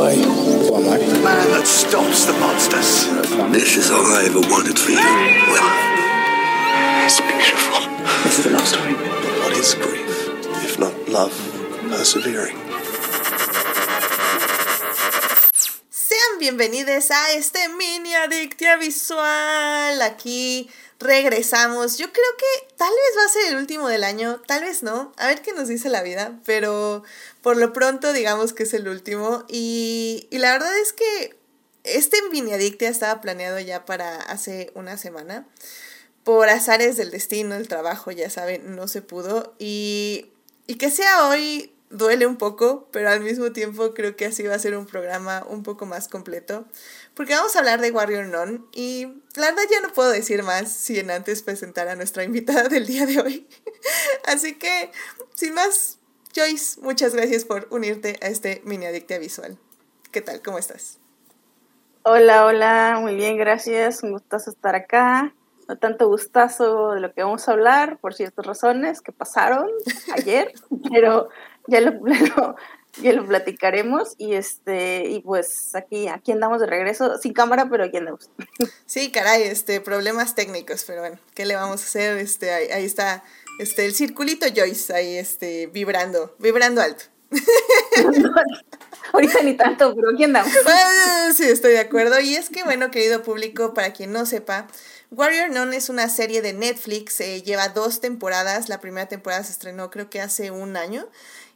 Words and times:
Why? 0.00 0.16
Who 0.16 0.74
am 0.76 0.88
I? 0.88 0.96
Man 0.96 1.46
that 1.52 1.66
stops 1.66 2.24
the 2.24 2.32
monsters. 2.40 3.04
This 3.52 3.76
is 3.76 3.90
all 3.90 4.00
I 4.00 4.24
ever 4.32 4.40
wanted 4.48 4.78
for 4.78 4.92
you. 4.92 4.96
Well, 4.96 5.68
it's 7.04 7.20
beautiful. 7.20 7.84
This 8.24 8.38
is 8.38 8.46
a 8.46 8.50
love 8.56 8.66
story. 8.66 8.94
What 8.96 9.52
is 9.52 9.74
grief, 9.74 10.08
if 10.64 10.78
not 10.78 10.96
love 11.06 11.36
persevering? 11.92 12.56
Sean 15.92 16.38
bienvenidos 16.38 17.10
a 17.10 17.32
este 17.34 17.68
mini 17.76 18.14
adictia 18.14 18.78
visual. 18.78 20.00
Aquí 20.00 20.70
regresamos. 20.98 21.98
Yo 21.98 22.10
creo 22.10 22.36
que 22.38 22.74
tal 22.76 22.88
vez 22.88 23.18
va 23.18 23.24
a 23.26 23.28
ser 23.28 23.48
el 23.48 23.56
último 23.56 23.88
del 23.88 24.04
año, 24.04 24.40
tal 24.46 24.62
vez 24.62 24.82
no. 24.82 25.12
A 25.16 25.26
ver 25.26 25.42
qué 25.42 25.52
nos 25.52 25.68
dice 25.68 25.88
la 25.88 26.02
vida, 26.02 26.38
pero 26.44 27.02
por 27.42 27.56
lo 27.56 27.72
pronto 27.72 28.12
digamos 28.12 28.52
que 28.52 28.64
es 28.64 28.74
el 28.74 28.88
último. 28.88 29.44
Y, 29.48 30.28
y 30.30 30.38
la 30.38 30.52
verdad 30.52 30.76
es 30.78 30.92
que 30.92 31.36
este 31.84 32.16
mini 32.30 32.52
adictia 32.52 32.88
estaba 32.88 33.20
planeado 33.20 33.58
ya 33.58 33.84
para 33.84 34.16
hace 34.16 34.70
una 34.74 34.96
semana. 34.96 35.46
Por 36.24 36.50
azares 36.50 36.96
del 36.96 37.10
destino, 37.10 37.54
el 37.54 37.66
trabajo, 37.68 38.10
ya 38.10 38.28
saben, 38.28 38.76
no 38.76 38.88
se 38.88 39.00
pudo. 39.00 39.54
Y, 39.58 40.30
y 40.66 40.74
que 40.74 40.90
sea 40.90 41.28
hoy 41.28 41.72
duele 41.90 42.26
un 42.26 42.36
poco, 42.36 42.88
pero 42.92 43.10
al 43.10 43.20
mismo 43.20 43.52
tiempo 43.52 43.94
creo 43.94 44.14
que 44.16 44.26
así 44.26 44.44
va 44.44 44.54
a 44.54 44.58
ser 44.58 44.76
un 44.76 44.86
programa 44.86 45.44
un 45.48 45.62
poco 45.62 45.86
más 45.86 46.08
completo. 46.08 46.66
Porque 47.14 47.34
vamos 47.34 47.54
a 47.56 47.58
hablar 47.58 47.80
de 47.80 47.90
Warrior 47.90 48.26
Non 48.26 48.66
y 48.72 49.22
la 49.34 49.46
verdad 49.46 49.64
ya 49.70 49.80
no 49.80 49.92
puedo 49.92 50.10
decir 50.10 50.42
más 50.42 50.72
sin 50.72 51.10
antes 51.10 51.42
presentar 51.42 51.88
a 51.88 51.96
nuestra 51.96 52.22
invitada 52.22 52.68
del 52.68 52.86
día 52.86 53.06
de 53.06 53.20
hoy. 53.20 53.48
así 54.26 54.54
que, 54.54 54.92
sin 55.34 55.54
más, 55.54 55.98
Joyce, 56.34 56.80
muchas 56.80 57.14
gracias 57.14 57.44
por 57.44 57.66
unirte 57.70 58.16
a 58.22 58.28
este 58.28 58.62
mini 58.64 58.86
adictia 58.86 59.18
visual. 59.18 59.58
¿Qué 60.12 60.20
tal? 60.20 60.42
¿Cómo 60.42 60.58
estás? 60.58 60.98
Hola, 62.04 62.46
hola, 62.46 62.98
muy 63.00 63.16
bien, 63.16 63.36
gracias. 63.36 64.04
Un 64.04 64.12
gustazo 64.12 64.50
estar 64.50 64.76
acá. 64.76 65.34
No 65.68 65.76
tanto 65.76 66.08
gustazo 66.08 66.92
de 66.92 67.00
lo 67.00 67.12
que 67.12 67.22
vamos 67.22 67.48
a 67.48 67.52
hablar 67.52 67.98
por 67.98 68.14
ciertas 68.14 68.46
razones 68.46 69.00
que 69.00 69.10
pasaron 69.10 69.68
ayer, 70.16 70.52
pero 70.90 71.30
ya 71.66 71.80
lo, 71.80 71.90
lo, 72.36 72.56
ya 73.02 73.12
lo 73.12 73.26
platicaremos 73.26 74.14
y 74.18 74.34
este 74.34 75.08
y 75.08 75.20
pues 75.20 75.74
aquí 75.74 76.08
aquí 76.08 76.32
andamos 76.32 76.60
de 76.60 76.66
regreso 76.66 77.18
sin 77.18 77.32
cámara 77.32 77.68
pero 77.70 77.84
aquí 77.84 77.98
andamos 77.98 78.30
sí 78.86 79.12
caray 79.12 79.42
este 79.42 79.80
problemas 79.80 80.34
técnicos 80.34 80.84
pero 80.86 81.00
bueno 81.00 81.18
qué 81.34 81.46
le 81.46 81.54
vamos 81.54 81.82
a 81.82 81.84
hacer 81.84 82.18
este 82.18 82.52
ahí, 82.52 82.68
ahí 82.70 82.84
está 82.84 83.22
este 83.60 83.84
el 83.84 83.94
circulito 83.94 84.46
Joyce 84.54 84.94
ahí 84.94 85.16
este 85.16 85.66
vibrando 85.66 86.34
vibrando 86.38 86.80
alto. 86.80 87.04
Ahorita 89.12 89.42
ni 89.42 89.56
tanto 89.56 89.94
pero 89.94 90.10
aquí 90.12 90.24
andamos. 90.24 90.52
Sí 91.36 91.44
estoy 91.44 91.72
de 91.72 91.80
acuerdo. 91.80 92.18
Y 92.20 92.34
es 92.34 92.48
que 92.48 92.64
bueno 92.64 92.90
querido 92.90 93.22
público 93.22 93.74
para 93.74 93.92
quien 93.92 94.12
no 94.12 94.26
sepa 94.26 94.66
Warrior 95.10 95.50
Non 95.50 95.74
es 95.74 95.88
una 95.88 96.08
serie 96.08 96.40
de 96.40 96.52
Netflix, 96.52 97.20
eh, 97.20 97.42
lleva 97.42 97.68
dos 97.68 98.00
temporadas, 98.00 98.68
la 98.68 98.80
primera 98.80 99.08
temporada 99.08 99.42
se 99.42 99.52
estrenó 99.52 99.90
creo 99.90 100.08
que 100.08 100.20
hace 100.20 100.50
un 100.50 100.76
año 100.76 101.08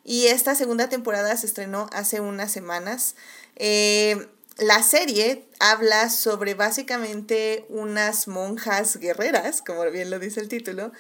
y 0.02 0.27
esta 0.27 0.55
segunda 0.55 0.89
temporada 0.89 1.36
se 1.36 1.46
estrenó 1.46 1.89
hace 1.92 2.20
unas 2.20 2.52
semanas. 2.52 3.14
Eh, 3.56 4.28
la 4.58 4.83
serie 4.83 5.48
habla 5.58 6.11
sobre 6.11 6.55
básicamente 6.55 7.64
unas 7.68 8.28
monjas 8.28 8.96
guerreras, 8.98 9.62
como 9.62 9.84
bien 9.91 10.11
lo 10.11 10.18
dice 10.18 10.41
el 10.41 10.48
título, 10.48 10.92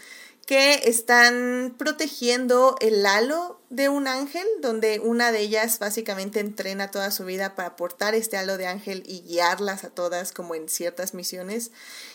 que 0.46 0.82
están 0.84 1.74
protegiendo 1.78 2.76
el 2.80 3.06
halo 3.06 3.60
de 3.70 3.88
un 3.88 4.06
ángel, 4.06 4.46
donde 4.60 5.00
una 5.00 5.32
de 5.32 5.40
ellas 5.40 5.78
básicamente 5.78 6.40
entrena 6.40 6.90
toda 6.90 7.10
su 7.10 7.24
vida 7.24 7.54
para 7.54 7.76
portar 7.76 8.14
este 8.14 8.36
halo 8.36 8.58
de 8.58 8.66
ángel 8.66 9.02
y 9.06 9.22
guiarlas 9.22 9.84
a 9.84 9.90
todas 9.90 10.32
como 10.32 10.54
en 10.54 10.68
ciertas 10.68 11.14
misiones. 11.14 11.70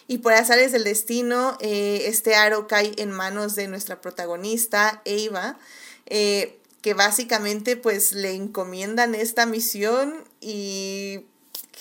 Y 0.07 0.19
por 0.19 0.33
azares 0.33 0.71
del 0.71 0.83
destino, 0.83 1.57
eh, 1.59 2.03
este 2.05 2.35
aro 2.35 2.67
cae 2.67 2.93
en 2.97 3.11
manos 3.11 3.55
de 3.55 3.67
nuestra 3.67 3.99
protagonista, 3.99 5.01
Eva, 5.05 5.57
eh, 6.05 6.59
que 6.81 6.93
básicamente 6.93 7.77
pues 7.77 8.13
le 8.13 8.33
encomiendan 8.33 9.15
esta 9.15 9.47
misión 9.47 10.23
y 10.39 11.25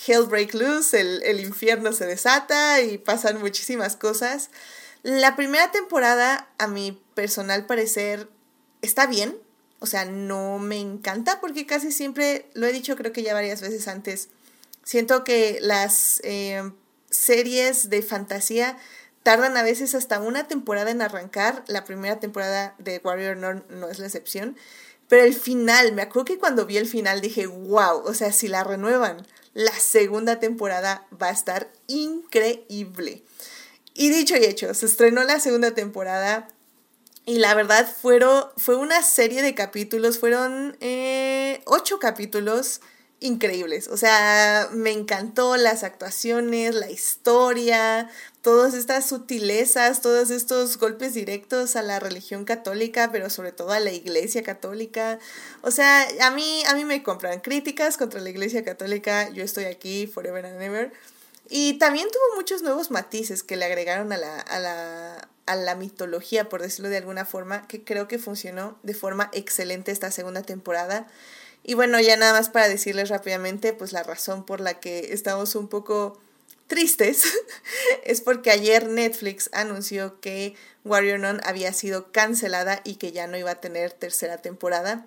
hell 0.07 0.23
break 0.23 0.55
loose, 0.55 0.99
el, 0.99 1.21
el 1.23 1.39
infierno 1.41 1.93
se 1.93 2.07
desata 2.07 2.81
y 2.81 2.97
pasan 2.97 3.39
muchísimas 3.39 3.95
cosas. 3.95 4.49
La 5.09 5.35
primera 5.35 5.71
temporada, 5.71 6.47
a 6.59 6.67
mi 6.67 6.91
personal 7.15 7.65
parecer, 7.65 8.29
está 8.83 9.07
bien. 9.07 9.35
O 9.79 9.87
sea, 9.87 10.05
no 10.05 10.59
me 10.59 10.79
encanta 10.79 11.41
porque 11.41 11.65
casi 11.65 11.91
siempre, 11.91 12.47
lo 12.53 12.67
he 12.67 12.71
dicho 12.71 12.95
creo 12.95 13.11
que 13.11 13.23
ya 13.23 13.33
varias 13.33 13.59
veces 13.59 13.87
antes, 13.87 14.29
siento 14.83 15.23
que 15.23 15.57
las 15.63 16.21
eh, 16.23 16.61
series 17.09 17.89
de 17.89 18.03
fantasía 18.03 18.77
tardan 19.23 19.57
a 19.57 19.63
veces 19.63 19.95
hasta 19.95 20.19
una 20.19 20.47
temporada 20.47 20.91
en 20.91 21.01
arrancar. 21.01 21.63
La 21.65 21.85
primera 21.85 22.19
temporada 22.19 22.75
de 22.77 23.01
Warrior 23.03 23.35
no, 23.35 23.63
no 23.67 23.89
es 23.89 23.97
la 23.97 24.05
excepción. 24.05 24.57
Pero 25.07 25.23
el 25.23 25.33
final, 25.33 25.91
me 25.93 26.03
acuerdo 26.03 26.25
que 26.25 26.37
cuando 26.37 26.67
vi 26.67 26.77
el 26.77 26.87
final 26.87 27.19
dije, 27.19 27.47
wow, 27.47 28.03
o 28.05 28.13
sea, 28.13 28.31
si 28.31 28.47
la 28.47 28.63
renuevan, 28.63 29.25
la 29.55 29.73
segunda 29.73 30.39
temporada 30.39 31.07
va 31.19 31.29
a 31.29 31.31
estar 31.31 31.71
increíble. 31.87 33.23
Y 33.93 34.09
dicho 34.09 34.35
y 34.37 34.45
hecho, 34.45 34.73
se 34.73 34.85
estrenó 34.85 35.23
la 35.23 35.39
segunda 35.39 35.71
temporada 35.71 36.47
y 37.25 37.37
la 37.37 37.53
verdad 37.53 37.87
fueron, 37.87 38.45
fue 38.57 38.75
una 38.75 39.03
serie 39.03 39.41
de 39.41 39.53
capítulos, 39.53 40.17
fueron 40.17 40.75
eh, 40.79 41.61
ocho 41.65 41.99
capítulos 41.99 42.81
increíbles. 43.19 43.87
O 43.87 43.97
sea, 43.97 44.69
me 44.71 44.91
encantó 44.91 45.55
las 45.57 45.83
actuaciones, 45.83 46.73
la 46.73 46.89
historia, 46.89 48.09
todas 48.41 48.73
estas 48.73 49.07
sutilezas, 49.07 50.01
todos 50.01 50.31
estos 50.31 50.77
golpes 50.77 51.13
directos 51.13 51.75
a 51.75 51.83
la 51.83 51.99
religión 51.99 52.45
católica, 52.45 53.11
pero 53.11 53.29
sobre 53.29 53.51
todo 53.51 53.71
a 53.71 53.79
la 53.79 53.91
iglesia 53.91 54.41
católica. 54.41 55.19
O 55.61 55.71
sea, 55.71 56.07
a 56.21 56.31
mí, 56.31 56.63
a 56.67 56.75
mí 56.75 56.85
me 56.85 57.03
compran 57.03 57.41
críticas 57.41 57.97
contra 57.97 58.21
la 58.21 58.29
iglesia 58.29 58.63
católica, 58.63 59.29
yo 59.29 59.43
estoy 59.43 59.65
aquí 59.65 60.07
forever 60.07 60.45
and 60.45 60.61
ever. 60.61 60.91
Y 61.49 61.73
también 61.79 62.07
tuvo 62.11 62.35
muchos 62.35 62.61
nuevos 62.61 62.91
matices 62.91 63.41
que 63.41 63.57
le 63.57 63.65
agregaron 63.65 64.13
a 64.13 64.17
la, 64.17 64.39
a 64.39 64.59
la, 64.59 65.29
a 65.47 65.55
la 65.55 65.75
mitología, 65.75 66.47
por 66.47 66.61
decirlo 66.61 66.89
de 66.89 66.97
alguna 66.97 67.25
forma, 67.25 67.67
que 67.67 67.83
creo 67.83 68.07
que 68.07 68.19
funcionó 68.19 68.77
de 68.83 68.93
forma 68.93 69.31
excelente 69.33 69.91
esta 69.91 70.11
segunda 70.11 70.43
temporada. 70.43 71.07
Y 71.63 71.73
bueno, 71.73 71.99
ya 71.99 72.15
nada 72.17 72.33
más 72.33 72.49
para 72.49 72.69
decirles 72.69 73.09
rápidamente, 73.09 73.73
pues 73.73 73.93
la 73.93 74.03
razón 74.03 74.45
por 74.45 74.61
la 74.61 74.79
que 74.79 75.11
estamos 75.11 75.55
un 75.55 75.67
poco 75.67 76.21
tristes 76.67 77.23
es 78.03 78.21
porque 78.21 78.51
ayer 78.51 78.87
Netflix 78.87 79.49
anunció 79.51 80.21
que 80.21 80.55
Warrior 80.85 81.19
Non 81.19 81.41
había 81.43 81.73
sido 81.73 82.11
cancelada 82.11 82.79
y 82.85 82.95
que 82.95 83.11
ya 83.11 83.27
no 83.27 83.37
iba 83.37 83.51
a 83.51 83.59
tener 83.59 83.91
tercera 83.91 84.37
temporada. 84.37 85.05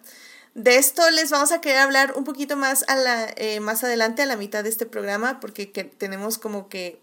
De 0.55 0.77
esto 0.77 1.09
les 1.11 1.31
vamos 1.31 1.51
a 1.51 1.61
querer 1.63 1.79
hablar 1.79 2.13
un 2.15 2.25
poquito 2.25 2.57
más, 2.57 2.85
a 2.89 2.97
la, 2.97 3.33
eh, 3.37 3.61
más 3.61 3.85
adelante, 3.85 4.23
a 4.23 4.27
la 4.27 4.37
mitad 4.37 4.63
de 4.63 4.69
este 4.69 4.85
programa, 4.85 5.41
porque 5.41 5.73
que 5.73 5.85
tenemos 5.85 6.37
como 6.37 6.69
que 6.69 7.01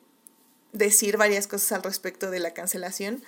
decir 0.72 1.18
varias 1.18 1.48
cosas 1.48 1.72
al 1.72 1.84
respecto 1.84 2.30
de 2.30 2.40
la 2.40 2.54
cancelación. 2.54 3.24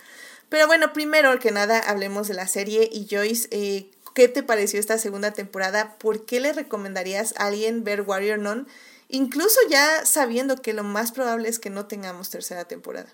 Pero 0.49 0.67
bueno, 0.67 0.93
primero 0.93 1.39
que 1.39 1.51
nada 1.51 1.79
hablemos 1.79 2.27
de 2.27 2.35
la 2.35 2.47
serie 2.47 2.87
y 2.91 3.07
Joyce, 3.09 3.47
eh, 3.51 3.89
¿qué 4.13 4.27
te 4.27 4.43
pareció 4.43 4.79
esta 4.79 4.99
segunda 4.99 5.31
temporada? 5.31 5.97
¿Por 5.97 6.25
qué 6.25 6.39
le 6.39 6.53
recomendarías 6.53 7.33
a 7.38 7.47
alguien 7.47 7.83
ver 7.83 8.01
Warrior 8.01 8.38
Non? 8.38 8.67
Incluso 9.09 9.59
ya 9.69 10.05
sabiendo 10.05 10.57
que 10.57 10.73
lo 10.73 10.83
más 10.83 11.11
probable 11.11 11.49
es 11.49 11.57
que 11.57 11.69
no 11.69 11.88
tengamos 11.88 12.29
tercera 12.29 12.65
temporada. 12.65 13.09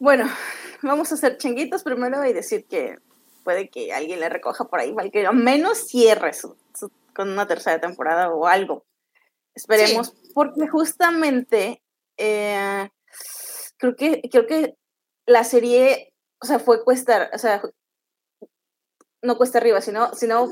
Bueno, 0.00 0.28
vamos 0.82 1.12
a 1.12 1.14
hacer 1.14 1.38
chinguitos 1.38 1.82
primero 1.82 2.24
y 2.24 2.32
decir 2.32 2.64
que 2.64 2.98
puede 3.42 3.68
que 3.68 3.92
alguien 3.92 4.20
le 4.20 4.28
recoja 4.28 4.64
por 4.64 4.80
ahí, 4.80 4.94
que 5.10 5.26
al 5.26 5.36
menos 5.36 5.78
cierre 5.86 6.32
su, 6.32 6.56
con 7.14 7.30
una 7.30 7.46
tercera 7.46 7.80
temporada 7.80 8.30
o 8.30 8.46
algo. 8.46 8.84
Esperemos, 9.54 10.14
porque 10.34 10.68
justamente 10.68 11.82
eh, 12.16 12.88
creo 13.76 13.96
que 13.96 14.22
creo 14.30 14.46
que 14.46 14.76
la 15.26 15.44
serie, 15.44 16.12
o 16.40 16.46
sea, 16.46 16.58
fue 16.58 16.84
cuesta, 16.84 17.30
o 17.32 17.38
sea, 17.38 17.62
no 19.22 19.36
cuesta 19.36 19.58
arriba, 19.58 19.80
sino, 19.80 20.14
sino 20.14 20.48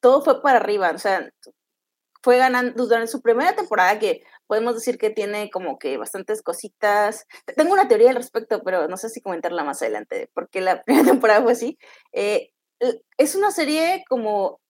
todo 0.00 0.22
fue 0.22 0.42
para 0.42 0.58
arriba, 0.58 0.92
o 0.94 0.98
sea, 0.98 1.30
fue 2.22 2.38
ganando 2.38 2.86
durante 2.86 3.08
su 3.08 3.20
primera 3.20 3.54
temporada 3.54 3.98
que 3.98 4.22
podemos 4.46 4.74
decir 4.74 4.98
que 4.98 5.10
tiene 5.10 5.50
como 5.50 5.78
que 5.78 5.96
bastantes 5.96 6.42
cositas. 6.42 7.26
Tengo 7.56 7.72
una 7.72 7.88
teoría 7.88 8.10
al 8.10 8.16
respecto, 8.16 8.62
pero 8.64 8.88
no 8.88 8.96
sé 8.96 9.08
si 9.08 9.20
comentarla 9.20 9.64
más 9.64 9.82
adelante, 9.82 10.30
porque 10.34 10.60
la 10.60 10.82
primera 10.84 11.06
temporada 11.06 11.42
fue 11.42 11.52
así. 11.52 11.78
Eh, 12.12 12.50
es 13.16 13.34
una 13.34 13.50
serie 13.50 14.04
como 14.08 14.60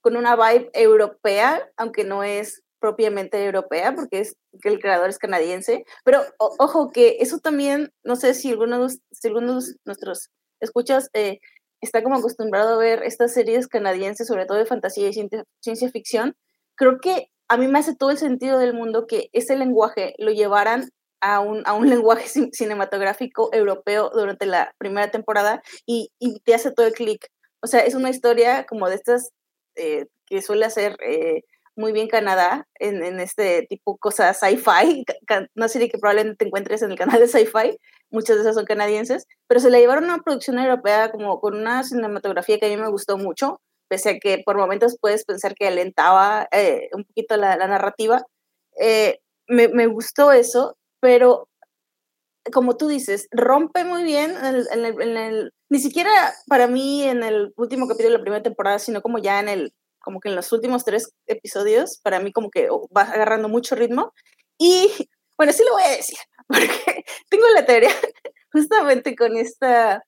con 0.00 0.16
una 0.16 0.34
vibe 0.36 0.70
europea, 0.72 1.70
aunque 1.76 2.04
no 2.04 2.24
es 2.24 2.62
propiamente 2.80 3.44
europea, 3.44 3.94
porque 3.94 4.20
es 4.20 4.36
que 4.62 4.70
el 4.70 4.80
creador 4.80 5.10
es 5.10 5.18
canadiense, 5.18 5.84
pero 6.04 6.22
ojo 6.38 6.90
que 6.90 7.18
eso 7.20 7.38
también, 7.38 7.92
no 8.02 8.16
sé 8.16 8.32
si 8.32 8.50
algunos, 8.50 9.00
si 9.12 9.28
algunos 9.28 9.66
de 9.68 9.74
nuestros 9.84 10.30
escuchas 10.60 11.10
eh, 11.12 11.40
está 11.80 12.02
como 12.02 12.16
acostumbrado 12.16 12.74
a 12.74 12.78
ver 12.78 13.02
estas 13.02 13.34
series 13.34 13.68
canadienses, 13.68 14.26
sobre 14.26 14.46
todo 14.46 14.58
de 14.58 14.66
fantasía 14.66 15.08
y 15.08 15.12
ciencia, 15.12 15.90
ficción, 15.90 16.36
creo 16.74 16.98
que 17.00 17.30
a 17.50 17.56
mí 17.56 17.66
me 17.66 17.80
hace 17.80 17.96
todo 17.96 18.10
el 18.10 18.18
sentido 18.18 18.60
del 18.60 18.74
mundo 18.74 19.08
que 19.08 19.28
ese 19.32 19.56
lenguaje 19.56 20.14
lo 20.18 20.30
llevaran 20.30 20.88
a 21.20 21.40
un, 21.40 21.62
a 21.66 21.74
un 21.74 21.90
lenguaje 21.90 22.28
cinematográfico 22.52 23.50
europeo 23.52 24.10
durante 24.14 24.46
la 24.46 24.72
primera 24.78 25.10
temporada 25.10 25.60
y, 25.84 26.12
y 26.20 26.40
te 26.40 26.54
hace 26.54 26.70
todo 26.70 26.86
el 26.86 26.92
clic. 26.94 27.26
O 27.60 27.66
sea, 27.66 27.80
es 27.80 27.94
una 27.96 28.08
historia 28.08 28.66
como 28.66 28.88
de 28.88 28.94
estas 28.94 29.30
eh, 29.74 30.06
que 30.26 30.42
suele 30.42 30.64
hacer 30.64 30.96
eh, 31.04 31.42
muy 31.74 31.92
bien 31.92 32.06
Canadá 32.06 32.68
en, 32.78 33.02
en 33.02 33.18
este 33.18 33.66
tipo 33.68 33.94
de 33.94 33.98
cosas 33.98 34.38
sci-fi, 34.38 35.04
una 35.56 35.68
serie 35.68 35.88
que 35.88 35.98
probablemente 35.98 36.36
te 36.36 36.44
encuentres 36.46 36.82
en 36.82 36.92
el 36.92 36.98
canal 36.98 37.18
de 37.18 37.26
sci-fi, 37.26 37.78
muchas 38.10 38.36
de 38.36 38.42
esas 38.42 38.54
son 38.54 38.64
canadienses, 38.64 39.26
pero 39.48 39.60
se 39.60 39.70
la 39.70 39.78
llevaron 39.78 40.04
a 40.04 40.14
una 40.14 40.22
producción 40.22 40.58
europea 40.58 41.10
como 41.10 41.40
con 41.40 41.56
una 41.56 41.82
cinematografía 41.82 42.58
que 42.58 42.66
a 42.66 42.68
mí 42.68 42.76
me 42.76 42.90
gustó 42.90 43.18
mucho, 43.18 43.60
pese 43.90 44.10
a 44.10 44.18
que 44.18 44.42
por 44.44 44.56
momentos 44.56 44.96
puedes 45.00 45.24
pensar 45.24 45.54
que 45.54 45.66
alentaba 45.66 46.48
eh, 46.52 46.88
un 46.92 47.04
poquito 47.04 47.36
la, 47.36 47.56
la 47.56 47.66
narrativa. 47.66 48.24
Eh, 48.80 49.18
me, 49.48 49.68
me, 49.68 49.86
gustó 49.86 50.30
eso, 50.30 50.76
pero 51.00 51.48
como 52.52 52.76
tú 52.76 52.88
dices, 52.88 53.26
rompe 53.32 53.84
muy 53.84 54.04
bien 54.04 54.30
en 54.30 54.44
el, 54.54 55.00
en 55.00 55.16
el, 55.16 55.52
ni 55.68 55.80
siquiera 55.80 56.32
para 56.46 56.68
mí 56.68 57.02
en 57.02 57.24
el 57.24 57.52
último 57.56 57.88
capítulo 57.88 58.10
de 58.10 58.18
la 58.18 58.22
primera 58.22 58.42
temporada, 58.42 58.78
sino 58.78 59.02
como 59.02 59.18
ya 59.18 59.40
en 59.40 59.48
el 59.48 59.72
como 60.00 60.20
que 60.20 60.30
en 60.30 60.36
los 60.36 60.50
últimos 60.52 60.84
tres 60.84 61.12
episodios, 61.26 61.98
para 62.02 62.20
mí 62.20 62.32
como 62.32 62.50
que 62.50 62.68
va 62.96 63.02
agarrando 63.02 63.48
mucho 63.48 63.74
ritmo. 63.74 64.12
Y 64.58 64.88
bueno, 65.36 65.52
sí 65.52 65.62
lo 65.64 65.72
voy 65.72 65.82
a 65.84 65.96
decir, 65.96 66.18
porque 66.48 67.04
tengo 67.28 67.46
la 67.54 67.64
teoría 67.64 67.90
justamente 68.52 69.14
con 69.16 69.36
esta... 69.36 70.02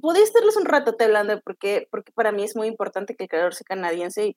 Podría 0.00 0.24
estarles 0.24 0.56
un 0.56 0.64
rato 0.64 0.96
hablando 0.98 1.34
de 1.34 1.42
por 1.42 1.56
qué, 1.58 1.88
porque 1.90 2.12
para 2.12 2.32
mí 2.32 2.44
es 2.44 2.56
muy 2.56 2.66
importante 2.68 3.14
que 3.16 3.24
el 3.24 3.30
creador 3.30 3.54
sea 3.54 3.64
canadiense 3.64 4.26
y 4.26 4.36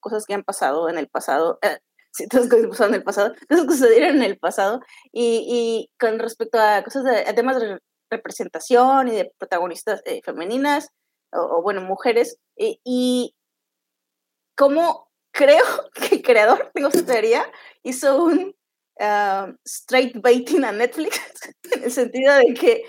cosas 0.00 0.26
que 0.26 0.34
han 0.34 0.44
pasado 0.44 0.88
en 0.88 0.98
el 0.98 1.08
pasado, 1.08 1.58
eh, 1.62 1.78
sí, 2.12 2.28
cosas 2.28 2.48
que 2.48 2.68
pasado 2.68 2.88
en 2.90 2.94
el 2.94 3.02
pasado, 3.02 3.34
cosas 3.48 3.66
que 3.66 3.72
sucedieron 3.72 4.16
en 4.16 4.22
el 4.22 4.38
pasado, 4.38 4.80
y, 5.12 5.44
y 5.48 5.90
con 5.98 6.18
respecto 6.18 6.58
a 6.60 6.82
cosas 6.82 7.04
de 7.04 7.32
temas 7.34 7.60
de 7.60 7.78
representación 8.10 9.08
y 9.08 9.12
de 9.12 9.32
protagonistas 9.38 10.02
eh, 10.04 10.20
femeninas, 10.24 10.90
o, 11.32 11.62
bueno, 11.62 11.80
mujeres, 11.80 12.38
y, 12.56 12.80
y 12.84 13.34
como 14.56 15.08
creo 15.32 15.64
que 15.94 16.16
el 16.16 16.22
creador, 16.22 16.70
tengo 16.74 16.88
esa 16.88 17.04
teoría, 17.04 17.50
hizo 17.82 18.22
un 18.24 18.53
uh, 19.00 19.52
straight 19.64 20.20
baiting 20.20 20.64
a 20.64 20.72
Netflix, 20.72 21.20
en 21.72 21.84
el 21.84 21.90
sentido 21.90 22.34
de 22.34 22.54
que, 22.54 22.84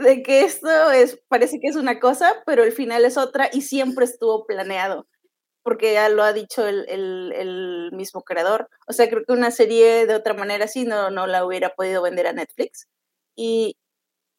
de 0.00 0.22
que 0.22 0.44
esto 0.44 0.90
es, 0.90 1.20
parece 1.28 1.60
que 1.60 1.68
es 1.68 1.76
una 1.76 2.00
cosa, 2.00 2.42
pero 2.46 2.64
el 2.64 2.72
final 2.72 3.04
es 3.04 3.16
otra 3.16 3.50
y 3.52 3.62
siempre 3.62 4.04
estuvo 4.04 4.46
planeado, 4.46 5.06
porque 5.62 5.94
ya 5.94 6.08
lo 6.08 6.22
ha 6.22 6.32
dicho 6.32 6.66
el, 6.66 6.86
el, 6.88 7.32
el 7.34 7.90
mismo 7.92 8.22
creador. 8.22 8.68
O 8.88 8.92
sea, 8.92 9.08
creo 9.08 9.24
que 9.24 9.32
una 9.32 9.50
serie 9.50 10.06
de 10.06 10.14
otra 10.14 10.34
manera 10.34 10.66
así 10.66 10.84
no, 10.84 11.10
no 11.10 11.26
la 11.26 11.44
hubiera 11.44 11.70
podido 11.74 12.02
vender 12.02 12.26
a 12.26 12.32
Netflix. 12.32 12.86
Y, 13.36 13.76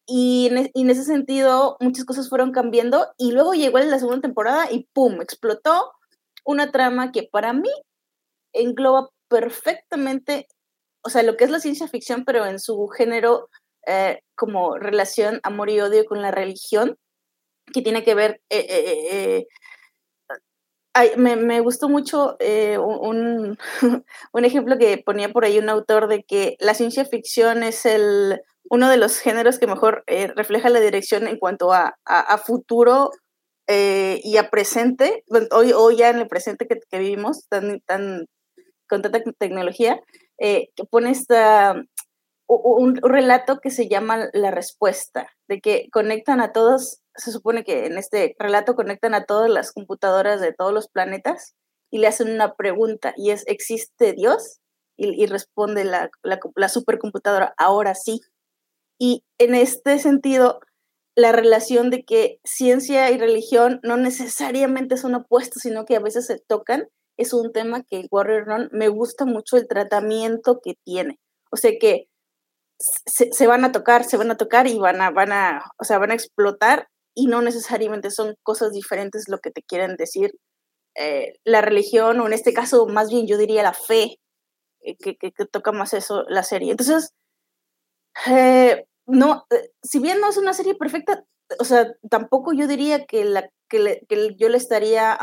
y 0.08 0.48
en, 0.52 0.72
y 0.74 0.82
en, 0.82 0.90
ese 0.90 1.04
sentido 1.04 1.78
muchas 1.80 2.06
cosas 2.06 2.30
fueron 2.30 2.52
cambiando 2.52 3.08
y 3.18 3.32
luego 3.32 3.54
llegó 3.54 3.80
la 3.80 4.00
segunda 4.00 4.22
temporada 4.22 4.72
y 4.72 4.88
¡pum! 4.94 5.22
explotó 5.22 5.94
una 6.46 6.72
trama 6.72 7.12
que 7.12 7.24
para 7.24 7.54
mí 7.54 7.70
engloba 8.54 9.10
perfectamente, 9.28 10.48
o 11.06 11.10
sea, 11.10 11.22
lo 11.22 11.38
que 11.38 11.44
es 11.44 11.52
la 11.52 11.60
ciencia 11.60 11.88
ficción, 11.88 12.26
pero 12.26 12.46
en 12.48 12.60
su 12.60 12.88
género 12.88 13.50
eh, 13.86 14.22
como 14.34 14.78
relación 14.78 15.40
amor 15.44 15.70
y 15.70 15.80
odio 15.80 16.06
con 16.06 16.22
la 16.22 16.32
religión, 16.32 16.98
que 17.72 17.82
tiene 17.82 18.04
que 18.04 18.16
ver... 18.16 18.42
Eh, 18.50 18.66
eh, 18.70 19.48
me, 21.18 21.36
me, 21.36 21.60
gustó 21.60 21.90
mucho 21.90 22.38
un, 22.40 23.58
un, 24.34 24.46
ejemplo 24.46 24.78
que 24.78 24.98
ponía 24.98 25.30
por 25.30 25.44
ahí 25.46 25.60
un 25.60 25.70
autor 25.70 26.08
de 26.08 26.24
que 26.24 26.56
la 26.60 26.74
ciencia 26.74 27.04
ficción 27.06 27.64
es 27.64 27.86
el, 27.86 28.42
uno 28.70 28.90
de 28.90 28.98
los 28.98 29.20
géneros 29.20 29.60
que 29.60 29.68
mejor 29.68 30.06
refleja 30.08 30.70
la 30.70 30.80
dirección 30.80 31.28
en 31.28 31.38
cuanto 31.38 31.74
a, 31.74 31.98
a, 32.06 32.38
futuro 32.38 33.12
y 33.68 34.38
a 34.38 34.50
presente, 34.50 35.26
hoy, 35.52 35.74
hoy 35.74 35.98
ya 35.98 36.10
en 36.10 36.20
el 36.20 36.28
presente 36.28 36.66
que, 36.66 36.80
que 36.90 37.00
vivimos, 37.00 37.46
tan, 37.50 37.82
tan, 37.82 38.26
con 38.88 39.02
tanta 39.02 39.22
tecnología, 39.38 40.00
eh, 40.40 40.70
que 40.76 40.84
pone 40.86 41.12
esta, 41.12 41.76
un, 42.48 43.00
un, 43.02 43.12
relato 43.12 43.60
que 43.60 43.72
se 43.72 43.88
llama 43.88 44.30
La 44.34 44.52
Respuesta, 44.52 45.30
de 45.48 45.62
que 45.62 45.90
conectan 45.92 46.42
a 46.42 46.52
todos, 46.52 47.02
se 47.16 47.32
supone 47.32 47.64
que 47.64 47.86
en 47.86 47.98
este 47.98 48.36
relato 48.40 48.76
conectan 48.76 49.14
a 49.14 49.26
todas 49.26 49.50
las 49.50 49.72
computadoras 49.72 50.42
de 50.42 50.54
todos 50.54 50.74
los 50.74 50.88
planetas 50.90 51.56
y 51.92 52.00
le 52.00 52.08
hacen 52.08 52.30
una 52.32 52.56
pregunta 52.56 53.14
y 53.16 53.32
es, 53.32 53.44
¿existe 53.48 54.14
Dios? 54.14 54.60
Y, 54.98 55.22
y 55.22 55.26
responde 55.28 55.84
la, 55.84 56.10
la, 56.24 56.40
la 56.56 56.70
supercomputadora, 56.70 57.54
ahora 57.58 57.96
sí. 57.96 58.22
Y 59.00 59.24
en 59.38 59.56
este 59.56 60.00
sentido, 60.00 60.60
la 61.16 61.32
relación 61.32 61.90
de 61.90 62.04
que 62.04 62.40
ciencia 62.44 63.10
y 63.12 63.18
religión 63.18 63.80
no 63.84 63.98
necesariamente 63.98 64.98
son 64.98 65.16
opuestos, 65.16 65.62
sino 65.64 65.86
que 65.86 65.96
a 65.96 66.02
veces 66.02 66.28
se 66.28 66.40
tocan, 66.40 66.88
es 67.18 67.34
un 67.34 67.52
tema 67.52 67.84
que 67.84 68.08
Warrior 68.12 68.46
Run 68.46 68.70
me 68.72 68.90
gusta 68.90 69.26
mucho 69.26 69.58
el 69.58 69.68
tratamiento 69.68 70.60
que 70.64 70.76
tiene. 70.84 71.20
O 71.52 71.58
sea 71.58 71.72
que 71.80 72.08
se, 72.78 73.48
van 73.48 73.64
a 73.64 73.72
tocar, 73.72 74.04
se 74.04 74.18
van 74.18 74.32
a 74.32 74.38
tocar 74.38 74.68
y 74.68 74.78
van 74.78 75.02
a, 75.02 75.12
van 75.12 75.32
a, 75.32 75.72
o 75.80 75.84
sea, 75.84 75.98
van 75.98 76.12
a 76.12 76.16
explotar 76.16 76.90
y 77.14 77.28
no 77.28 77.42
necesariamente 77.42 78.12
son 78.12 78.36
cosas 78.44 78.72
diferentes 78.72 79.30
lo 79.30 79.40
que 79.40 79.52
te 79.52 79.64
quieren 79.64 79.96
decir 79.96 80.32
eh, 80.96 81.34
la 81.44 81.62
religión, 81.62 82.20
o 82.20 82.28
en 82.28 82.34
este 82.34 82.54
caso 82.54 82.88
más 82.88 83.10
bien 83.10 83.28
yo 83.28 83.38
diría 83.38 83.64
la 83.64 83.74
fe, 83.74 84.18
eh, 84.82 84.96
que, 84.98 85.16
que, 85.18 85.32
que, 85.32 85.46
toca 85.46 85.72
más 85.72 85.94
eso 85.94 86.24
la 86.30 86.44
serie. 86.44 86.72
Entonces, 86.72 87.14
eh, 88.28 88.86
no, 89.06 89.46
si 89.84 90.00
bien 90.00 90.20
no 90.20 90.30
es 90.30 90.38
una 90.38 90.54
serie 90.54 90.76
perfecta, 90.76 91.26
o 91.60 91.66
sea, 91.66 91.94
tampoco 92.10 92.54
yo 92.54 92.68
diría 92.68 93.06
que, 93.06 93.26
la, 93.26 93.50
que, 93.70 94.02
que 94.08 94.36
yo 94.36 94.50
le 94.50 94.58
estaría, 94.58 95.18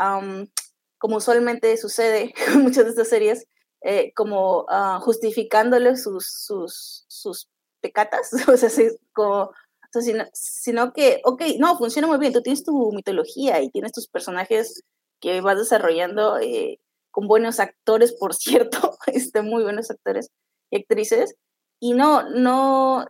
como 1.03 1.17
usualmente 1.17 1.75
sucede 1.75 2.33
con 2.53 2.63
muchas 2.63 2.85
de 2.85 2.91
estas 2.91 3.09
series, 3.09 3.45
eh, 3.81 4.13
como 4.15 4.61
uh, 4.61 5.01
justificándole 5.01 5.97
sus, 5.97 6.25
sus, 6.25 7.03
sus 7.09 7.49
pecatas, 7.81 8.31
o 8.47 8.55
sea, 8.55 8.69
sí, 8.69 8.87
como, 9.11 9.41
o 9.41 9.53
sea, 9.91 10.01
sino, 10.01 10.23
sino, 10.31 10.93
que, 10.93 11.19
ok, 11.25 11.41
no, 11.59 11.77
funciona 11.77 12.07
muy 12.07 12.19
bien, 12.19 12.31
tú 12.31 12.41
tienes 12.41 12.63
tu 12.63 12.93
mitología 12.93 13.61
y 13.61 13.69
tienes 13.69 13.91
tus 13.91 14.07
personajes 14.07 14.83
que 15.19 15.41
vas 15.41 15.57
desarrollando 15.57 16.39
eh, 16.39 16.79
con 17.11 17.27
buenos 17.27 17.59
actores, 17.59 18.13
por 18.17 18.33
cierto, 18.33 18.97
este, 19.07 19.41
muy 19.41 19.63
buenos 19.63 19.91
actores 19.91 20.29
y 20.71 20.77
actrices, 20.77 21.35
y 21.81 21.95
no, 21.95 22.29
no, 22.29 23.07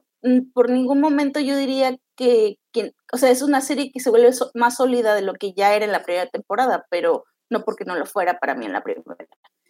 por 0.55 0.71
ningún 0.71 0.99
momento 0.99 1.39
yo 1.39 1.55
diría 1.55 1.95
que, 2.15 2.57
que, 2.71 2.95
o 3.13 3.17
sea, 3.17 3.29
es 3.29 3.43
una 3.43 3.61
serie 3.61 3.91
que 3.93 3.99
se 3.99 4.09
vuelve 4.09 4.31
más 4.55 4.77
sólida 4.77 5.13
de 5.13 5.21
lo 5.21 5.35
que 5.35 5.53
ya 5.53 5.75
era 5.75 5.85
en 5.85 5.91
la 5.91 6.01
primera 6.01 6.27
temporada, 6.27 6.87
pero 6.89 7.25
no 7.49 7.63
porque 7.63 7.85
no 7.85 7.95
lo 7.95 8.05
fuera 8.05 8.39
para 8.39 8.55
mí 8.55 8.65
en 8.65 8.73
la 8.73 8.83
primera. 8.83 9.03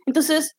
Entonces, 0.06 0.56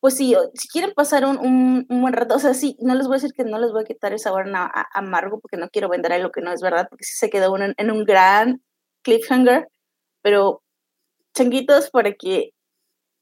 pues 0.00 0.16
sí, 0.16 0.36
si 0.54 0.68
quieren 0.68 0.92
pasar 0.94 1.24
un, 1.24 1.86
un, 1.88 2.00
buen 2.00 2.12
rato, 2.12 2.36
o 2.36 2.38
sea, 2.38 2.54
sí, 2.54 2.76
no 2.80 2.94
les 2.94 3.06
voy 3.06 3.14
a 3.14 3.20
decir 3.20 3.32
que 3.32 3.44
no 3.44 3.58
les 3.58 3.72
voy 3.72 3.82
a 3.82 3.86
quitar 3.86 4.12
el 4.12 4.18
sabor 4.18 4.48
a, 4.54 4.64
a, 4.64 4.86
amargo 4.94 5.40
porque 5.40 5.56
no 5.56 5.68
quiero 5.70 5.88
vender 5.88 6.12
algo 6.12 6.30
que 6.30 6.42
no 6.42 6.52
es 6.52 6.60
verdad, 6.60 6.86
porque 6.88 7.04
sí 7.04 7.16
se 7.16 7.30
quedó 7.30 7.52
uno 7.52 7.64
en, 7.66 7.74
en 7.76 7.90
un 7.90 8.04
gran 8.04 8.62
cliffhanger, 9.02 9.68
pero 10.22 10.62
changuitos 11.34 11.90
para 11.90 12.12
que 12.12 12.52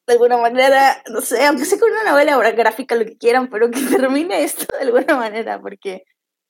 de 0.07 0.13
alguna 0.13 0.37
manera, 0.37 1.03
no 1.11 1.21
sé, 1.21 1.45
aunque 1.47 1.65
sea 1.65 1.79
con 1.79 1.91
una 1.91 2.11
novela 2.11 2.37
gráfica, 2.53 2.95
lo 2.95 3.05
que 3.05 3.17
quieran, 3.17 3.49
pero 3.49 3.71
que 3.71 3.81
termine 3.99 4.45
esto 4.45 4.67
de 4.77 4.85
alguna 4.85 5.17
manera, 5.17 5.61
porque 5.61 6.05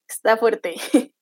está 0.08 0.36
fuerte. 0.36 0.74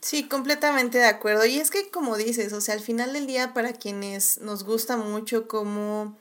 Sí, 0.00 0.26
completamente 0.28 0.98
de 0.98 1.04
acuerdo. 1.04 1.44
Y 1.44 1.58
es 1.58 1.70
que, 1.70 1.90
como 1.90 2.16
dices, 2.16 2.52
o 2.52 2.60
sea, 2.60 2.74
al 2.74 2.80
final 2.80 3.12
del 3.12 3.26
día, 3.26 3.52
para 3.52 3.72
quienes 3.72 4.38
nos 4.38 4.64
gusta 4.64 4.96
mucho 4.96 5.46
como... 5.46 6.16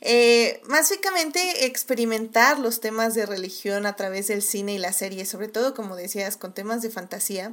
Eh, 0.00 0.62
básicamente 0.68 1.66
experimentar 1.66 2.60
los 2.60 2.80
temas 2.80 3.14
de 3.14 3.26
religión 3.26 3.84
a 3.84 3.96
través 3.96 4.28
del 4.28 4.42
cine 4.42 4.74
y 4.74 4.78
la 4.78 4.92
serie, 4.92 5.26
sobre 5.26 5.48
todo 5.48 5.74
como 5.74 5.96
decías, 5.96 6.36
con 6.36 6.54
temas 6.54 6.82
de 6.82 6.90
fantasía, 6.90 7.52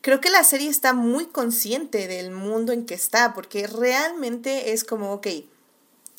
creo 0.00 0.20
que 0.20 0.30
la 0.30 0.44
serie 0.44 0.70
está 0.70 0.92
muy 0.92 1.26
consciente 1.26 2.06
del 2.06 2.30
mundo 2.30 2.72
en 2.72 2.86
que 2.86 2.94
está, 2.94 3.34
porque 3.34 3.66
realmente 3.66 4.72
es 4.72 4.84
como, 4.84 5.12
ok, 5.12 5.26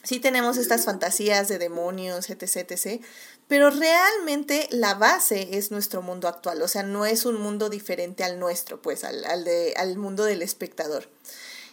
sí 0.04 0.20
tenemos 0.20 0.58
estas 0.58 0.84
fantasías 0.86 1.48
de 1.48 1.60
demonios, 1.60 2.30
etc, 2.30 2.72
etc, 2.72 3.02
pero 3.48 3.70
realmente 3.70 4.68
la 4.72 4.94
base 4.96 5.58
es 5.58 5.72
nuestro 5.72 6.02
mundo 6.02 6.28
actual, 6.28 6.62
o 6.62 6.68
sea, 6.68 6.84
no 6.84 7.06
es 7.06 7.26
un 7.26 7.42
mundo 7.42 7.70
diferente 7.70 8.24
al 8.24 8.40
nuestro, 8.40 8.82
pues, 8.82 9.04
al, 9.04 9.24
al, 9.26 9.44
de, 9.44 9.74
al 9.78 9.98
mundo 9.98 10.24
del 10.24 10.42
espectador. 10.42 11.10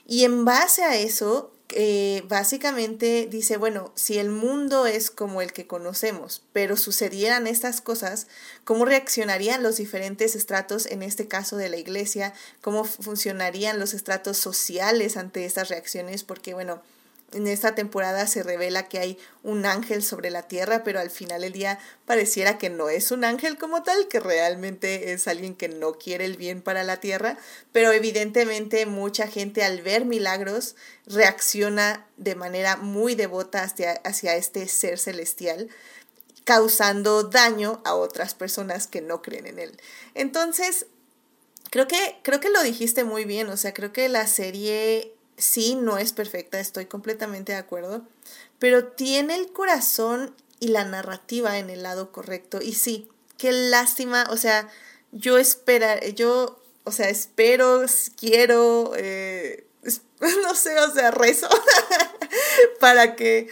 Y 0.06 0.24
en 0.24 0.44
base 0.44 0.82
a 0.82 0.96
eso, 0.96 1.52
eh, 1.72 2.24
básicamente 2.26 3.28
dice, 3.30 3.56
bueno, 3.56 3.92
si 3.94 4.18
el 4.18 4.30
mundo 4.30 4.86
es 4.86 5.10
como 5.10 5.40
el 5.40 5.52
que 5.52 5.68
conocemos, 5.68 6.42
pero 6.52 6.76
sucedieran 6.76 7.46
estas 7.46 7.80
cosas, 7.80 8.26
¿cómo 8.64 8.84
reaccionarían 8.84 9.62
los 9.62 9.76
diferentes 9.76 10.34
estratos, 10.34 10.86
en 10.86 11.02
este 11.02 11.28
caso 11.28 11.56
de 11.56 11.68
la 11.68 11.76
iglesia? 11.76 12.34
¿Cómo 12.60 12.84
funcionarían 12.84 13.78
los 13.78 13.94
estratos 13.94 14.36
sociales 14.36 15.16
ante 15.16 15.44
estas 15.44 15.68
reacciones? 15.68 16.24
Porque, 16.24 16.54
bueno, 16.54 16.82
en 17.32 17.46
esta 17.46 17.74
temporada 17.74 18.26
se 18.26 18.42
revela 18.42 18.88
que 18.88 18.98
hay 18.98 19.18
un 19.42 19.66
ángel 19.66 20.02
sobre 20.02 20.30
la 20.30 20.42
tierra, 20.42 20.82
pero 20.82 21.00
al 21.00 21.10
final 21.10 21.42
del 21.42 21.52
día 21.52 21.78
pareciera 22.04 22.58
que 22.58 22.70
no 22.70 22.88
es 22.88 23.10
un 23.10 23.24
ángel 23.24 23.56
como 23.56 23.82
tal, 23.82 24.08
que 24.08 24.20
realmente 24.20 25.12
es 25.12 25.28
alguien 25.28 25.54
que 25.54 25.68
no 25.68 25.92
quiere 25.92 26.24
el 26.24 26.36
bien 26.36 26.60
para 26.62 26.82
la 26.82 26.98
tierra, 26.98 27.38
pero 27.72 27.92
evidentemente 27.92 28.84
mucha 28.86 29.28
gente 29.28 29.62
al 29.62 29.82
ver 29.82 30.04
milagros 30.04 30.74
reacciona 31.06 32.06
de 32.16 32.34
manera 32.34 32.76
muy 32.76 33.14
devota 33.14 33.62
hacia, 33.62 33.92
hacia 34.04 34.36
este 34.36 34.66
ser 34.68 34.98
celestial 34.98 35.68
causando 36.44 37.22
daño 37.22 37.80
a 37.84 37.94
otras 37.94 38.34
personas 38.34 38.86
que 38.86 39.00
no 39.02 39.22
creen 39.22 39.46
en 39.46 39.58
él. 39.60 39.80
Entonces, 40.14 40.86
creo 41.70 41.86
que, 41.86 42.18
creo 42.22 42.40
que 42.40 42.50
lo 42.50 42.62
dijiste 42.62 43.04
muy 43.04 43.24
bien, 43.24 43.48
o 43.48 43.56
sea, 43.56 43.72
creo 43.72 43.92
que 43.92 44.08
la 44.08 44.26
serie 44.26 45.14
sí, 45.40 45.74
no 45.74 45.98
es 45.98 46.12
perfecta, 46.12 46.60
estoy 46.60 46.86
completamente 46.86 47.52
de 47.52 47.58
acuerdo, 47.58 48.06
pero 48.58 48.88
tiene 48.88 49.34
el 49.34 49.52
corazón 49.52 50.34
y 50.60 50.68
la 50.68 50.84
narrativa 50.84 51.58
en 51.58 51.70
el 51.70 51.82
lado 51.82 52.12
correcto. 52.12 52.60
Y 52.62 52.74
sí, 52.74 53.08
qué 53.38 53.52
lástima, 53.52 54.26
o 54.30 54.36
sea, 54.36 54.68
yo 55.12 55.38
espera, 55.38 56.00
yo, 56.08 56.62
o 56.84 56.92
sea, 56.92 57.08
espero, 57.08 57.84
quiero, 58.18 58.92
eh, 58.96 59.66
no 60.42 60.54
sé, 60.54 60.78
o 60.78 60.92
sea, 60.92 61.10
rezo 61.10 61.48
para 62.80 63.16
que 63.16 63.48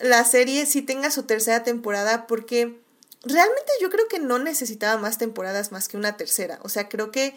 la 0.00 0.24
serie 0.24 0.66
sí 0.66 0.82
tenga 0.82 1.10
su 1.10 1.24
tercera 1.24 1.62
temporada 1.62 2.26
porque 2.26 2.80
realmente 3.22 3.72
yo 3.80 3.90
creo 3.90 4.08
que 4.08 4.18
no 4.18 4.38
necesitaba 4.38 5.00
más 5.00 5.18
temporadas 5.18 5.72
más 5.72 5.88
que 5.88 5.96
una 5.96 6.16
tercera. 6.16 6.58
O 6.62 6.68
sea, 6.68 6.88
creo 6.88 7.10
que 7.10 7.34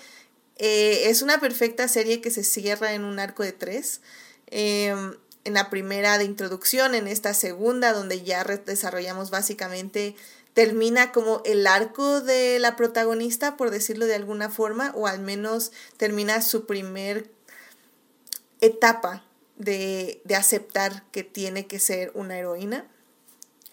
eh, 0.58 1.10
es 1.10 1.22
una 1.22 1.40
perfecta 1.40 1.88
serie 1.88 2.22
que 2.22 2.32
se 2.32 2.44
cierra 2.44 2.94
en 2.94 3.04
un 3.04 3.20
arco 3.20 3.44
de 3.44 3.52
tres. 3.52 4.02
Em, 4.48 5.16
en 5.44 5.54
la 5.54 5.70
primera 5.70 6.18
de 6.18 6.26
introducción, 6.26 6.94
en 6.94 7.08
esta 7.08 7.34
segunda, 7.34 7.94
donde 7.94 8.22
ya 8.22 8.44
desarrollamos 8.44 9.32
básicamente, 9.32 10.16
termina 10.54 11.12
como 11.12 11.42
el 11.46 11.66
arco 11.66 12.22
de 12.22 12.60
la 12.60 12.76
protagonista, 12.76 13.58
por 13.58 13.72
decirlo 13.72 14.06
de 14.06 14.16
alguna 14.16 14.50
forma, 14.50 14.92
o 14.96 15.08
al 15.08 15.20
menos 15.20 15.72
termina 15.98 16.42
su 16.42 16.66
primer 16.66 17.30
etapa 18.60 19.26
de, 19.58 20.22
de 20.26 20.36
aceptar 20.36 21.04
que 21.12 21.24
tiene 21.24 21.66
que 21.66 21.80
ser 21.80 22.12
una 22.14 22.38
heroína. 22.38 22.88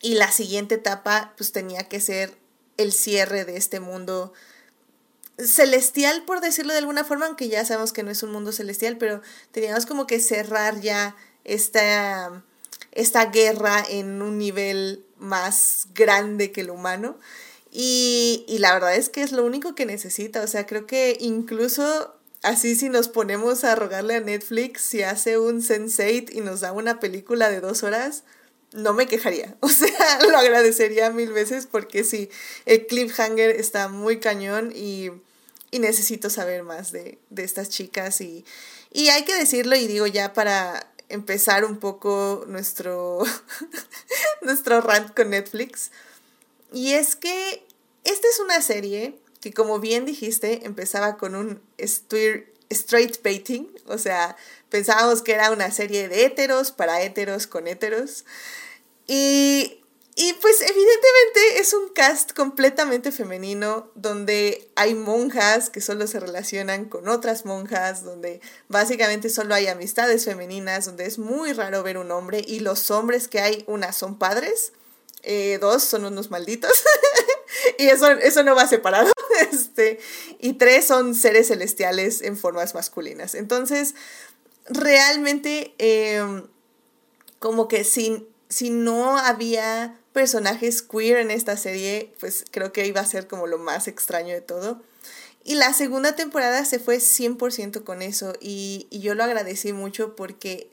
Y 0.01 0.15
la 0.15 0.31
siguiente 0.31 0.77
etapa, 0.77 1.35
pues 1.37 1.53
tenía 1.53 1.83
que 1.89 2.01
ser 2.01 2.33
el 2.77 2.93
cierre 2.93 3.45
de 3.45 3.57
este 3.57 3.81
mundo 3.81 4.33
celestial, 5.39 6.25
por 6.25 6.41
decirlo 6.41 6.73
de 6.73 6.81
alguna 6.81 7.05
forma, 7.05 7.27
aunque 7.27 7.49
ya 7.49 7.65
sabemos 7.65 7.93
que 7.93 8.03
no 8.03 8.11
es 8.11 8.23
un 8.23 8.33
mundo 8.33 8.53
celestial, 8.53 8.97
pero 8.99 9.23
teníamos 9.53 9.87
como 9.87 10.07
que 10.07 10.21
cerrar 10.21 10.81
ya 10.81 11.17
esta, 11.45 12.43
esta 12.93 13.27
guerra 13.27 13.85
en 13.89 14.21
un 14.23 14.39
nivel 14.39 15.05
más 15.19 15.89
grande 15.95 16.53
que 16.53 16.63
el 16.63 16.71
humano. 16.71 17.19
Y, 17.71 18.45
y 18.49 18.59
la 18.59 18.73
verdad 18.73 18.97
es 18.97 19.09
que 19.09 19.23
es 19.23 19.33
lo 19.33 19.45
único 19.45 19.75
que 19.75 19.87
necesita. 19.87 20.43
O 20.43 20.47
sea, 20.47 20.67
creo 20.67 20.87
que 20.87 21.17
incluso 21.21 22.15
así 22.43 22.75
si 22.75 22.89
nos 22.89 23.09
ponemos 23.09 23.65
a 23.65 23.75
rogarle 23.75 24.17
a 24.17 24.21
Netflix 24.21 24.83
si 24.83 25.03
hace 25.03 25.39
un 25.39 25.63
Sense8 25.63 26.31
y 26.33 26.41
nos 26.41 26.61
da 26.61 26.73
una 26.73 27.01
película 27.01 27.51
de 27.51 27.61
dos 27.61 27.83
horas, 27.83 28.25
no 28.73 28.93
me 28.93 29.07
quejaría. 29.07 29.57
O 29.61 29.69
sea, 29.69 30.19
lo 30.29 30.37
agradecería 30.37 31.11
mil 31.11 31.33
veces 31.33 31.67
porque 31.67 32.05
sí, 32.05 32.31
el 32.67 32.87
cliffhanger 32.87 33.51
está 33.51 33.89
muy 33.89 34.19
cañón 34.21 34.73
y 34.75 35.11
y 35.71 35.79
necesito 35.79 36.31
saber 36.31 36.63
más 36.63 36.93
de, 36.93 37.19
estas 37.37 37.69
chicas 37.69 38.21
y, 38.21 38.45
y 38.93 39.09
hay 39.09 39.25
que 39.25 39.35
decirlo 39.35 39.77
y 39.77 39.87
digo 39.87 40.07
ya 40.07 40.33
para 40.33 40.91
empezar 41.09 41.65
un 41.65 41.79
poco 41.79 42.45
nuestro, 42.47 43.23
nuestro 44.43 44.81
rant 44.81 45.15
con 45.15 45.31
Netflix. 45.31 45.91
Y 46.73 46.93
es 46.93 47.17
que 47.17 47.67
esta 48.05 48.29
es 48.29 48.41
una 48.41 48.61
serie 48.63 49.19
que 49.41 49.53
como 49.53 49.79
bien 49.79 50.05
dijiste 50.05 50.67
empezaba 50.67 51.17
con 51.17 51.35
un 51.35 51.63
straight 51.79 53.23
baiting, 53.23 53.71
o 53.87 53.99
sea, 53.99 54.37
pensábamos 54.69 55.23
que 55.23 55.33
era 55.33 55.51
una 55.51 55.71
serie 55.71 56.09
de 56.09 56.25
héteros 56.25 56.73
para 56.73 57.03
héteros 57.03 57.47
con 57.47 57.67
héteros. 57.67 58.25
Y 59.07 59.78
y 60.21 60.33
pues 60.33 60.61
evidentemente 60.63 61.61
es 61.61 61.73
un 61.73 61.91
cast 61.91 62.33
completamente 62.33 63.13
femenino 63.13 63.89
donde 63.95 64.69
hay 64.75 64.97
monjas 64.97 65.71
que 65.71 65.81
solo 65.81 66.09
se 66.09 66.19
relacionan 66.19 66.87
con 66.87 67.09
otras 67.09 67.45
monjas, 67.45 68.03
donde 68.03 68.41
básicamente 68.67 69.31
solo 69.31 69.55
hay 69.55 69.69
amistades 69.69 70.25
femeninas, 70.25 70.87
donde 70.87 71.07
es 71.07 71.21
muy 71.21 71.53
raro 71.53 71.85
ver 71.85 71.99
un 71.99 72.11
hombre 72.11 72.43
y 72.45 72.59
los 72.59 72.91
hombres 72.91 73.29
que 73.29 73.39
hay, 73.39 73.63
una 73.69 73.93
son 73.93 74.19
padres, 74.19 74.73
eh, 75.23 75.59
dos 75.61 75.85
son 75.85 76.05
unos 76.05 76.33
malditos 76.33 76.73
y 77.79 77.87
eso, 77.87 78.11
eso 78.11 78.43
no 78.43 78.57
va 78.57 78.67
separado, 78.67 79.13
este, 79.53 80.01
y 80.41 80.55
tres 80.55 80.85
son 80.85 81.15
seres 81.15 81.47
celestiales 81.47 82.23
en 82.23 82.37
formas 82.37 82.75
masculinas. 82.75 83.37
Entonces, 83.37 83.95
realmente 84.69 85.77
em, 85.79 86.49
como 87.39 87.69
que 87.69 87.85
si, 87.85 88.27
si 88.49 88.71
no 88.71 89.17
había 89.17 89.98
personajes 90.13 90.83
queer 90.83 91.19
en 91.19 91.31
esta 91.31 91.57
serie, 91.57 92.13
pues 92.21 92.45
creo 92.51 92.73
que 92.73 92.87
iba 92.87 93.01
a 93.01 93.07
ser 93.07 93.27
como 93.27 93.47
lo 93.47 93.59
más 93.59 93.89
extraño 93.89 94.35
de 94.35 94.41
todo. 94.41 94.83
Y 95.45 95.55
la 95.55 95.73
segunda 95.73 96.15
temporada 96.15 96.65
se 96.65 96.79
fue 96.79 96.99
100% 96.99 97.85
con 97.85 98.03
eso 98.03 98.35
y, 98.41 98.87
y, 98.91 99.01
yo 99.01 99.15
lo 99.15 99.25
agradecí 99.25 99.73
mucho 99.73 100.15
porque 100.15 100.69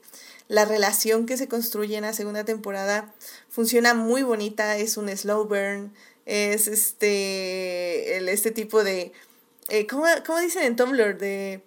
la 0.47 0.65
relación 0.65 1.25
que 1.25 1.37
se 1.37 1.47
construye 1.47 1.95
en 1.95 2.03
la 2.03 2.13
segunda 2.13 2.43
temporada 2.43 3.13
funciona 3.49 3.93
muy 3.93 4.23
bonita, 4.23 4.77
es 4.77 4.97
un 4.97 5.09
slow 5.15 5.45
burn, 5.45 5.93
es 6.25 6.67
este, 6.67 8.17
el, 8.17 8.29
este 8.29 8.51
tipo 8.51 8.83
de, 8.83 9.13
eh, 9.69 9.87
¿cómo, 9.87 10.05
¿cómo 10.25 10.39
dicen 10.39 10.63
en 10.63 10.75
Tumblr? 10.75 11.17
De, 11.17 11.61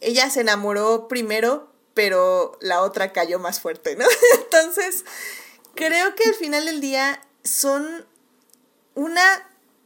ella 0.00 0.30
se 0.30 0.40
enamoró 0.40 1.08
primero, 1.08 1.68
pero 1.94 2.58
la 2.60 2.82
otra 2.82 3.12
cayó 3.12 3.38
más 3.38 3.60
fuerte, 3.60 3.96
¿no? 3.96 4.04
Entonces, 4.44 5.04
creo 5.80 6.14
que 6.14 6.28
al 6.28 6.34
final 6.34 6.66
del 6.66 6.82
día 6.82 7.22
son 7.42 8.04
una 8.94 9.22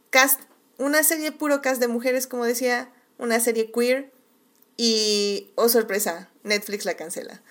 cast, 0.09 0.41
una 0.77 1.03
serie 1.03 1.31
puro 1.31 1.61
cast 1.61 1.79
de 1.79 1.87
mujeres, 1.87 2.27
como 2.27 2.43
decía, 2.43 2.91
una 3.17 3.39
serie 3.39 3.71
queer 3.71 4.11
y, 4.75 5.51
oh 5.55 5.69
sorpresa, 5.69 6.29
Netflix 6.43 6.83
la 6.83 6.95
cancela. 6.95 7.41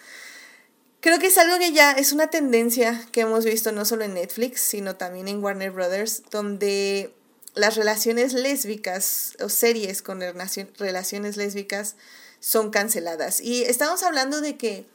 Creo 1.00 1.18
que 1.18 1.28
es 1.28 1.38
algo 1.38 1.58
que 1.58 1.72
ya 1.72 1.92
es 1.92 2.12
una 2.12 2.28
tendencia 2.28 3.06
que 3.12 3.22
hemos 3.22 3.46
visto 3.46 3.72
no 3.72 3.86
solo 3.86 4.04
en 4.04 4.14
Netflix, 4.14 4.60
sino 4.60 4.96
también 4.96 5.26
en 5.26 5.42
Warner 5.42 5.70
Brothers, 5.70 6.22
donde 6.30 7.14
las 7.54 7.76
relaciones 7.76 8.34
lésbicas 8.34 9.38
o 9.40 9.48
series 9.48 10.02
con 10.02 10.20
relaciones 10.20 11.36
lésbicas 11.38 11.96
son 12.40 12.70
canceladas. 12.70 13.40
Y 13.40 13.64
estamos 13.64 14.02
hablando 14.02 14.42
de 14.42 14.58
que 14.58 14.86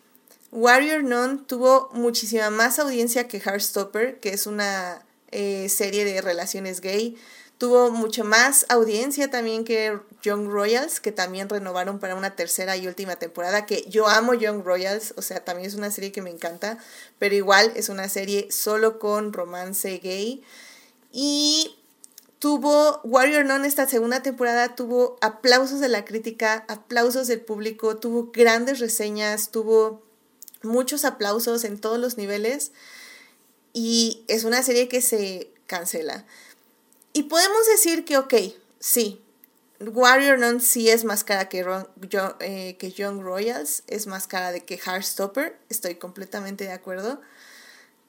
Warrior 0.51 1.03
Nun 1.03 1.45
tuvo 1.45 1.89
muchísima 1.93 2.49
más 2.49 2.79
audiencia 2.79 3.27
que 3.27 3.39
Heartstopper, 3.39 4.19
que 4.19 4.29
es 4.29 4.47
una 4.47 5.05
eh, 5.31 5.69
serie 5.69 6.05
de 6.05 6.21
relaciones 6.21 6.81
gay. 6.81 7.17
Tuvo 7.59 7.91
mucho 7.91 8.23
más 8.23 8.65
audiencia 8.69 9.29
también 9.29 9.65
que 9.65 9.99
Young 10.23 10.47
Royals, 10.47 10.99
que 10.99 11.11
también 11.11 11.49
renovaron 11.49 11.99
para 11.99 12.15
una 12.15 12.35
tercera 12.35 12.77
y 12.77 12.87
última 12.87 13.17
temporada, 13.17 13.65
que 13.65 13.83
yo 13.89 14.07
amo 14.07 14.33
Young 14.33 14.63
Royals, 14.63 15.13
o 15.17 15.21
sea, 15.21 15.43
también 15.43 15.67
es 15.67 15.75
una 15.75 15.91
serie 15.91 16.11
que 16.11 16.21
me 16.21 16.29
encanta, 16.29 16.77
pero 17.19 17.35
igual 17.35 17.71
es 17.75 17.89
una 17.89 18.07
serie 18.07 18.47
solo 18.49 18.97
con 18.97 19.33
romance 19.33 19.99
gay. 19.99 20.41
Y 21.11 21.75
tuvo 22.39 23.01
Warrior 23.03 23.45
Nun 23.45 23.65
esta 23.65 23.87
segunda 23.87 24.23
temporada, 24.23 24.75
tuvo 24.75 25.17
aplausos 25.21 25.79
de 25.79 25.89
la 25.89 26.05
crítica, 26.05 26.65
aplausos 26.69 27.27
del 27.27 27.41
público, 27.41 27.97
tuvo 27.97 28.31
grandes 28.31 28.79
reseñas, 28.79 29.51
tuvo 29.51 30.08
muchos 30.63 31.05
aplausos 31.05 31.63
en 31.63 31.79
todos 31.79 31.99
los 31.99 32.17
niveles 32.17 32.71
y 33.73 34.23
es 34.27 34.43
una 34.43 34.63
serie 34.63 34.87
que 34.87 35.01
se 35.01 35.51
cancela. 35.67 36.25
Y 37.13 37.23
podemos 37.23 37.65
decir 37.67 38.05
que, 38.05 38.17
ok, 38.17 38.33
sí, 38.79 39.21
Warrior 39.79 40.39
Nun 40.39 40.59
sí 40.59 40.89
es 40.89 41.05
más 41.05 41.23
cara 41.23 41.47
que, 41.49 41.65
eh, 42.41 42.77
que 42.77 42.91
Young 42.91 43.21
Royals, 43.21 43.83
es 43.87 44.07
más 44.07 44.27
cara 44.27 44.51
de 44.51 44.65
que 44.65 44.77
Heartstopper, 44.77 45.57
estoy 45.69 45.95
completamente 45.95 46.65
de 46.65 46.73
acuerdo. 46.73 47.21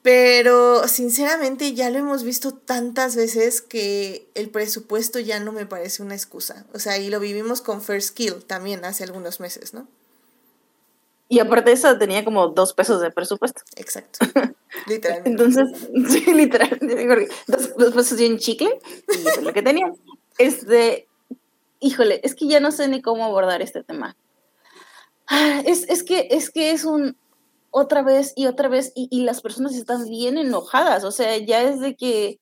Pero 0.02 0.88
sinceramente 0.88 1.74
ya 1.74 1.90
lo 1.90 1.98
hemos 1.98 2.22
visto 2.22 2.54
tantas 2.54 3.16
veces 3.16 3.60
que 3.60 4.30
el 4.34 4.48
presupuesto 4.48 5.18
ya 5.18 5.40
no 5.40 5.52
me 5.52 5.66
parece 5.66 6.02
una 6.02 6.14
excusa. 6.14 6.64
O 6.72 6.78
sea, 6.78 6.96
y 6.96 7.10
lo 7.10 7.20
vivimos 7.20 7.60
con 7.60 7.82
First 7.82 8.14
Kill 8.14 8.42
también 8.46 8.84
hace 8.86 9.04
algunos 9.04 9.40
meses, 9.40 9.74
¿no? 9.74 9.86
Y 11.32 11.38
aparte 11.38 11.70
de 11.70 11.74
eso 11.74 11.96
tenía 11.96 12.24
como 12.24 12.48
dos 12.48 12.74
pesos 12.74 13.00
de 13.00 13.12
presupuesto. 13.12 13.62
Exacto. 13.76 14.18
Literalmente. 14.88 15.30
Entonces, 15.30 15.88
sí, 16.08 16.34
literalmente. 16.34 17.28
Dos, 17.46 17.76
dos 17.76 17.94
pesos 17.94 18.20
y 18.20 18.26
un 18.26 18.38
chicle. 18.38 18.80
Y 19.08 19.28
eso 19.28 19.38
es 19.38 19.42
lo 19.44 19.52
que 19.52 19.62
tenía. 19.62 19.92
Este, 20.38 21.06
híjole, 21.78 22.20
es 22.24 22.34
que 22.34 22.48
ya 22.48 22.58
no 22.58 22.72
sé 22.72 22.88
ni 22.88 23.00
cómo 23.00 23.24
abordar 23.24 23.62
este 23.62 23.84
tema. 23.84 24.16
Ah, 25.28 25.62
Es, 25.64 25.88
es 25.88 26.02
que, 26.02 26.26
es 26.32 26.50
que 26.50 26.72
es 26.72 26.84
un 26.84 27.16
otra 27.70 28.02
vez 28.02 28.32
y 28.34 28.46
otra 28.46 28.68
vez, 28.68 28.90
y, 28.96 29.06
y 29.12 29.22
las 29.22 29.40
personas 29.40 29.76
están 29.76 30.08
bien 30.08 30.36
enojadas. 30.36 31.04
O 31.04 31.12
sea, 31.12 31.36
ya 31.36 31.62
es 31.62 31.78
de 31.78 31.94
que 31.94 32.40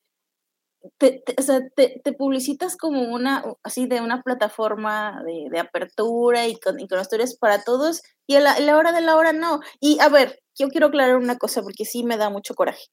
te, 0.97 1.23
o 1.37 1.41
sea, 1.41 1.61
te, 1.75 2.01
te 2.03 2.13
publicitas 2.13 2.77
como 2.77 3.03
una, 3.13 3.43
así 3.63 3.87
de 3.87 4.01
una 4.01 4.21
plataforma 4.21 5.21
de, 5.25 5.47
de 5.51 5.59
apertura 5.59 6.47
y 6.47 6.55
con, 6.59 6.79
y 6.79 6.87
con 6.87 6.99
historias 6.99 7.35
para 7.37 7.63
todos, 7.63 8.01
y 8.27 8.35
a 8.35 8.39
la, 8.39 8.53
a 8.53 8.59
la 8.59 8.77
hora 8.77 8.91
de 8.91 9.01
la 9.01 9.15
hora 9.15 9.33
no. 9.33 9.59
Y 9.79 9.99
a 9.99 10.09
ver, 10.09 10.39
yo 10.57 10.69
quiero 10.69 10.87
aclarar 10.87 11.17
una 11.17 11.37
cosa 11.37 11.61
porque 11.61 11.85
sí 11.85 12.03
me 12.03 12.17
da 12.17 12.29
mucho 12.29 12.53
coraje. 12.55 12.85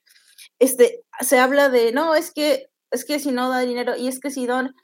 Este, 0.58 1.02
se 1.20 1.38
habla 1.38 1.68
de, 1.68 1.92
no, 1.92 2.14
es 2.14 2.32
que, 2.32 2.66
es 2.90 3.04
que 3.04 3.18
si 3.18 3.30
no 3.32 3.50
da 3.50 3.60
dinero, 3.60 3.96
y 3.96 4.08
es 4.08 4.20
que 4.20 4.30
si 4.30 4.46
don, 4.46 4.74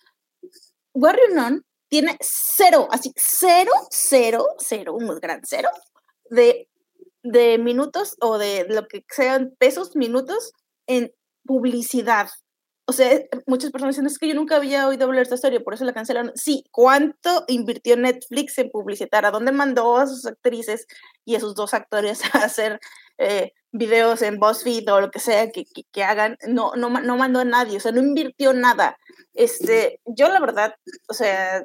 Warrior 0.94 1.32
Nun 1.32 1.64
tiene 1.88 2.16
cero, 2.20 2.88
así, 2.90 3.12
cero, 3.16 3.72
cero, 3.90 4.46
cero, 4.58 4.94
un 4.94 5.08
gran 5.20 5.40
cero, 5.44 5.68
de, 6.30 6.68
de 7.22 7.58
minutos 7.58 8.16
o 8.20 8.38
de 8.38 8.66
lo 8.68 8.86
que 8.86 9.04
sean 9.08 9.54
pesos, 9.58 9.96
minutos 9.96 10.52
en 10.86 11.12
publicidad. 11.44 12.28
O 12.92 12.94
sea, 12.94 13.22
muchas 13.46 13.70
personas 13.70 13.94
dicen, 13.94 14.04
es 14.04 14.18
que 14.18 14.28
yo 14.28 14.34
nunca 14.34 14.56
había 14.56 14.86
oído 14.86 15.06
hablar 15.06 15.20
de 15.20 15.22
esta 15.22 15.36
historia, 15.36 15.60
por 15.60 15.72
eso 15.72 15.86
la 15.86 15.94
cancelaron. 15.94 16.30
Sí, 16.34 16.66
¿cuánto 16.70 17.46
invirtió 17.48 17.96
Netflix 17.96 18.58
en 18.58 18.68
publicitar? 18.68 19.24
¿A 19.24 19.30
dónde 19.30 19.50
mandó 19.50 19.96
a 19.96 20.06
sus 20.06 20.26
actrices 20.26 20.86
y 21.24 21.34
a 21.34 21.40
sus 21.40 21.54
dos 21.54 21.72
actores 21.72 22.20
a 22.34 22.44
hacer 22.44 22.80
eh, 23.16 23.54
videos 23.70 24.20
en 24.20 24.38
BuzzFeed 24.38 24.92
o 24.92 25.00
lo 25.00 25.10
que 25.10 25.20
sea 25.20 25.50
que, 25.50 25.64
que, 25.64 25.84
que 25.90 26.04
hagan? 26.04 26.36
No, 26.46 26.72
no 26.76 26.90
mandó 26.90 27.40
a 27.40 27.44
nadie, 27.46 27.78
o 27.78 27.80
sea, 27.80 27.92
no 27.92 28.00
invirtió 28.00 28.52
nada. 28.52 28.98
Este, 29.32 30.02
yo 30.04 30.28
la 30.28 30.40
verdad, 30.40 30.74
o 31.08 31.14
sea, 31.14 31.64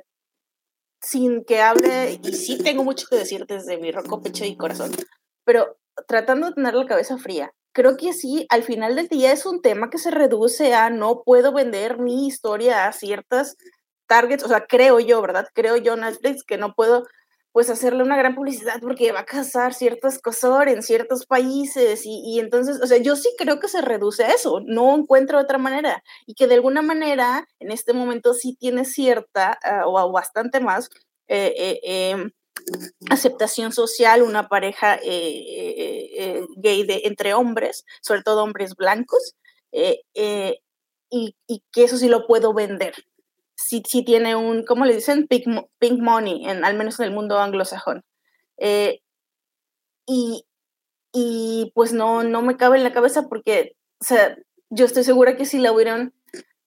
sin 1.01 1.43
que 1.43 1.59
hable, 1.59 2.21
y 2.23 2.31
sí 2.31 2.57
tengo 2.63 2.85
mucho 2.85 3.05
que 3.09 3.17
decir 3.17 3.45
desde 3.47 3.77
mi 3.79 3.91
roco 3.91 4.21
pecho 4.21 4.45
y 4.45 4.55
corazón, 4.55 4.95
pero 5.43 5.77
tratando 6.07 6.47
de 6.47 6.53
tener 6.53 6.73
la 6.73 6.85
cabeza 6.85 7.17
fría, 7.17 7.53
creo 7.77 7.95
que 7.95 8.11
sí, 8.11 8.47
al 8.49 8.63
final 8.63 8.95
del 8.95 9.07
día 9.07 9.31
es 9.31 9.45
un 9.45 9.61
tema 9.61 9.91
que 9.91 9.99
se 9.99 10.09
reduce 10.09 10.73
a 10.73 10.89
no 10.89 11.21
puedo 11.23 11.53
vender 11.53 11.99
mi 11.99 12.25
historia 12.25 12.87
a 12.87 12.91
ciertas 12.91 13.55
targets, 14.07 14.43
o 14.43 14.47
sea, 14.47 14.65
creo 14.65 14.99
yo, 14.99 15.21
¿verdad? 15.21 15.47
Creo 15.53 15.77
yo 15.77 15.95
Netflix 15.95 16.43
que 16.43 16.57
no 16.57 16.73
puedo 16.73 17.05
pues 17.51 17.69
hacerle 17.69 18.01
una 18.01 18.17
gran 18.17 18.33
publicidad 18.33 18.79
porque 18.81 19.11
va 19.11 19.19
a 19.19 19.25
casar 19.25 19.75
ciertos 19.75 20.17
cosor 20.17 20.69
en 20.69 20.81
ciertos 20.81 21.27
países 21.27 22.03
y, 22.05 22.23
y 22.25 22.39
entonces, 22.39 22.81
o 22.81 22.87
sea, 22.87 22.97
yo 22.97 23.15
sí 23.15 23.29
creo 23.37 23.59
que 23.59 23.67
se 23.67 23.81
reduce 23.81 24.23
a 24.23 24.29
eso, 24.31 24.59
no 24.65 24.95
encuentro 24.95 25.39
otra 25.39 25.59
manera 25.59 26.03
y 26.25 26.33
que 26.33 26.47
de 26.47 26.55
alguna 26.55 26.81
manera 26.81 27.47
en 27.59 27.71
este 27.71 27.93
momento 27.93 28.33
sí 28.33 28.55
tiene 28.59 28.85
cierta 28.85 29.59
uh, 29.85 29.87
o 29.87 30.11
bastante 30.11 30.59
más 30.61 30.89
eh, 31.27 31.53
eh, 31.57 31.79
eh, 31.83 32.31
aceptación 33.09 33.71
social 33.71 34.21
una 34.21 34.47
pareja 34.47 34.95
eh, 34.95 35.01
eh, 35.05 36.09
eh, 36.17 36.47
gay 36.57 36.85
de, 36.85 37.01
entre 37.05 37.33
hombres, 37.33 37.85
sobre 38.01 38.23
todo 38.23 38.43
hombres 38.43 38.75
blancos, 38.75 39.35
y, 39.71 41.33
que 41.71 41.83
eso 41.83 41.97
sí 41.97 42.07
lo 42.09 42.27
puedo 42.27 42.53
vender. 42.53 42.93
Sí, 43.55 43.81
sí 43.87 44.03
tiene 44.03 44.35
un, 44.35 44.63
¿cómo 44.65 44.85
le 44.85 44.95
dicen? 44.95 45.27
Pink, 45.27 45.47
pink 45.79 45.99
money, 45.99 46.47
en, 46.47 46.63
al 46.63 46.75
menos 46.77 46.99
en 46.99 47.05
el 47.07 47.13
mundo 47.13 47.39
anglosajón. 47.39 48.03
Y, 50.05 50.45
y 51.11 51.71
pues 51.75 51.93
no, 51.93 52.23
no 52.23 52.41
me 52.41 52.57
cabe 52.57 52.77
en 52.77 52.83
la 52.83 52.93
cabeza 52.93 53.27
porque, 53.27 53.75
o 53.99 54.03
sea, 54.03 54.37
yo 54.69 54.85
estoy 54.85 55.03
segura 55.03 55.37
que 55.37 55.45
si 55.45 55.59
la 55.59 55.71
hubieran 55.71 56.13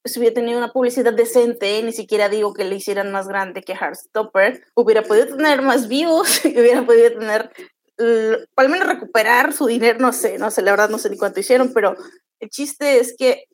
si 0.04 0.18
hubiera 0.18 0.34
tenido 0.34 0.58
una 0.58 0.72
publicidad 0.72 1.12
decente, 1.12 1.82
ni 1.82 1.92
siquiera 1.92 2.28
digo 2.28 2.54
que 2.54 2.64
le 2.64 2.76
hicieran 2.76 3.12
más 3.12 3.28
grande 3.28 3.62
que 3.62 3.74
Heartstopper, 3.74 4.64
hubiera 4.74 5.02
podido 5.02 5.36
tener 5.36 5.62
más 5.62 5.88
views, 5.88 6.40
hubiera 6.44 6.84
podido 6.84 7.18
tener, 7.18 7.52
al 8.56 8.68
menos 8.68 8.88
recuperar 8.88 9.52
su 9.52 9.66
dinero, 9.66 9.98
no 9.98 10.12
sé, 10.12 10.38
no 10.38 10.50
sé, 10.50 10.62
la 10.62 10.70
verdad 10.70 10.88
no 10.88 10.98
sé 10.98 11.10
ni 11.10 11.18
cuánto 11.18 11.40
hicieron, 11.40 11.72
pero 11.74 11.96
el 12.40 12.48
chiste 12.48 12.98
es 12.98 13.14
que, 13.16 13.44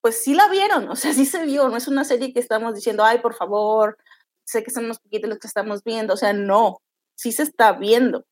pues 0.00 0.22
sí 0.22 0.34
la 0.34 0.48
vieron, 0.48 0.88
o 0.88 0.96
sea, 0.96 1.12
sí 1.14 1.26
se 1.26 1.44
vio, 1.44 1.68
no 1.68 1.76
es 1.76 1.86
una 1.86 2.04
serie 2.04 2.32
que 2.32 2.40
estamos 2.40 2.74
diciendo, 2.74 3.04
ay, 3.04 3.18
por 3.18 3.34
favor, 3.34 3.96
sé 4.44 4.64
que 4.64 4.70
son 4.70 4.86
unos 4.86 4.98
poquitos 4.98 5.28
los 5.30 5.38
que 5.38 5.46
estamos 5.46 5.84
viendo, 5.84 6.14
o 6.14 6.16
sea, 6.16 6.32
no, 6.32 6.80
sí 7.14 7.32
se 7.32 7.44
está 7.44 7.72
viendo. 7.72 8.24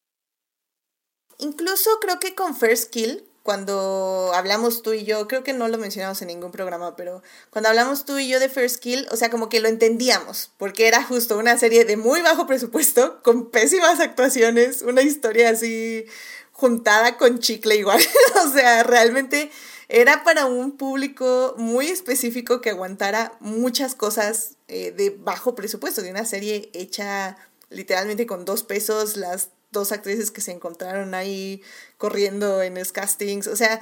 Incluso 1.38 1.90
creo 2.00 2.18
que 2.18 2.34
con 2.34 2.56
First 2.56 2.90
Kill, 2.90 3.27
cuando 3.48 4.30
hablamos 4.34 4.82
tú 4.82 4.92
y 4.92 5.04
yo, 5.04 5.26
creo 5.26 5.42
que 5.42 5.54
no 5.54 5.68
lo 5.68 5.78
mencionamos 5.78 6.20
en 6.20 6.28
ningún 6.28 6.50
programa, 6.50 6.96
pero 6.96 7.22
cuando 7.48 7.70
hablamos 7.70 8.04
tú 8.04 8.18
y 8.18 8.28
yo 8.28 8.40
de 8.40 8.50
First 8.50 8.76
Kill, 8.76 9.06
o 9.11 9.16
sea, 9.16 9.30
como 9.30 9.48
que 9.48 9.61
lo 9.61 9.68
entendíamos, 9.68 10.50
porque 10.58 10.87
era 10.87 11.02
justo 11.02 11.38
una 11.38 11.56
serie 11.56 11.87
de 11.87 11.96
muy 11.96 12.20
bajo 12.20 12.46
presupuesto, 12.46 13.22
con 13.22 13.48
pésimas 13.50 14.00
actuaciones, 14.00 14.82
una 14.82 15.00
historia 15.00 15.48
así 15.48 16.04
juntada 16.52 17.16
con 17.16 17.38
chicle 17.38 17.76
igual, 17.76 18.02
o 18.44 18.52
sea, 18.52 18.82
realmente 18.82 19.50
era 19.88 20.24
para 20.24 20.44
un 20.44 20.76
público 20.76 21.54
muy 21.56 21.87
específico 21.87 22.61
que 22.61 22.68
aguantara 22.68 23.32
muchas 23.40 23.94
cosas 23.94 24.56
eh, 24.68 24.92
de 24.92 25.08
bajo 25.08 25.54
presupuesto, 25.54 26.02
de 26.02 26.11
una 26.11 26.26
serie 26.26 26.68
hecha 26.74 27.38
literalmente 27.70 28.26
con 28.26 28.44
dos 28.44 28.62
pesos, 28.62 29.16
las 29.16 29.48
dos 29.70 29.92
actrices 29.92 30.31
que 30.31 30.40
se 30.40 30.52
encontraron 30.52 31.14
ahí 31.14 31.62
corriendo 31.96 32.62
en 32.62 32.74
los 32.74 32.92
castings. 32.92 33.46
O 33.46 33.57
sea, 33.57 33.81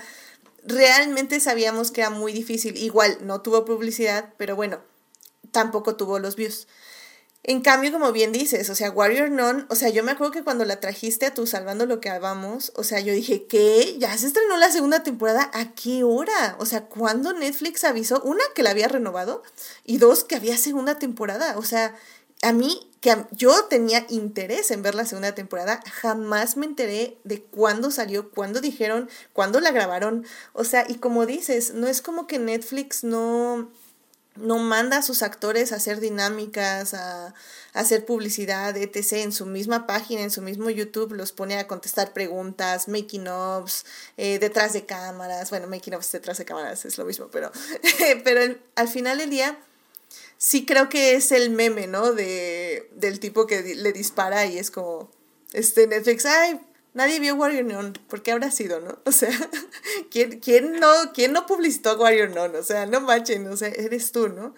realmente 0.65 1.41
sabíamos 1.41 1.91
que 1.91 2.03
era 2.03 2.11
muy 2.11 2.33
difícil. 2.33 2.77
Igual, 2.77 3.19
no 3.23 3.41
tuvo 3.41 3.65
publicidad, 3.65 4.35
pero 4.37 4.57
bueno, 4.57 4.81
tampoco 5.53 5.97
tuvo 5.97 6.19
los 6.19 6.37
views. 6.37 6.67
En 7.49 7.61
cambio, 7.61 7.93
como 7.93 8.11
bien 8.11 8.33
dices, 8.33 8.69
o 8.71 8.75
sea, 8.75 8.91
Warrior 8.91 9.31
Non, 9.31 9.69
o 9.71 9.77
sea, 9.77 9.89
yo 9.89 10.03
me 10.03 10.11
acuerdo 10.11 10.33
que 10.33 10.43
cuando 10.43 10.65
la 10.65 10.81
trajiste 10.81 11.27
a 11.27 11.35
tu 11.35 11.47
Salvando 11.47 11.87
lo 11.87 12.01
que 12.01 12.11
vamos, 12.19 12.73
o 12.75 12.83
sea, 12.83 12.99
yo 12.99 13.13
dije, 13.13 13.47
¿qué? 13.47 13.95
¿Ya 14.01 14.19
se 14.19 14.27
estrenó 14.27 14.57
la 14.57 14.73
segunda 14.73 15.05
temporada? 15.05 15.49
¿A 15.55 15.73
qué 15.73 16.03
hora? 16.03 16.57
O 16.59 16.67
sea, 16.67 16.87
¿cuándo 16.87 17.33
Netflix 17.35 17.85
avisó? 17.85 18.21
Una, 18.23 18.43
que 18.57 18.65
la 18.65 18.71
había 18.71 18.89
renovado, 18.89 19.45
y 19.85 19.99
dos, 19.99 20.25
que 20.25 20.35
había 20.35 20.59
segunda 20.59 20.99
temporada. 20.99 21.57
O 21.57 21.63
sea, 21.63 21.95
a 22.43 22.53
mí, 22.53 22.91
que 23.01 23.15
yo 23.33 23.65
tenía 23.67 24.07
interés 24.09 24.71
en 24.71 24.83
ver 24.83 24.95
la 24.95 25.05
segunda 25.05 25.35
temporada, 25.35 25.81
jamás 25.91 26.57
me 26.57 26.67
enteré 26.67 27.19
de 27.25 27.43
cuándo 27.43 27.91
salió, 27.91 28.31
cuándo 28.31 28.61
dijeron, 28.61 29.09
cuándo 29.33 29.61
la 29.61 29.71
grabaron. 29.71 30.27
O 30.53 30.65
sea, 30.65 30.85
y 30.89 30.97
como 30.97 31.27
dices, 31.27 31.75
no 31.75 31.87
es 31.87 32.03
como 32.03 32.27
que 32.27 32.39
Netflix 32.39 33.05
no, 33.05 33.71
no 34.37 34.59
manda 34.59 34.99
a 34.99 35.03
sus 35.03 35.23
actores 35.23 35.73
a 35.73 35.77
hacer 35.77 36.01
dinámicas, 36.01 36.95
a, 36.95 37.35
hacer 37.73 38.07
publicidad, 38.07 38.77
etc. 38.77 39.13
En 39.13 39.33
su 39.33 39.47
misma 39.47 39.87
página, 39.87 40.23
en 40.23 40.31
su 40.31 40.43
mismo 40.43 40.71
YouTube, 40.71 41.13
los 41.13 41.33
pone 41.33 41.59
a 41.59 41.67
contestar 41.67 42.13
preguntas, 42.13 42.89
making 42.89 43.29
ofs, 43.29 43.85
eh, 44.17 44.39
detrás 44.39 44.73
de 44.73 44.87
cámaras. 44.87 45.51
Bueno, 45.51 45.69
making 45.69 45.95
ofs 45.95 46.13
detrás 46.13 46.39
de 46.39 46.45
cámaras 46.45 46.85
es 46.85 46.99
lo 46.99 47.05
mismo, 47.05 47.29
pero, 47.31 47.53
pero 48.25 48.57
al 48.75 48.89
final 48.89 49.19
del 49.19 49.31
día 49.31 49.59
sí 50.39 50.67
creo 50.67 50.89
que 50.89 51.15
es 51.15 51.33
el 51.33 51.51
meme, 51.51 51.87
¿no? 51.87 52.13
De, 52.13 52.89
del 52.95 53.21
tipo 53.21 53.47
que 53.47 53.63
le 53.63 53.93
dispara 53.93 54.47
y 54.47 54.59
es 54.59 54.71
como, 54.71 55.11
este, 55.53 55.87
Netflix, 55.87 56.27
ay, 56.27 56.61
nadie 56.95 57.21
vio 57.21 57.35
Warrior 57.35 57.65
Non, 57.65 57.93
¿por 58.09 58.23
qué 58.23 58.33
habrá 58.33 58.51
sido, 58.51 58.81
no? 58.81 58.99
O 59.05 59.13
sea, 59.13 59.31
¿quién, 60.11 60.41
quién, 60.41 60.81
no, 60.81 60.93
¿quién 61.15 61.33
no 61.33 61.47
publicitó 61.47 61.97
Warrior 61.97 62.31
Non? 62.31 62.55
O 62.57 62.63
sea, 62.63 62.87
no 62.87 63.01
manchen, 63.01 63.47
o 63.49 63.57
sea, 63.57 63.69
eres 63.69 64.13
tú, 64.13 64.29
¿no? 64.29 64.55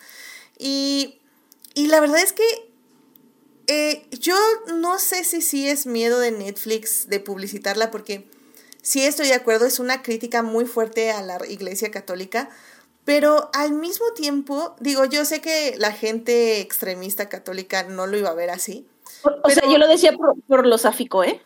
Y, 0.59 1.21
y 1.75 1.87
la 1.87 2.01
verdad 2.01 2.21
es 2.21 2.33
que 2.33 2.69
eh, 3.69 4.07
yo 4.11 4.35
no 4.77 4.99
sé 4.99 5.25
si 5.25 5.43
sí 5.43 5.69
es 5.69 5.85
miedo 5.85 6.21
de 6.21 6.31
Netflix 6.31 7.09
de 7.09 7.21
publicitarla, 7.21 7.91
porque 7.91 8.27
sí 8.83 9.03
estoy 9.03 9.29
de 9.29 9.35
acuerdo, 9.35 9.67
es 9.67 9.79
una 9.79 10.03
crítica 10.03 10.43
muy 10.43 10.64
fuerte 10.64 11.11
a 11.11 11.21
la 11.23 11.38
Iglesia 11.47 11.91
Católica, 11.91 12.49
pero 13.09 13.49
al 13.55 13.73
mismo 13.73 14.05
tiempo, 14.12 14.77
digo, 14.81 15.07
yo 15.07 15.25
sé 15.25 15.40
que 15.40 15.77
la 15.79 15.92
gente 15.92 16.61
extremista 16.61 17.31
católica 17.31 17.85
no 17.85 18.07
lo 18.07 18.18
iba 18.18 18.29
a 18.29 18.35
ver 18.35 18.51
así. 18.51 18.87
O, 19.44 19.49
sea, 19.49 19.62
yo 19.66 19.79
lo 19.79 19.88
decía 19.88 20.12
por, 20.12 20.38
por 20.42 20.66
lo 20.66 20.77
sáfico, 20.77 21.25
¿eh? 21.25 21.40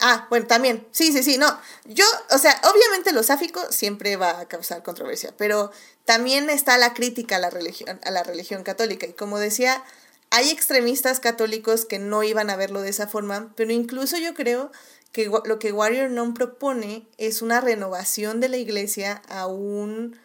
Ah, 0.00 0.26
bueno, 0.30 0.46
también. 0.46 0.88
Sí, 0.90 1.12
sí, 1.12 1.22
sí, 1.22 1.36
no. 1.36 1.54
Yo, 1.84 2.06
o 2.30 2.38
sea, 2.38 2.58
obviamente 2.74 3.12
lo 3.12 3.22
sáfico 3.22 3.60
siempre 3.68 4.16
va 4.16 4.40
a 4.40 4.48
causar 4.48 4.82
controversia, 4.82 5.34
pero 5.36 5.70
también 6.06 6.48
está 6.48 6.78
la 6.78 6.94
crítica 6.94 7.36
a 7.36 7.40
la 7.40 7.50
religión, 7.50 8.00
a 8.02 8.10
la 8.10 8.22
religión 8.22 8.62
católica. 8.62 9.06
Y 9.06 9.12
como 9.12 9.38
decía, 9.38 9.84
hay 10.30 10.48
extremistas 10.48 11.20
católicos 11.20 11.84
que 11.84 11.98
no 11.98 12.22
iban 12.22 12.48
a 12.48 12.56
verlo 12.56 12.80
de 12.80 12.88
esa 12.88 13.06
forma, 13.06 13.52
pero 13.54 13.70
incluso 13.70 14.16
yo 14.16 14.32
creo 14.32 14.72
que 15.12 15.26
lo 15.26 15.58
que 15.58 15.72
Warrior 15.72 16.08
Non 16.08 16.32
propone 16.32 17.06
es 17.18 17.42
una 17.42 17.60
renovación 17.60 18.40
de 18.40 18.48
la 18.48 18.56
iglesia 18.56 19.20
a 19.28 19.46
un 19.46 20.21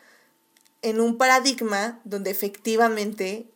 en 0.81 0.99
un 0.99 1.17
paradigma 1.17 1.99
donde 2.03 2.31
efectivamente 2.31 3.49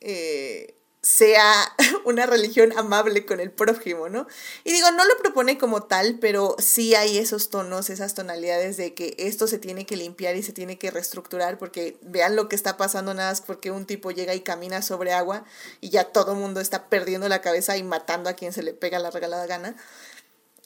eh, 0.00 0.76
sea 1.06 1.72
una 2.04 2.26
religión 2.26 2.76
amable 2.76 3.24
con 3.26 3.38
el 3.38 3.52
prójimo, 3.52 4.08
¿no? 4.08 4.26
Y 4.64 4.72
digo, 4.72 4.90
no 4.90 5.04
lo 5.04 5.16
propone 5.18 5.56
como 5.56 5.84
tal, 5.84 6.18
pero 6.20 6.56
sí 6.58 6.96
hay 6.96 7.18
esos 7.18 7.48
tonos, 7.48 7.90
esas 7.90 8.14
tonalidades 8.14 8.76
de 8.76 8.92
que 8.92 9.14
esto 9.18 9.46
se 9.46 9.58
tiene 9.58 9.86
que 9.86 9.96
limpiar 9.96 10.34
y 10.34 10.42
se 10.42 10.52
tiene 10.52 10.78
que 10.78 10.90
reestructurar 10.90 11.58
porque 11.58 11.96
vean 12.02 12.34
lo 12.34 12.48
que 12.48 12.56
está 12.56 12.76
pasando 12.76 13.14
nada 13.14 13.30
más 13.30 13.40
porque 13.40 13.70
un 13.70 13.86
tipo 13.86 14.10
llega 14.10 14.34
y 14.34 14.40
camina 14.40 14.82
sobre 14.82 15.12
agua 15.12 15.44
y 15.80 15.90
ya 15.90 16.04
todo 16.04 16.32
el 16.32 16.38
mundo 16.38 16.60
está 16.60 16.88
perdiendo 16.88 17.28
la 17.28 17.40
cabeza 17.40 17.76
y 17.76 17.84
matando 17.84 18.28
a 18.28 18.34
quien 18.34 18.52
se 18.52 18.64
le 18.64 18.72
pega 18.72 18.98
la 18.98 19.12
regalada 19.12 19.46
gana. 19.46 19.76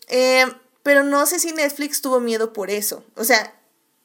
Eh, 0.09 0.46
pero 0.83 1.05
no 1.05 1.27
sé 1.27 1.38
si 1.38 1.53
Netflix 1.53 2.01
tuvo 2.01 2.18
miedo 2.18 2.55
por 2.55 2.70
eso. 2.70 3.05
O 3.16 3.25
sea, 3.25 3.60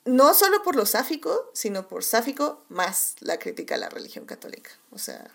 no 0.06 0.34
solo 0.34 0.62
por 0.64 0.76
lo 0.76 0.86
sáfico, 0.86 1.50
sino 1.54 1.88
por 1.88 2.04
sáfico 2.04 2.64
más 2.70 3.16
la 3.20 3.40
crítica 3.40 3.76
a 3.76 3.80
la 3.80 3.90
religión 3.90 4.26
católica. 4.26 4.72
O 4.92 4.98
sea... 4.98 5.30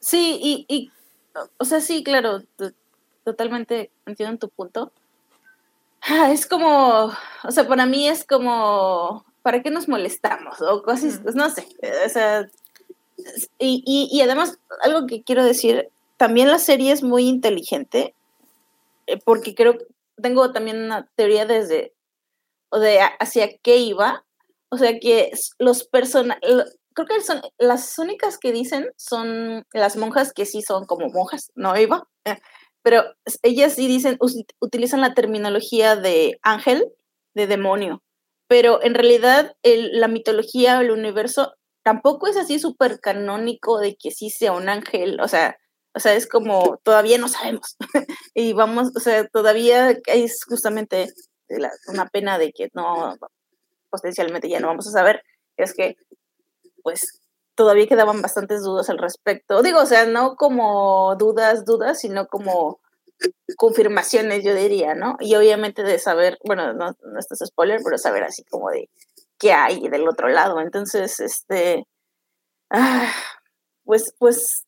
Sí, 0.00 0.38
y, 0.40 0.66
y 0.68 0.92
o 1.58 1.64
sea, 1.64 1.80
sí, 1.80 2.04
claro, 2.04 2.42
totalmente 3.24 3.90
entiendo 4.06 4.38
tu 4.38 4.48
punto. 4.48 4.92
Ah, 6.02 6.30
es 6.30 6.46
como, 6.46 7.12
o 7.44 7.50
sea, 7.50 7.66
para 7.66 7.84
mí 7.84 8.08
es 8.08 8.24
como, 8.24 9.24
¿para 9.42 9.62
qué 9.62 9.70
nos 9.70 9.88
molestamos? 9.88 10.60
O 10.62 10.82
cosas, 10.82 11.20
pues 11.22 11.34
no 11.34 11.50
sé, 11.50 11.66
o 12.06 12.08
sea, 12.08 12.48
y, 13.58 13.82
y, 13.84 14.08
y, 14.10 14.22
además, 14.22 14.58
algo 14.82 15.06
que 15.06 15.22
quiero 15.22 15.44
decir, 15.44 15.88
también 16.16 16.48
la 16.48 16.60
serie 16.60 16.92
es 16.92 17.02
muy 17.02 17.26
inteligente, 17.26 18.14
eh, 19.06 19.18
porque 19.24 19.54
creo, 19.54 19.76
tengo 20.22 20.52
también 20.52 20.82
una 20.82 21.06
teoría 21.16 21.44
desde, 21.46 21.92
o 22.70 22.78
de 22.78 23.00
hacia 23.20 23.48
qué 23.62 23.78
iba, 23.78 24.24
o 24.70 24.78
sea, 24.78 24.98
que 24.98 25.32
los 25.58 25.84
personajes, 25.84 26.42
creo 26.94 27.06
que 27.06 27.20
son 27.20 27.40
las 27.58 27.98
únicas 27.98 28.38
que 28.38 28.52
dicen 28.52 28.90
son 28.96 29.64
las 29.72 29.96
monjas 29.96 30.32
que 30.32 30.46
sí 30.46 30.62
son 30.62 30.84
como 30.86 31.08
monjas, 31.08 31.50
no 31.54 31.74
Eva, 31.76 32.08
eh, 32.24 32.38
pero 32.82 33.04
ellas 33.42 33.74
sí 33.74 33.86
dicen, 33.86 34.18
utilizan 34.60 35.00
la 35.00 35.14
terminología 35.14 35.96
de 35.96 36.38
ángel, 36.42 36.86
de 37.34 37.46
demonio, 37.46 38.02
pero 38.48 38.82
en 38.82 38.94
realidad 38.94 39.54
la 39.62 40.08
mitología, 40.08 40.80
el 40.80 40.90
universo, 40.90 41.54
tampoco 41.84 42.26
es 42.26 42.36
así 42.36 42.58
súper 42.58 43.00
canónico 43.00 43.78
de 43.78 43.96
que 43.96 44.10
sí 44.10 44.30
sea 44.30 44.52
un 44.52 44.68
ángel, 44.68 45.20
o 45.20 45.28
sea, 45.28 45.56
o 45.94 46.00
sea, 46.00 46.14
es 46.14 46.28
como 46.28 46.78
todavía 46.84 47.18
no 47.18 47.28
sabemos. 47.28 47.76
y 48.34 48.52
vamos, 48.52 48.92
o 48.96 49.00
sea, 49.00 49.26
todavía 49.26 49.96
es 50.06 50.44
justamente 50.44 51.08
una 51.88 52.06
pena 52.06 52.38
de 52.38 52.52
que 52.52 52.70
no, 52.74 53.16
potencialmente 53.90 54.48
ya 54.48 54.60
no 54.60 54.68
vamos 54.68 54.86
a 54.88 54.92
saber, 54.92 55.22
es 55.56 55.74
que 55.74 55.96
pues 56.82 57.20
todavía 57.54 57.88
quedaban 57.88 58.22
bastantes 58.22 58.62
dudas 58.62 58.88
al 58.88 58.98
respecto. 58.98 59.62
Digo, 59.62 59.80
o 59.80 59.86
sea, 59.86 60.06
no 60.06 60.36
como 60.36 61.16
dudas, 61.16 61.64
dudas, 61.64 62.00
sino 62.00 62.28
como 62.28 62.80
confirmaciones, 63.56 64.44
yo 64.44 64.54
diría, 64.54 64.94
¿no? 64.94 65.16
Y 65.20 65.34
obviamente 65.34 65.82
de 65.82 65.98
saber, 65.98 66.38
bueno, 66.44 66.72
no, 66.72 66.96
no 67.02 67.18
esto 67.18 67.34
es 67.34 67.48
spoiler, 67.48 67.80
pero 67.82 67.98
saber 67.98 68.22
así 68.22 68.44
como 68.44 68.70
de 68.70 68.88
qué 69.38 69.52
hay 69.52 69.88
del 69.88 70.08
otro 70.08 70.28
lado. 70.28 70.60
Entonces, 70.60 71.18
este, 71.20 71.84
ah, 72.70 73.12
pues, 73.84 74.14
pues, 74.18 74.64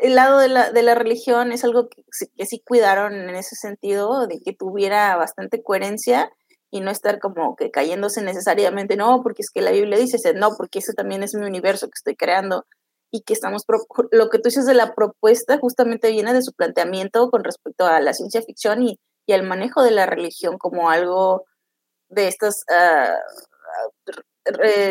el 0.00 0.14
lado 0.14 0.38
de 0.38 0.48
la, 0.48 0.70
de 0.70 0.82
la 0.82 0.94
religión 0.94 1.52
es 1.52 1.64
algo 1.64 1.88
que, 1.88 2.02
que 2.36 2.46
sí 2.46 2.62
cuidaron 2.64 3.14
en 3.14 3.34
ese 3.34 3.56
sentido, 3.56 4.26
de 4.26 4.40
que 4.40 4.52
tuviera 4.52 5.16
bastante 5.16 5.62
coherencia 5.62 6.30
y 6.70 6.80
no 6.80 6.90
estar 6.90 7.18
como 7.18 7.56
que 7.56 7.70
cayéndose 7.70 8.22
necesariamente, 8.22 8.96
no, 8.96 9.22
porque 9.22 9.42
es 9.42 9.50
que 9.50 9.62
la 9.62 9.70
Biblia 9.70 9.98
dice, 9.98 10.18
no, 10.34 10.50
porque 10.56 10.80
ese 10.80 10.92
también 10.92 11.22
es 11.22 11.34
mi 11.34 11.46
universo 11.46 11.86
que 11.86 11.96
estoy 11.96 12.16
creando 12.16 12.66
y 13.10 13.22
que 13.22 13.32
estamos, 13.32 13.64
lo 14.12 14.28
que 14.28 14.38
tú 14.38 14.48
dices 14.48 14.66
de 14.66 14.74
la 14.74 14.94
propuesta 14.94 15.58
justamente 15.58 16.10
viene 16.10 16.34
de 16.34 16.42
su 16.42 16.52
planteamiento 16.52 17.30
con 17.30 17.44
respecto 17.44 17.86
a 17.86 18.00
la 18.00 18.12
ciencia 18.12 18.42
ficción 18.42 18.82
y, 18.82 18.98
y 19.26 19.32
al 19.32 19.44
manejo 19.44 19.82
de 19.82 19.92
la 19.92 20.06
religión 20.06 20.58
como 20.58 20.90
algo 20.90 21.44
de 22.10 22.28
estas 22.28 22.64
ah, 22.70 23.16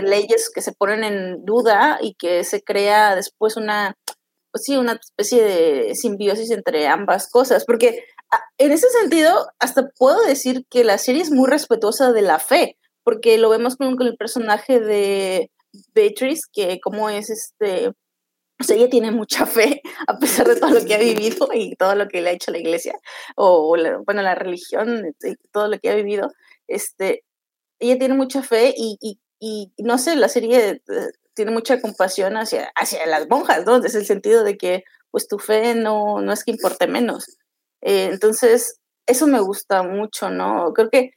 leyes 0.04 0.52
que 0.54 0.62
se 0.62 0.74
ponen 0.74 1.04
en 1.04 1.46
duda 1.46 1.98
y 2.02 2.16
que 2.16 2.44
se 2.44 2.64
crea 2.64 3.16
después 3.16 3.58
una, 3.58 3.96
pues 4.58 4.64
sí, 4.66 4.78
una 4.78 4.94
especie 4.94 5.44
de 5.44 5.96
simbiosis 5.96 6.52
entre 6.52 6.88
ambas 6.88 7.30
cosas, 7.30 7.66
porque 7.66 8.04
Ah, 8.32 8.42
en 8.58 8.72
ese 8.72 8.90
sentido, 8.90 9.48
hasta 9.60 9.90
puedo 9.98 10.22
decir 10.24 10.66
que 10.70 10.84
la 10.84 10.98
serie 10.98 11.22
es 11.22 11.32
muy 11.32 11.50
respetuosa 11.50 12.12
de 12.12 12.22
la 12.22 12.40
fe, 12.40 12.78
porque 13.04 13.38
lo 13.38 13.50
vemos 13.50 13.78
con, 13.78 13.96
el 14.02 14.18
personaje 14.18 14.80
de 14.80 15.52
Beatrice, 15.94 16.42
que 16.52 16.80
como 16.82 17.10
es 17.10 17.30
este, 17.30 17.90
o 18.60 18.64
sea, 18.64 18.76
ella 18.76 18.90
tiene 18.90 19.12
mucha 19.12 19.46
fe, 19.46 19.82
a 20.08 20.20
pesar 20.20 20.48
de 20.48 20.58
todo 20.60 20.72
lo 20.72 20.86
que 20.86 20.96
ha 20.96 21.00
vivido 21.00 21.50
y 21.54 21.76
todo 21.76 21.96
lo 21.96 22.08
que 22.10 22.22
le 22.22 22.30
ha 22.32 22.34
hecho 22.34 22.52
la 22.52 22.60
iglesia, 22.60 22.96
o, 23.38 23.70
bueno, 24.06 24.22
la 24.22 24.36
religión, 24.36 25.16
y 25.24 25.36
todo 25.52 25.70
lo 25.70 25.80
que 25.80 25.90
ha 25.90 25.96
vivido, 25.96 26.30
este, 26.68 27.24
ella 27.80 27.98
tiene 27.98 28.16
mucha 28.16 28.44
fe 28.44 28.74
y, 28.76 28.98
y, 29.02 29.20
y 29.40 29.72
no 29.84 29.98
sé, 29.98 30.16
la 30.18 30.30
serie 30.30 30.70
eh, 30.72 30.82
tiene 31.38 31.52
mucha 31.52 31.80
compasión 31.80 32.36
hacia, 32.36 32.72
hacia 32.76 33.06
las 33.06 33.30
monjas, 33.30 33.66
¿no? 33.66 33.80
Desde 33.80 34.00
el 34.00 34.06
sentido 34.06 34.44
de 34.44 34.58
que, 34.58 34.84
pues, 35.12 35.28
tu 35.28 35.40
fe 35.40 35.76
no, 35.76 36.20
no 36.20 36.34
es 36.34 36.44
que 36.44 36.52
importe 36.52 36.88
menos. 36.88 37.38
Eh, 37.82 38.10
entonces, 38.12 38.80
eso 39.06 39.28
me 39.28 39.40
gusta 39.40 39.84
mucho, 39.84 40.30
¿no? 40.30 40.74
Creo 40.74 40.90
que 40.90 41.12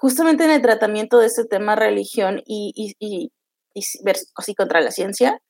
justamente 0.00 0.44
en 0.44 0.50
el 0.50 0.62
tratamiento 0.62 1.18
de 1.18 1.26
este 1.26 1.44
tema 1.44 1.76
religión 1.76 2.40
y, 2.46 2.72
y, 2.74 2.94
y, 3.00 3.32
y 3.74 3.84
así 4.36 4.54
contra 4.54 4.80
la 4.80 4.92
ciencia, 4.92 5.42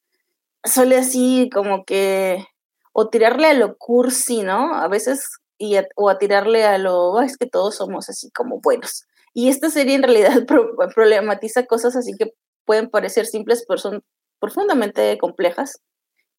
suele 0.65 0.97
así 0.97 1.51
como 1.53 1.85
que, 1.85 2.45
o 2.93 3.11
tirarle 3.11 3.49
a 3.49 3.55
lo 3.55 3.77
cursi, 3.77 4.43
¿no? 4.43 4.75
A 4.75 4.89
veces, 4.89 5.29
y 5.59 5.77
o 5.97 6.09
a 6.11 6.19
tirarle 6.19 6.65
a 6.65 6.79
lo, 6.79 7.21
es 7.21 7.37
que 7.37 7.47
todos 7.47 7.77
somos 7.77 8.09
así 8.09 8.31
como 8.31 8.61
buenos. 8.61 9.05
Y 9.35 9.51
esta 9.51 9.71
serie 9.71 9.95
en 9.97 10.03
realidad 10.03 10.47
problematiza 10.95 11.67
cosas 11.67 11.95
así 11.95 12.13
que 12.19 12.33
pueden 12.69 12.91
parecer 12.91 13.25
simples, 13.25 13.65
pero 13.67 13.79
son 13.79 14.05
profundamente 14.39 15.17
complejas. 15.17 15.81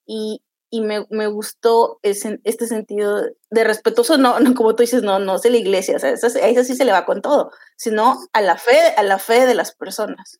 Y, 0.05 0.43
y 0.69 0.81
me, 0.81 1.07
me 1.09 1.25
gustó 1.25 1.99
ese, 2.03 2.39
este 2.43 2.67
sentido 2.67 3.23
de 3.49 3.63
respetuoso, 3.63 4.19
no, 4.19 4.39
no, 4.39 4.53
como 4.53 4.75
tú 4.75 4.83
dices, 4.83 5.01
no, 5.01 5.17
no 5.17 5.35
es 5.37 5.45
la 5.45 5.57
iglesia, 5.57 5.95
o 5.95 5.99
sea, 5.99 6.11
eso, 6.11 6.27
eso 6.27 6.63
sí 6.63 6.75
se 6.75 6.85
le 6.85 6.91
va 6.91 7.05
con 7.05 7.23
todo, 7.23 7.51
sino 7.75 8.19
a 8.31 8.41
la 8.41 8.57
fe, 8.57 8.77
a 8.95 9.01
la 9.01 9.17
fe 9.17 9.47
de 9.47 9.55
las 9.55 9.73
personas. 9.73 10.39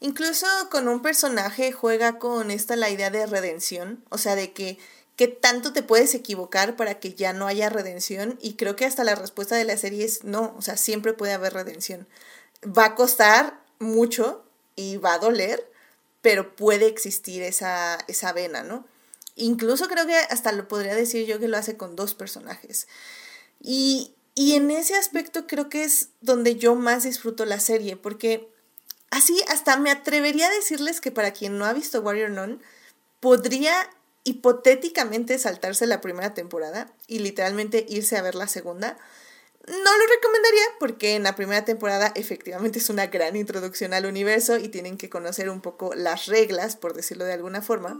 Incluso 0.00 0.46
con 0.70 0.88
un 0.88 1.02
personaje 1.02 1.70
juega 1.72 2.18
con 2.18 2.50
esta 2.50 2.76
la 2.76 2.88
idea 2.88 3.10
de 3.10 3.26
redención, 3.26 4.02
o 4.08 4.16
sea, 4.16 4.34
de 4.34 4.54
que 4.54 4.78
qué 5.16 5.28
tanto 5.28 5.74
te 5.74 5.82
puedes 5.82 6.14
equivocar 6.14 6.76
para 6.76 6.98
que 6.98 7.12
ya 7.12 7.34
no 7.34 7.46
haya 7.46 7.68
redención 7.68 8.38
y 8.40 8.54
creo 8.54 8.74
que 8.76 8.86
hasta 8.86 9.04
la 9.04 9.14
respuesta 9.14 9.56
de 9.56 9.66
la 9.66 9.76
serie 9.76 10.06
es 10.06 10.24
no, 10.24 10.54
o 10.56 10.62
sea, 10.62 10.78
siempre 10.78 11.12
puede 11.12 11.34
haber 11.34 11.52
redención. 11.52 12.08
Va 12.66 12.86
a 12.86 12.94
costar 12.94 13.60
mucho 13.78 14.49
y 14.80 14.96
va 14.96 15.14
a 15.14 15.18
doler, 15.18 15.70
pero 16.22 16.56
puede 16.56 16.86
existir 16.86 17.42
esa, 17.42 17.98
esa 18.08 18.32
vena, 18.32 18.62
¿no? 18.62 18.86
Incluso 19.36 19.88
creo 19.88 20.06
que 20.06 20.16
hasta 20.16 20.52
lo 20.52 20.68
podría 20.68 20.94
decir 20.94 21.26
yo 21.26 21.38
que 21.38 21.48
lo 21.48 21.56
hace 21.56 21.76
con 21.76 21.96
dos 21.96 22.14
personajes. 22.14 22.88
Y, 23.60 24.14
en 24.36 24.70
ese 24.70 24.96
aspecto 24.96 25.46
creo 25.46 25.68
que 25.68 25.84
es 25.84 26.08
donde 26.22 26.56
yo 26.56 26.74
más 26.74 27.02
disfruto 27.02 27.44
la 27.44 27.60
serie, 27.60 27.96
porque 27.96 28.48
así 29.10 29.38
hasta 29.48 29.76
me 29.76 29.90
atrevería 29.90 30.46
a 30.46 30.50
decirles 30.50 31.00
que 31.00 31.10
para 31.10 31.32
quien 31.32 31.58
no 31.58 31.66
ha 31.66 31.72
visto 31.74 32.00
Warrior 32.00 32.30
Nun, 32.30 32.62
podría 33.20 33.74
hipotéticamente 34.24 35.38
saltarse 35.38 35.86
la 35.86 36.00
primera 36.00 36.32
temporada 36.32 36.90
y 37.06 37.18
literalmente 37.18 37.84
irse 37.88 38.16
a 38.16 38.22
ver 38.22 38.34
la 38.34 38.48
segunda. 38.48 38.96
No 39.70 39.96
lo 39.98 40.06
recomendaría 40.06 40.64
porque 40.80 41.14
en 41.14 41.22
la 41.22 41.36
primera 41.36 41.64
temporada 41.64 42.12
efectivamente 42.16 42.80
es 42.80 42.90
una 42.90 43.06
gran 43.06 43.36
introducción 43.36 43.94
al 43.94 44.04
universo 44.04 44.58
y 44.58 44.68
tienen 44.68 44.98
que 44.98 45.08
conocer 45.08 45.48
un 45.48 45.60
poco 45.60 45.94
las 45.94 46.26
reglas, 46.26 46.74
por 46.74 46.92
decirlo 46.92 47.24
de 47.24 47.34
alguna 47.34 47.62
forma. 47.62 47.96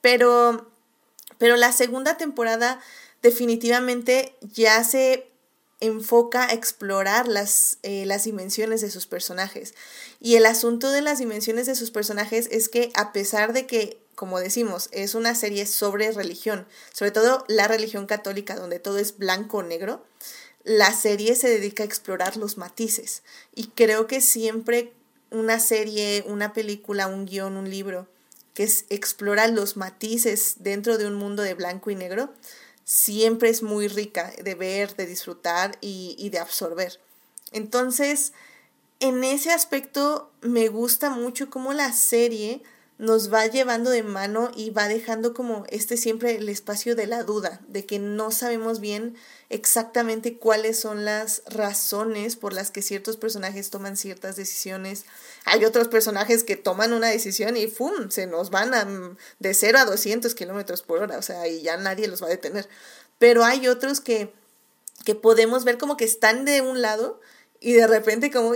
Pero, 0.00 0.68
pero 1.38 1.56
la 1.56 1.70
segunda 1.70 2.16
temporada 2.16 2.80
definitivamente 3.22 4.34
ya 4.40 4.82
se 4.82 5.30
enfoca 5.78 6.48
a 6.48 6.52
explorar 6.52 7.28
las, 7.28 7.78
eh, 7.84 8.04
las 8.06 8.24
dimensiones 8.24 8.80
de 8.80 8.90
sus 8.90 9.06
personajes. 9.06 9.74
Y 10.18 10.34
el 10.34 10.46
asunto 10.46 10.90
de 10.90 11.02
las 11.02 11.20
dimensiones 11.20 11.66
de 11.66 11.76
sus 11.76 11.92
personajes 11.92 12.48
es 12.50 12.68
que 12.68 12.90
a 12.94 13.12
pesar 13.12 13.52
de 13.52 13.66
que, 13.66 14.00
como 14.16 14.40
decimos, 14.40 14.88
es 14.90 15.14
una 15.14 15.36
serie 15.36 15.66
sobre 15.66 16.10
religión, 16.10 16.66
sobre 16.92 17.12
todo 17.12 17.44
la 17.46 17.68
religión 17.68 18.06
católica, 18.06 18.56
donde 18.56 18.80
todo 18.80 18.98
es 18.98 19.18
blanco 19.18 19.58
o 19.58 19.62
negro, 19.62 20.04
la 20.66 20.92
serie 20.92 21.36
se 21.36 21.48
dedica 21.48 21.84
a 21.84 21.86
explorar 21.86 22.36
los 22.36 22.58
matices. 22.58 23.22
Y 23.54 23.68
creo 23.68 24.08
que 24.08 24.20
siempre 24.20 24.92
una 25.30 25.60
serie, 25.60 26.24
una 26.26 26.52
película, 26.52 27.06
un 27.06 27.24
guion, 27.24 27.56
un 27.56 27.70
libro, 27.70 28.08
que 28.52 28.64
es, 28.64 28.84
explora 28.90 29.46
los 29.46 29.76
matices 29.76 30.56
dentro 30.58 30.98
de 30.98 31.06
un 31.06 31.14
mundo 31.14 31.44
de 31.44 31.54
blanco 31.54 31.90
y 31.92 31.94
negro, 31.94 32.32
siempre 32.84 33.48
es 33.48 33.62
muy 33.62 33.86
rica 33.86 34.32
de 34.42 34.56
ver, 34.56 34.96
de 34.96 35.06
disfrutar 35.06 35.78
y, 35.80 36.28
de 36.30 36.40
absorber. 36.40 36.98
Entonces, 37.52 38.32
en 38.98 39.22
ese 39.22 39.52
aspecto 39.52 40.32
me 40.40 40.66
gusta 40.66 41.10
mucho 41.10 41.48
cómo 41.48 41.74
la 41.74 41.92
serie 41.92 42.60
nos 42.98 43.32
va 43.32 43.46
llevando 43.46 43.90
de 43.90 44.02
mano 44.02 44.50
y 44.56 44.70
va 44.70 44.88
dejando 44.88 45.34
como 45.34 45.64
este 45.68 45.98
siempre 45.98 46.36
el 46.36 46.48
espacio 46.48 46.96
de 46.96 47.06
la 47.06 47.24
duda, 47.24 47.60
de 47.68 47.84
que 47.84 47.98
no 47.98 48.30
sabemos 48.30 48.80
bien 48.80 49.16
exactamente 49.50 50.38
cuáles 50.38 50.80
son 50.80 51.04
las 51.04 51.42
razones 51.46 52.36
por 52.36 52.54
las 52.54 52.70
que 52.70 52.80
ciertos 52.80 53.18
personajes 53.18 53.68
toman 53.68 53.98
ciertas 53.98 54.36
decisiones. 54.36 55.04
Hay 55.44 55.64
otros 55.66 55.88
personajes 55.88 56.42
que 56.42 56.56
toman 56.56 56.94
una 56.94 57.08
decisión 57.08 57.56
y 57.56 57.66
¡fum! 57.66 58.08
se 58.08 58.26
nos 58.26 58.48
van 58.50 58.72
a, 58.72 58.86
de 59.40 59.54
0 59.54 59.78
a 59.78 59.84
200 59.84 60.34
kilómetros 60.34 60.82
por 60.82 61.02
hora, 61.02 61.18
o 61.18 61.22
sea, 61.22 61.46
y 61.48 61.60
ya 61.60 61.76
nadie 61.76 62.08
los 62.08 62.22
va 62.22 62.28
a 62.28 62.30
detener. 62.30 62.66
Pero 63.18 63.44
hay 63.44 63.68
otros 63.68 64.00
que, 64.00 64.32
que 65.04 65.14
podemos 65.14 65.64
ver 65.64 65.76
como 65.76 65.98
que 65.98 66.06
están 66.06 66.46
de 66.46 66.62
un 66.62 66.80
lado 66.80 67.20
y 67.60 67.72
de 67.74 67.86
repente 67.86 68.30
como 68.30 68.54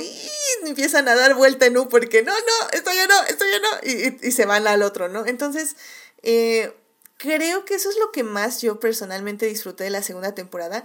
empiezan 0.66 1.08
a 1.08 1.14
dar 1.14 1.34
vuelta 1.34 1.66
en 1.66 1.76
U 1.76 1.88
porque 1.88 2.22
no, 2.22 2.32
no, 2.32 2.70
esto 2.72 2.90
ya 2.92 3.06
no, 3.06 3.22
esto 3.24 3.44
ya 3.50 3.58
no, 3.58 3.68
y, 3.82 4.26
y, 4.26 4.32
se 4.32 4.46
van 4.46 4.66
al 4.66 4.82
otro, 4.82 5.08
¿no? 5.08 5.26
Entonces, 5.26 5.76
eh, 6.22 6.74
creo 7.16 7.64
que 7.64 7.74
eso 7.74 7.90
es 7.90 7.98
lo 7.98 8.12
que 8.12 8.22
más 8.22 8.62
yo 8.62 8.80
personalmente 8.80 9.46
disfruté 9.46 9.84
de 9.84 9.90
la 9.90 10.02
segunda 10.02 10.34
temporada. 10.34 10.84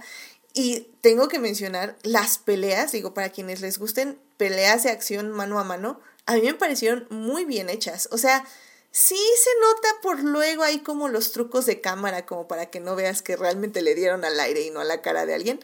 Y 0.52 0.88
tengo 1.02 1.28
que 1.28 1.38
mencionar 1.38 1.96
las 2.02 2.38
peleas, 2.38 2.92
digo, 2.92 3.12
para 3.12 3.30
quienes 3.30 3.60
les 3.60 3.78
gusten 3.78 4.18
peleas 4.36 4.84
de 4.84 4.90
acción 4.90 5.30
mano 5.30 5.58
a 5.58 5.64
mano, 5.64 6.00
a 6.24 6.34
mí 6.34 6.42
me 6.42 6.54
parecieron 6.54 7.06
muy 7.10 7.44
bien 7.44 7.68
hechas. 7.68 8.08
O 8.10 8.18
sea, 8.18 8.46
sí 8.90 9.16
se 9.16 9.50
nota 9.60 9.88
por 10.02 10.22
luego 10.22 10.62
ahí 10.62 10.78
como 10.78 11.08
los 11.08 11.32
trucos 11.32 11.66
de 11.66 11.80
cámara, 11.80 12.24
como 12.24 12.48
para 12.48 12.66
que 12.70 12.80
no 12.80 12.96
veas 12.96 13.22
que 13.22 13.36
realmente 13.36 13.82
le 13.82 13.94
dieron 13.94 14.24
al 14.24 14.40
aire 14.40 14.62
y 14.62 14.70
no 14.70 14.80
a 14.80 14.84
la 14.84 15.02
cara 15.02 15.26
de 15.26 15.34
alguien. 15.34 15.60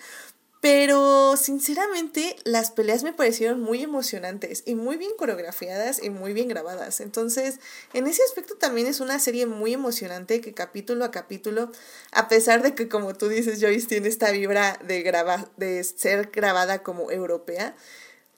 Pero 0.62 1.36
sinceramente 1.36 2.36
las 2.44 2.70
peleas 2.70 3.02
me 3.02 3.12
parecieron 3.12 3.60
muy 3.60 3.82
emocionantes 3.82 4.62
y 4.64 4.76
muy 4.76 4.96
bien 4.96 5.10
coreografiadas 5.18 6.00
y 6.00 6.08
muy 6.08 6.34
bien 6.34 6.46
grabadas. 6.46 7.00
Entonces, 7.00 7.58
en 7.94 8.06
ese 8.06 8.22
aspecto 8.22 8.54
también 8.54 8.86
es 8.86 9.00
una 9.00 9.18
serie 9.18 9.46
muy 9.46 9.74
emocionante 9.74 10.40
que 10.40 10.54
capítulo 10.54 11.04
a 11.04 11.10
capítulo, 11.10 11.72
a 12.12 12.28
pesar 12.28 12.62
de 12.62 12.76
que 12.76 12.88
como 12.88 13.12
tú 13.16 13.28
dices, 13.28 13.60
Joyce 13.60 13.88
tiene 13.88 14.06
esta 14.06 14.30
vibra 14.30 14.78
de, 14.86 15.02
graba 15.02 15.50
de 15.56 15.82
ser 15.82 16.30
grabada 16.32 16.84
como 16.84 17.10
europea, 17.10 17.74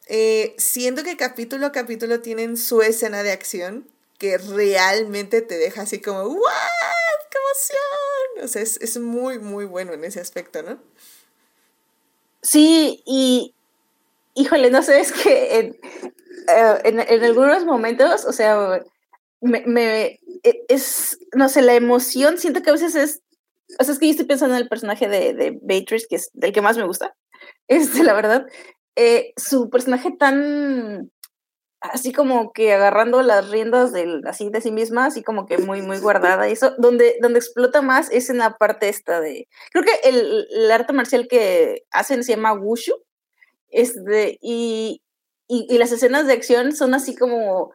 eh, 0.06 0.54
siento 0.56 1.02
que 1.02 1.18
capítulo 1.18 1.66
a 1.66 1.72
capítulo 1.72 2.20
tienen 2.20 2.56
su 2.56 2.80
escena 2.80 3.22
de 3.22 3.32
acción 3.32 3.86
que 4.16 4.38
realmente 4.38 5.42
te 5.42 5.58
deja 5.58 5.82
así 5.82 6.00
como, 6.00 6.22
¡Wow! 6.22 6.38
¡Qué 6.38 7.38
emoción! 7.38 8.44
O 8.46 8.48
sea, 8.48 8.62
es, 8.62 8.78
es 8.80 8.96
muy, 8.96 9.38
muy 9.38 9.66
bueno 9.66 9.92
en 9.92 10.04
ese 10.04 10.20
aspecto, 10.20 10.62
¿no? 10.62 10.80
Sí, 12.44 13.02
y 13.06 13.54
híjole, 14.34 14.70
no 14.70 14.82
sé, 14.82 15.00
es 15.00 15.12
que 15.12 15.58
en, 15.58 15.76
eh, 16.48 16.80
en, 16.84 17.24
algunos 17.24 17.64
momentos, 17.64 18.26
o 18.26 18.32
sea, 18.32 18.82
me, 19.40 19.62
me, 19.66 20.20
e, 20.42 20.64
es, 20.68 21.18
no 21.34 21.48
sé, 21.48 21.62
la 21.62 21.74
emoción, 21.74 22.36
siento 22.36 22.62
que 22.62 22.68
a 22.68 22.74
veces 22.74 22.94
es, 22.94 23.22
o 23.78 23.84
sea, 23.84 23.94
es 23.94 23.98
que 23.98 24.06
yo 24.06 24.10
estoy 24.10 24.26
pensando 24.26 24.54
en 24.54 24.62
el 24.62 24.68
personaje 24.68 25.08
de, 25.08 25.32
de 25.32 25.58
Beatrice, 25.62 26.06
que 26.08 26.16
es 26.16 26.30
del 26.34 26.52
que 26.52 26.60
más 26.60 26.76
me 26.76 26.86
gusta, 26.86 27.16
este, 27.68 28.04
la 28.04 28.12
verdad, 28.12 28.46
eh, 28.94 29.32
su 29.38 29.70
personaje 29.70 30.10
tan, 30.10 31.10
así 31.92 32.12
como 32.12 32.52
que 32.52 32.72
agarrando 32.72 33.22
las 33.22 33.50
riendas 33.50 33.92
del, 33.92 34.26
así 34.26 34.50
de 34.50 34.60
sí 34.60 34.70
misma, 34.70 35.06
así 35.06 35.22
como 35.22 35.46
que 35.46 35.58
muy, 35.58 35.82
muy 35.82 35.98
guardada. 35.98 36.48
Y 36.48 36.52
eso, 36.52 36.74
donde, 36.78 37.16
donde 37.20 37.38
explota 37.38 37.82
más 37.82 38.10
es 38.10 38.30
en 38.30 38.38
la 38.38 38.56
parte 38.56 38.88
esta 38.88 39.20
de. 39.20 39.48
Creo 39.72 39.84
que 39.84 40.08
el, 40.08 40.46
el 40.50 40.70
arte 40.70 40.92
marcial 40.92 41.28
que 41.28 41.84
hacen 41.90 42.24
se 42.24 42.34
llama 42.34 42.54
Wushu. 42.54 42.94
Este, 43.70 44.38
y, 44.40 45.02
y, 45.48 45.78
las 45.78 45.92
escenas 45.92 46.26
de 46.26 46.32
acción 46.32 46.74
son 46.74 46.94
así 46.94 47.14
como. 47.16 47.72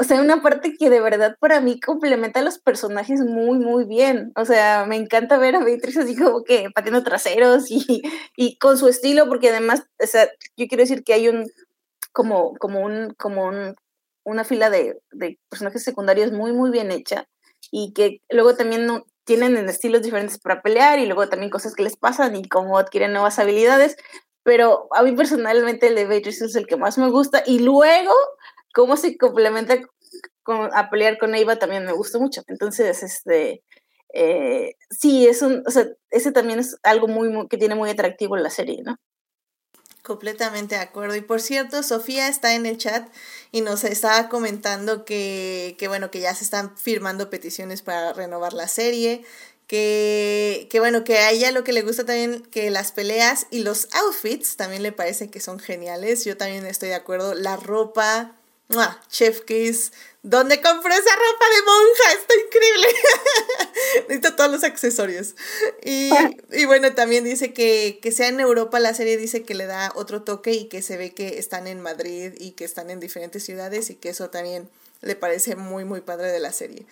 O 0.00 0.04
sea, 0.04 0.20
una 0.20 0.42
parte 0.42 0.76
que 0.78 0.90
de 0.90 1.00
verdad 1.00 1.36
para 1.40 1.60
mí 1.60 1.80
complementa 1.80 2.38
a 2.38 2.44
los 2.44 2.60
personajes 2.60 3.20
muy, 3.20 3.58
muy 3.58 3.84
bien. 3.84 4.30
O 4.36 4.44
sea, 4.44 4.84
me 4.86 4.94
encanta 4.94 5.38
ver 5.38 5.56
a 5.56 5.64
Beatriz 5.64 5.96
así 5.96 6.14
como 6.16 6.44
que 6.44 6.68
pateando 6.72 7.02
traseros 7.02 7.68
y, 7.70 8.02
y 8.36 8.58
con 8.58 8.78
su 8.78 8.86
estilo, 8.86 9.26
porque 9.26 9.48
además, 9.48 9.82
o 10.00 10.06
sea, 10.06 10.28
yo 10.56 10.68
quiero 10.68 10.82
decir 10.82 11.02
que 11.02 11.14
hay 11.14 11.28
un, 11.28 11.50
como, 12.12 12.54
como, 12.54 12.80
un, 12.80 13.14
como 13.18 13.46
un, 13.46 13.74
una 14.24 14.44
fila 14.44 14.70
de, 14.70 14.98
personajes 15.48 15.84
secundarios 15.84 16.32
muy, 16.32 16.52
muy 16.52 16.70
bien 16.70 16.90
hecha 16.90 17.26
y 17.70 17.92
que 17.92 18.20
luego 18.30 18.54
también 18.56 19.02
tienen 19.24 19.56
estilos 19.68 20.02
diferentes 20.02 20.38
para 20.38 20.62
pelear 20.62 20.98
y 20.98 21.06
luego 21.06 21.28
también 21.28 21.50
cosas 21.50 21.74
que 21.74 21.82
les 21.82 21.96
pasan 21.96 22.36
y 22.36 22.48
cómo 22.48 22.78
adquieren 22.78 23.12
nuevas 23.12 23.38
habilidades. 23.38 23.96
Pero 24.42 24.88
a 24.94 25.02
mí 25.02 25.12
personalmente 25.12 25.88
el 25.88 25.94
de 25.94 26.06
Beatrice 26.06 26.46
es 26.46 26.56
el 26.56 26.66
que 26.66 26.76
más 26.76 26.96
me 26.96 27.10
gusta 27.10 27.42
y 27.44 27.58
luego 27.58 28.12
cómo 28.72 28.96
se 28.96 29.18
complementa 29.18 29.76
con, 30.42 30.70
a 30.72 30.88
pelear 30.88 31.18
con 31.18 31.34
Eva 31.34 31.56
también 31.56 31.84
me 31.84 31.92
gusta 31.92 32.18
mucho. 32.18 32.42
Entonces, 32.46 33.02
este, 33.02 33.62
eh, 34.14 34.74
sí, 34.90 35.26
es 35.26 35.42
un, 35.42 35.62
o 35.66 35.70
sea, 35.70 35.86
ese 36.10 36.32
también 36.32 36.58
es 36.58 36.78
algo 36.82 37.08
muy, 37.08 37.28
muy, 37.28 37.48
que 37.48 37.58
tiene 37.58 37.74
muy 37.74 37.90
atractivo 37.90 38.36
en 38.36 38.42
la 38.42 38.50
serie, 38.50 38.82
¿no? 38.82 38.96
Completamente 40.08 40.74
de 40.74 40.80
acuerdo. 40.80 41.16
Y 41.16 41.20
por 41.20 41.42
cierto, 41.42 41.82
Sofía 41.82 42.28
está 42.28 42.54
en 42.54 42.64
el 42.64 42.78
chat 42.78 43.06
y 43.52 43.60
nos 43.60 43.84
estaba 43.84 44.30
comentando 44.30 45.04
que, 45.04 45.76
que, 45.78 45.86
bueno, 45.86 46.10
que 46.10 46.20
ya 46.20 46.34
se 46.34 46.44
están 46.44 46.74
firmando 46.78 47.28
peticiones 47.28 47.82
para 47.82 48.14
renovar 48.14 48.54
la 48.54 48.68
serie. 48.68 49.22
Que, 49.66 50.66
que 50.70 50.80
bueno, 50.80 51.04
que 51.04 51.18
a 51.18 51.30
ella 51.30 51.52
lo 51.52 51.62
que 51.62 51.74
le 51.74 51.82
gusta 51.82 52.06
también, 52.06 52.40
que 52.44 52.70
las 52.70 52.90
peleas 52.90 53.48
y 53.50 53.60
los 53.60 53.88
outfits 53.92 54.56
también 54.56 54.82
le 54.82 54.92
parece 54.92 55.28
que 55.28 55.40
son 55.40 55.58
geniales. 55.58 56.24
Yo 56.24 56.38
también 56.38 56.64
estoy 56.64 56.88
de 56.88 56.94
acuerdo. 56.94 57.34
La 57.34 57.56
ropa, 57.56 58.34
¡mua! 58.68 59.02
Chef 59.10 59.42
Kiss, 59.42 59.92
¿Dónde 60.28 60.60
compré 60.60 60.94
esa 60.94 61.14
ropa 61.14 61.46
de 61.54 61.62
monja? 61.62 62.12
Está 62.20 62.34
increíble. 62.34 62.88
Necesito 64.08 64.34
todos 64.34 64.50
los 64.50 64.64
accesorios. 64.64 65.36
Y, 65.82 66.10
y, 66.52 66.64
bueno, 66.66 66.94
también 66.94 67.24
dice 67.24 67.54
que, 67.54 67.98
que 68.02 68.12
sea 68.12 68.28
en 68.28 68.40
Europa 68.40 68.80
la 68.80 68.94
serie 68.94 69.16
dice 69.16 69.44
que 69.44 69.54
le 69.54 69.66
da 69.66 69.92
otro 69.94 70.22
toque 70.22 70.52
y 70.52 70.68
que 70.68 70.82
se 70.82 70.96
ve 70.96 71.14
que 71.14 71.38
están 71.38 71.66
en 71.66 71.80
Madrid 71.80 72.34
y 72.38 72.50
que 72.50 72.64
están 72.64 72.90
en 72.90 73.00
diferentes 73.00 73.44
ciudades 73.44 73.90
y 73.90 73.94
que 73.94 74.10
eso 74.10 74.28
también 74.28 74.68
le 75.00 75.14
parece 75.14 75.54
muy, 75.54 75.84
muy 75.84 76.00
padre 76.00 76.32
de 76.32 76.40
la 76.40 76.52
serie. 76.52 76.84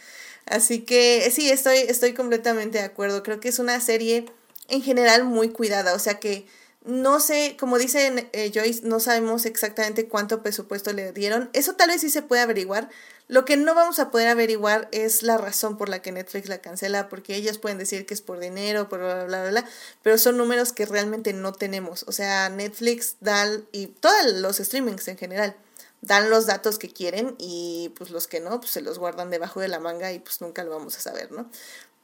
Así 0.47 0.83
que 0.83 1.29
sí, 1.31 1.51
estoy, 1.51 1.79
estoy 1.79 2.15
completamente 2.15 2.79
de 2.79 2.85
acuerdo. 2.85 3.25
Creo 3.25 3.41
que 3.41 3.49
es 3.49 3.59
una 3.59 3.81
serie 3.81 4.25
en 4.69 4.83
general 4.83 5.25
muy 5.25 5.51
cuidada. 5.51 5.95
O 5.95 5.99
sea 5.99 6.21
que 6.21 6.47
no 6.87 7.19
sé, 7.21 7.57
como 7.59 7.79
dice 7.79 8.29
eh, 8.33 8.53
Joyce, 8.55 8.83
no 8.85 9.01
sabemos 9.01 9.45
exactamente 9.45 10.09
cuánto 10.09 10.43
presupuesto 10.43 10.93
le 10.93 11.13
dieron. 11.13 11.51
Eso 11.53 11.75
tal 11.75 11.89
vez 11.89 12.01
sí 12.01 12.11
se 12.11 12.23
puede 12.23 12.43
averiguar. 12.43 12.89
Lo 13.29 13.45
que 13.45 13.57
no 13.57 13.75
vamos 13.75 13.99
a 13.99 14.13
poder 14.13 14.29
averiguar 14.29 14.89
es 14.93 15.25
la 15.25 15.37
razón 15.37 15.77
por 15.77 15.89
la 15.89 16.01
que 16.01 16.13
Netflix 16.13 16.49
la 16.49 16.59
cancela, 16.59 17.09
porque 17.09 17.35
ellos 17.35 17.59
pueden 17.59 17.79
decir 17.79 18.07
que 18.07 18.15
es 18.15 18.23
por 18.23 18.39
dinero, 18.39 18.89
por 18.89 19.01
bla, 19.01 19.25
bla, 19.25 19.43
bla, 19.43 19.51
bla, 19.51 19.65
pero 20.03 20.17
son 20.17 20.37
números 20.37 20.73
que 20.73 20.87
realmente 20.87 21.33
no 21.33 21.53
tenemos. 21.53 22.05
O 22.07 22.13
sea, 22.13 22.49
Netflix 22.51 23.17
da, 23.21 23.47
y 23.73 23.89
todos 23.89 24.33
los 24.35 24.59
streamings 24.59 25.09
en 25.09 25.19
general, 25.19 25.57
dan 26.03 26.31
los 26.31 26.47
datos 26.47 26.79
que 26.79 26.93
quieren 26.93 27.35
y 27.39 27.93
pues 27.97 28.11
los 28.11 28.29
que 28.29 28.39
no, 28.39 28.61
pues 28.61 28.71
se 28.71 28.81
los 28.81 28.99
guardan 29.01 29.31
debajo 29.31 29.61
de 29.61 29.69
la 29.69 29.81
manga 29.81 30.13
y 30.13 30.21
pues 30.21 30.41
nunca 30.41 30.63
lo 30.63 30.71
vamos 30.71 30.97
a 30.97 31.01
saber, 31.01 31.33
¿no? 31.33 31.51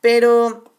Pero 0.00 0.71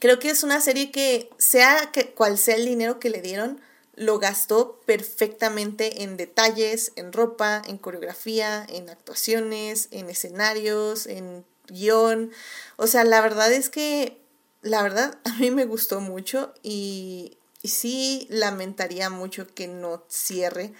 creo 0.00 0.18
que 0.18 0.30
es 0.30 0.42
una 0.42 0.60
serie 0.60 0.90
que, 0.90 1.30
sea 1.38 1.92
que 1.92 2.12
cual 2.12 2.36
sea 2.38 2.56
el 2.56 2.66
dinero 2.66 2.98
que 2.98 3.10
le 3.10 3.22
dieron, 3.22 3.60
lo 3.94 4.18
gastó 4.18 4.80
perfectamente 4.86 6.02
en 6.02 6.16
detalles, 6.16 6.92
en 6.96 7.12
ropa, 7.12 7.62
en 7.66 7.78
coreografía, 7.78 8.66
en 8.68 8.88
actuaciones, 8.88 9.88
en 9.92 10.08
escenarios, 10.08 11.06
en 11.06 11.44
guion. 11.68 12.32
O 12.76 12.86
sea, 12.86 13.04
la 13.04 13.20
verdad 13.20 13.52
es 13.52 13.68
que, 13.68 14.20
la 14.62 14.82
verdad, 14.82 15.18
a 15.24 15.34
mí 15.34 15.50
me 15.50 15.66
gustó 15.66 16.00
mucho 16.00 16.54
y, 16.62 17.38
y 17.62 17.68
sí 17.68 18.26
lamentaría 18.30 19.10
mucho 19.10 19.46
que 19.54 19.68
no 19.68 20.04
cierre 20.08 20.72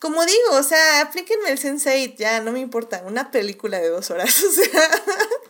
como 0.00 0.24
digo, 0.24 0.56
o 0.58 0.62
sea, 0.62 1.02
aplíquenme 1.02 1.50
el 1.50 1.58
Sense8, 1.58 2.16
ya, 2.16 2.40
no 2.40 2.52
me 2.52 2.60
importa, 2.60 3.02
una 3.06 3.30
película 3.30 3.78
de 3.78 3.90
dos 3.90 4.10
horas, 4.10 4.42
o 4.48 4.50
sea, 4.50 4.80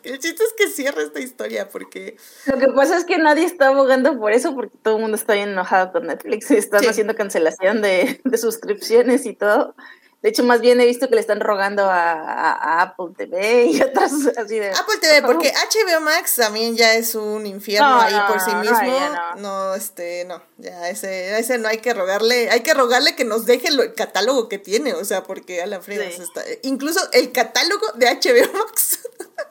el 0.02 0.18
chiste 0.18 0.42
es 0.42 0.52
que 0.58 0.68
cierre 0.68 1.04
esta 1.04 1.20
historia, 1.20 1.68
porque... 1.68 2.16
Lo 2.46 2.58
que 2.58 2.66
pasa 2.74 2.98
es 2.98 3.04
que 3.04 3.16
nadie 3.16 3.44
está 3.44 3.68
abogando 3.68 4.18
por 4.18 4.32
eso, 4.32 4.52
porque 4.54 4.76
todo 4.82 4.96
el 4.96 5.02
mundo 5.02 5.16
está 5.16 5.34
bien 5.34 5.50
enojado 5.50 5.92
con 5.92 6.08
Netflix, 6.08 6.50
y 6.50 6.56
están 6.56 6.80
sí. 6.80 6.88
haciendo 6.88 7.14
cancelación 7.14 7.80
de, 7.80 8.20
de 8.24 8.38
suscripciones 8.38 9.24
y 9.24 9.34
todo. 9.34 9.76
De 10.22 10.28
hecho, 10.28 10.44
más 10.44 10.60
bien 10.60 10.78
he 10.80 10.86
visto 10.86 11.08
que 11.08 11.14
le 11.14 11.20
están 11.22 11.40
rogando 11.40 11.84
a, 11.84 12.12
a, 12.12 12.52
a 12.52 12.82
Apple 12.82 13.14
TV 13.16 13.66
y 13.66 13.80
otras 13.82 14.12
así 14.36 14.58
de... 14.58 14.68
Apple 14.70 14.98
TV, 15.00 15.22
porque 15.22 15.50
HBO 15.50 16.00
Max 16.02 16.34
también 16.36 16.76
ya 16.76 16.94
es 16.94 17.14
un 17.14 17.46
infierno 17.46 17.88
no, 17.88 18.00
ahí 18.00 18.12
no, 18.12 18.26
por 18.26 18.40
sí 18.40 18.54
mismo. 18.56 19.00
No, 19.00 19.34
no, 19.36 19.74
este, 19.74 20.26
no, 20.26 20.42
ya 20.58 20.90
ese, 20.90 21.38
ese 21.38 21.56
no 21.56 21.68
hay 21.68 21.78
que 21.78 21.94
rogarle, 21.94 22.50
hay 22.50 22.60
que 22.60 22.74
rogarle 22.74 23.16
que 23.16 23.24
nos 23.24 23.46
deje 23.46 23.68
el 23.68 23.94
catálogo 23.94 24.50
que 24.50 24.58
tiene, 24.58 24.92
o 24.92 25.04
sea, 25.06 25.22
porque 25.22 25.62
a 25.62 25.66
la 25.66 25.80
sí. 25.80 25.92
está... 25.92 26.44
Incluso 26.62 27.00
el 27.12 27.32
catálogo 27.32 27.86
de 27.94 28.06
HBO 28.06 28.52
Max, 28.58 28.98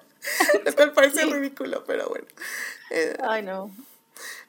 lo 0.65 0.75
cual 0.75 0.93
parece 0.93 1.21
sí. 1.21 1.33
ridículo, 1.33 1.83
pero 1.85 2.09
bueno. 2.09 2.27
Eh, 2.91 3.17
Ay, 3.23 3.41
no. 3.41 3.71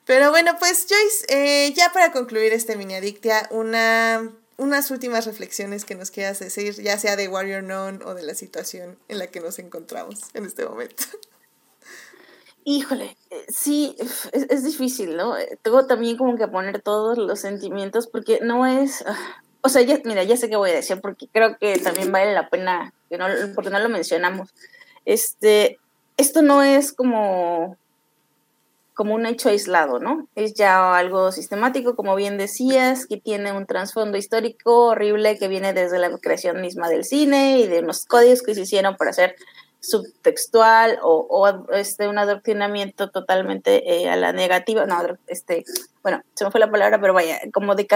Pero 0.05 0.31
bueno, 0.31 0.57
pues 0.59 0.87
Joyce, 0.87 1.25
eh, 1.29 1.73
ya 1.73 1.93
para 1.93 2.13
concluir 2.13 2.53
este 2.53 2.77
mini 2.77 2.95
adictia, 2.95 3.47
una 3.51 4.31
unas 4.61 4.91
últimas 4.91 5.25
reflexiones 5.25 5.87
que 5.87 5.95
nos 5.95 6.11
quieras 6.11 6.39
decir, 6.39 6.75
ya 6.83 6.99
sea 6.99 7.17
de 7.17 7.29
Warrior 7.29 7.63
Non 7.63 8.03
o 8.05 8.15
de 8.15 8.23
la 8.23 8.35
situación 8.35 8.99
en 9.09 9.19
la 9.19 9.27
que 9.29 9.41
nos 9.41 9.59
encontramos 9.59 10.21
en 10.35 10.45
este 10.45 10.67
momento. 10.67 11.03
Híjole, 12.65 13.17
eh, 13.31 13.47
sí, 13.49 13.97
es, 13.99 14.29
es 14.51 14.63
difícil, 14.63 15.17
¿no? 15.17 15.37
Eh, 15.39 15.59
Tengo 15.63 15.87
también 15.87 16.19
como 16.19 16.37
que 16.37 16.47
poner 16.47 16.83
todos 16.83 17.17
los 17.17 17.41
sentimientos 17.41 18.07
porque 18.07 18.41
no 18.43 18.67
es, 18.67 19.03
ah, 19.07 19.43
o 19.63 19.71
sea, 19.71 19.81
ya, 19.81 19.99
mira, 20.05 20.25
ya 20.25 20.37
sé 20.37 20.51
qué 20.51 20.57
voy 20.57 20.71
a 20.71 20.75
decir 20.75 21.01
porque 21.01 21.27
creo 21.33 21.57
que 21.57 21.79
también 21.79 22.13
vale 22.13 22.35
la 22.35 22.51
pena, 22.51 22.93
que 23.09 23.17
no, 23.17 23.27
porque 23.55 23.71
no 23.71 23.79
lo 23.79 23.89
mencionamos. 23.89 24.51
Este, 25.07 25.79
esto 26.19 26.43
no 26.43 26.63
es 26.63 26.93
como, 26.93 27.79
como 29.01 29.15
un 29.15 29.25
hecho 29.25 29.49
aislado, 29.49 29.99
¿no? 29.99 30.29
Es 30.35 30.53
ya 30.53 30.95
algo 30.95 31.33
sistemático, 31.33 31.97
como 31.97 32.15
bien 32.17 32.37
decías, 32.37 33.07
que 33.07 33.17
tiene 33.17 33.51
un 33.51 33.65
trasfondo 33.65 34.19
histórico 34.19 34.89
horrible 34.89 35.39
que 35.39 35.49
viene 35.49 35.73
desde 35.73 35.99
la 35.99 36.11
creación 36.19 36.61
misma 36.61 36.91
del 36.91 37.07
cine 37.07 37.61
y 37.61 37.67
de 37.67 37.81
los 37.81 38.05
códigos 38.05 38.43
que 38.43 38.55
se 38.55 38.61
hicieron 38.61 38.99
para 38.99 39.13
hacer 39.13 39.37
subtextual 39.81 40.99
o, 41.03 41.27
o 41.31 41.73
este, 41.73 42.09
un 42.09 42.19
adoctrinamiento 42.19 43.11
totalmente 43.11 43.91
eh, 43.91 44.11
a 44.11 44.17
la 44.17 44.35
negativa, 44.35 44.85
no, 44.85 45.17
este, 45.29 45.65
bueno, 46.03 46.23
se 46.35 46.45
me 46.45 46.51
fue 46.51 46.61
la 46.61 46.71
palabra, 46.71 47.01
pero 47.01 47.15
vaya, 47.15 47.41
como 47.55 47.75
de 47.75 47.89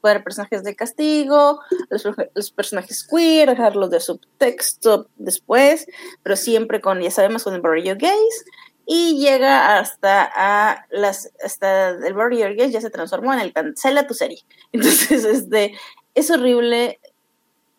para 0.00 0.24
personajes 0.24 0.62
de 0.62 0.74
castigo, 0.74 1.60
los, 1.90 2.06
los, 2.34 2.50
personajes 2.50 3.06
queer, 3.06 3.50
dejarlos 3.50 3.90
de 3.90 4.00
subtexto 4.00 5.08
después, 5.16 5.86
pero 6.22 6.36
siempre 6.36 6.80
con, 6.80 7.00
ya 7.00 7.10
sabemos, 7.10 7.44
con 7.44 7.54
el 7.54 7.60
barrio 7.60 7.96
gays, 7.98 8.44
y 8.86 9.18
llega 9.18 9.78
hasta 9.78 10.30
a 10.32 10.86
las, 10.90 11.32
hasta 11.44 11.90
el 11.90 12.14
barrio 12.14 12.46
gays 12.56 12.72
ya 12.72 12.80
se 12.80 12.90
transformó 12.90 13.34
en 13.34 13.40
el 13.40 13.52
cancela 13.52 14.06
tu 14.06 14.14
serie. 14.14 14.42
Entonces, 14.72 15.24
este, 15.24 15.74
es 16.14 16.30
horrible, 16.30 17.00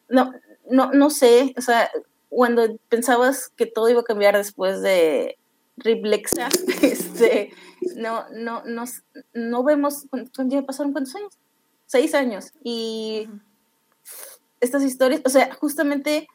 no, 0.09 0.33
no, 0.69 0.91
no 0.91 1.09
sé, 1.09 1.53
o 1.57 1.61
sea, 1.61 1.89
cuando 2.29 2.77
pensabas 2.89 3.49
que 3.55 3.65
todo 3.65 3.89
iba 3.89 4.01
a 4.01 4.05
cambiar 4.05 4.35
después 4.35 4.81
de 4.81 5.37
Riblexa, 5.77 6.49
este, 6.81 7.53
no, 7.95 8.25
no, 8.31 8.63
no, 8.65 8.83
no 9.33 9.63
vemos, 9.63 10.05
ya 10.45 10.61
pasaron 10.63 10.91
cuántos 10.91 11.15
años? 11.15 11.33
Seis 11.85 12.13
años. 12.13 12.51
Y 12.63 13.29
estas 14.59 14.83
historias, 14.83 15.21
o 15.23 15.29
sea, 15.29 15.53
justamente 15.55 16.27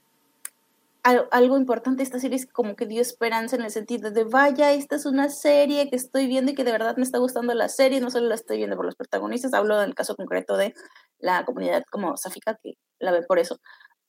algo 1.03 1.57
importante 1.57 1.99
de 1.99 2.05
esta 2.05 2.21
serie 2.21 2.37
es 2.37 2.47
como 2.47 2.77
que 2.77 2.87
dio 2.87 3.03
esperanza 3.03 3.57
en 3.57 3.63
el 3.63 3.71
sentido 3.71 4.11
de, 4.11 4.25
vaya, 4.25 4.73
esta 4.73 4.97
es 4.97 5.07
una 5.07 5.29
serie 5.29 5.91
que 5.91 5.97
estoy 5.97 6.27
viendo 6.27 6.53
y 6.53 6.55
que 6.55 6.65
de 6.65 6.73
verdad 6.73 6.97
me 6.97 7.03
está 7.03 7.19
gustando 7.19 7.55
la 7.55 7.69
serie, 7.69 8.01
no 8.01 8.11
solo 8.11 8.29
la 8.29 8.37
estoy 8.37 8.59
viendo 8.59 8.77
por 8.77 8.85
los 8.85 8.95
protagonistas, 8.95 9.55
hablo 9.55 9.79
del 9.81 9.95
caso 9.95 10.15
concreto 10.15 10.57
de 10.57 10.75
la 11.19 11.45
comunidad 11.45 11.83
como 11.91 12.17
Sáfica, 12.17 12.59
que 12.63 12.75
la 13.01 13.11
ve 13.13 13.23
por 13.27 13.39
eso, 13.39 13.59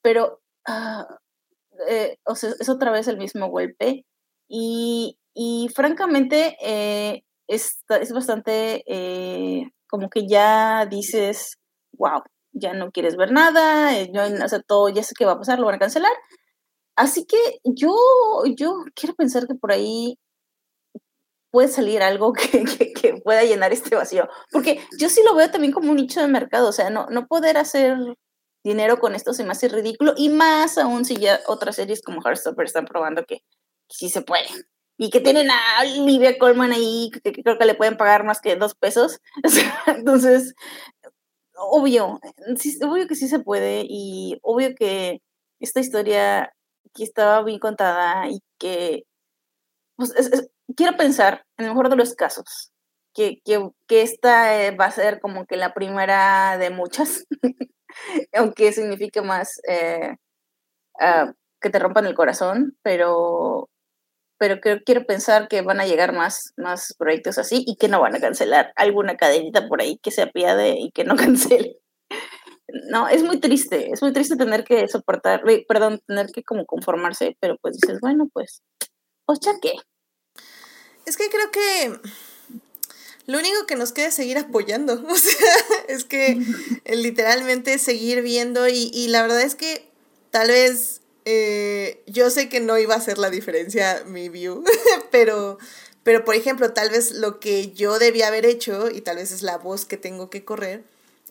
pero 0.02 0.40
uh, 0.68 1.04
eh, 1.88 2.18
o 2.24 2.34
sea, 2.34 2.50
es 2.58 2.68
otra 2.68 2.90
vez 2.90 3.08
el 3.08 3.18
mismo 3.18 3.48
golpe. 3.48 4.04
Y, 4.48 5.18
y 5.34 5.68
francamente, 5.74 6.56
eh, 6.62 7.24
es, 7.48 7.84
es, 7.88 8.12
bastante 8.12 8.84
eh, 8.86 9.70
como 9.88 10.08
que 10.10 10.26
ya 10.28 10.86
dices, 10.86 11.56
wow, 11.92 12.22
ya 12.52 12.72
no 12.74 12.90
quieres 12.92 13.16
ver 13.16 13.32
nada, 13.32 13.96
eh, 13.98 14.10
yo, 14.12 14.22
o 14.22 14.48
sea, 14.48 14.60
todo, 14.60 14.88
ya 14.88 15.02
sé 15.02 15.14
qué 15.18 15.24
va 15.24 15.32
a 15.32 15.38
pasar, 15.38 15.58
lo 15.58 15.66
van 15.66 15.76
a 15.76 15.78
cancelar. 15.78 16.12
Así 16.96 17.26
que 17.26 17.36
yo, 17.64 17.94
yo 18.56 18.84
quiero 18.94 19.14
pensar 19.14 19.46
que 19.46 19.54
por 19.54 19.72
ahí 19.72 20.18
puede 21.50 21.68
salir 21.68 22.02
algo 22.02 22.32
que, 22.32 22.64
que, 22.94 23.14
pueda 23.22 23.44
llenar 23.44 23.72
este 23.72 23.94
vacío. 23.94 24.28
Porque 24.50 24.80
yo 24.98 25.08
sí 25.08 25.22
lo 25.24 25.34
veo 25.34 25.50
también 25.50 25.72
como 25.72 25.90
un 25.90 25.96
nicho 25.96 26.20
de 26.20 26.28
mercado, 26.28 26.68
o 26.68 26.72
sea, 26.72 26.90
no, 26.90 27.06
no 27.06 27.26
poder 27.26 27.56
hacer 27.58 27.96
dinero 28.64 28.98
con 28.98 29.14
esto 29.14 29.34
se 29.34 29.44
me 29.44 29.52
hace 29.52 29.68
ridículo 29.68 30.14
y 30.16 30.30
más 30.30 30.78
aún 30.78 31.04
si 31.04 31.16
ya 31.16 31.38
otras 31.46 31.76
series 31.76 32.00
como 32.00 32.22
Heartstopper 32.22 32.64
están 32.64 32.86
probando 32.86 33.24
que, 33.24 33.42
sí 33.88 34.08
se 34.08 34.22
puede. 34.22 34.48
Y 34.96 35.10
que 35.10 35.20
tienen 35.20 35.50
a 35.50 35.82
Olivia 35.82 36.38
Colman 36.38 36.72
ahí, 36.72 37.10
que, 37.22 37.32
creo 37.32 37.58
que 37.58 37.64
le 37.66 37.74
pueden 37.74 37.96
pagar 37.96 38.24
más 38.24 38.40
que 38.40 38.56
dos 38.56 38.74
pesos. 38.74 39.20
Entonces, 39.86 40.54
obvio, 41.54 42.20
obvio 42.82 43.06
que 43.06 43.14
sí 43.14 43.28
se 43.28 43.38
puede 43.40 43.84
y 43.88 44.38
obvio 44.42 44.74
que 44.74 45.20
esta 45.60 45.80
historia 45.80 46.53
que 46.94 47.04
estaba 47.04 47.42
bien 47.42 47.58
contada 47.58 48.28
y 48.28 48.40
que, 48.58 49.04
pues, 49.96 50.14
es, 50.16 50.32
es, 50.32 50.50
quiero 50.76 50.96
pensar, 50.96 51.44
en 51.58 51.66
el 51.66 51.70
mejor 51.72 51.90
de 51.90 51.96
los 51.96 52.14
casos, 52.14 52.72
que, 53.14 53.40
que, 53.44 54.02
esta 54.02 54.62
eh, 54.62 54.76
va 54.76 54.86
a 54.86 54.90
ser 54.90 55.20
como 55.20 55.46
que 55.46 55.56
la 55.56 55.74
primera 55.74 56.58
de 56.58 56.70
muchas. 56.70 57.26
aunque 58.32 58.72
signifique 58.72 59.22
más 59.22 59.60
eh, 59.68 60.16
uh, 61.00 61.32
que 61.60 61.70
te 61.70 61.78
rompan 61.78 62.06
el 62.06 62.14
corazón, 62.14 62.76
pero, 62.82 63.68
pero 64.38 64.60
que, 64.60 64.82
quiero 64.84 65.04
pensar 65.06 65.48
que 65.48 65.62
van 65.62 65.80
a 65.80 65.86
llegar 65.86 66.12
más, 66.12 66.52
más 66.56 66.94
proyectos 66.98 67.38
así 67.38 67.64
y 67.66 67.76
que 67.76 67.88
no 67.88 68.00
van 68.00 68.14
a 68.16 68.20
cancelar 68.20 68.72
alguna 68.76 69.16
cadenita 69.16 69.68
por 69.68 69.80
ahí 69.80 69.98
que 69.98 70.10
se 70.10 70.22
apiade 70.22 70.76
y 70.78 70.90
que 70.92 71.04
no 71.04 71.16
cancele. 71.16 71.78
No, 72.90 73.08
es 73.08 73.22
muy 73.22 73.40
triste, 73.40 73.90
es 73.92 74.02
muy 74.02 74.12
triste 74.12 74.36
tener 74.36 74.64
que 74.64 74.86
soportar, 74.88 75.42
perdón, 75.68 76.00
tener 76.06 76.26
que 76.32 76.42
como 76.42 76.66
conformarse, 76.66 77.36
pero 77.40 77.56
pues 77.60 77.78
dices, 77.80 78.00
bueno, 78.00 78.28
pues, 78.32 78.62
pues 79.26 79.38
ya 79.40 79.52
qué. 79.60 79.72
Es 81.06 81.16
que 81.16 81.28
creo 81.28 81.50
que 81.50 82.00
lo 83.26 83.38
único 83.38 83.66
que 83.66 83.76
nos 83.76 83.92
queda 83.92 84.08
es 84.08 84.14
seguir 84.14 84.38
apoyando. 84.38 84.94
O 85.08 85.16
sea, 85.16 85.54
es 85.88 86.04
que 86.04 86.38
literalmente 86.86 87.78
seguir 87.78 88.22
viendo 88.22 88.68
y, 88.68 88.90
y, 88.92 89.08
la 89.08 89.22
verdad 89.22 89.42
es 89.42 89.54
que 89.54 89.88
tal 90.30 90.48
vez 90.48 91.00
eh, 91.24 92.02
yo 92.06 92.28
sé 92.30 92.48
que 92.48 92.60
no 92.60 92.78
iba 92.78 92.94
a 92.94 92.98
hacer 92.98 93.18
la 93.18 93.30
diferencia 93.30 94.02
mi 94.06 94.28
view, 94.28 94.64
pero, 95.10 95.58
pero 96.02 96.24
por 96.24 96.34
ejemplo, 96.34 96.72
tal 96.72 96.90
vez 96.90 97.12
lo 97.12 97.40
que 97.40 97.72
yo 97.72 97.98
debía 97.98 98.28
haber 98.28 98.44
hecho 98.44 98.90
y 98.90 99.00
tal 99.00 99.16
vez 99.16 99.32
es 99.32 99.42
la 99.42 99.58
voz 99.58 99.84
que 99.86 99.96
tengo 99.96 100.28
que 100.28 100.44
correr, 100.44 100.84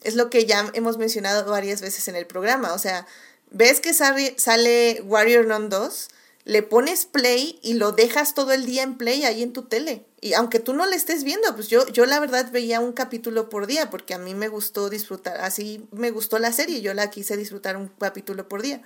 es 0.03 0.15
lo 0.15 0.29
que 0.29 0.45
ya 0.45 0.69
hemos 0.73 0.97
mencionado 0.97 1.49
varias 1.49 1.81
veces 1.81 2.07
en 2.07 2.15
el 2.15 2.25
programa. 2.25 2.73
O 2.73 2.79
sea, 2.79 3.05
ves 3.51 3.79
que 3.79 3.93
sale, 3.93 5.01
Warrior 5.03 5.45
Non 5.45 5.69
2 5.69 6.09
le 6.45 6.61
pones 6.61 7.05
play 7.05 7.57
y 7.61 7.75
lo 7.75 7.93
dejas 7.93 8.33
todo 8.33 8.51
el 8.51 8.65
día 8.65 8.83
en 8.83 8.97
play 8.97 9.23
ahí 9.23 9.43
en 9.43 9.53
tu 9.53 9.63
tele. 9.63 10.05
Y 10.19 10.33
aunque 10.33 10.59
tú 10.59 10.73
no 10.73 10.85
le 10.85 10.95
estés 10.95 11.23
viendo, 11.23 11.53
pues 11.55 11.69
yo, 11.69 11.87
yo 11.87 12.05
la 12.05 12.19
verdad 12.19 12.51
veía 12.51 12.81
un 12.81 12.91
capítulo 12.91 13.49
por 13.49 13.65
día 13.65 13.89
porque 13.89 14.13
a 14.13 14.17
mí 14.17 14.35
me 14.35 14.49
gustó 14.49 14.89
disfrutar, 14.89 15.39
así 15.39 15.87
me 15.91 16.11
gustó 16.11 16.39
la 16.39 16.51
serie, 16.51 16.81
yo 16.81 16.93
la 16.93 17.09
quise 17.09 17.37
disfrutar 17.37 17.77
un 17.77 17.87
capítulo 17.87 18.49
por 18.49 18.61
día. 18.61 18.81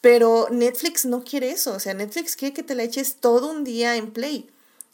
Pero 0.00 0.48
Netflix 0.50 1.04
no 1.04 1.24
quiere 1.24 1.50
eso, 1.50 1.74
o 1.74 1.80
sea, 1.80 1.92
Netflix 1.92 2.36
quiere 2.36 2.54
que 2.54 2.62
te 2.62 2.74
la 2.74 2.84
eches 2.84 3.16
todo 3.16 3.50
un 3.50 3.64
día 3.64 3.96
en 3.96 4.10
play. 4.10 4.48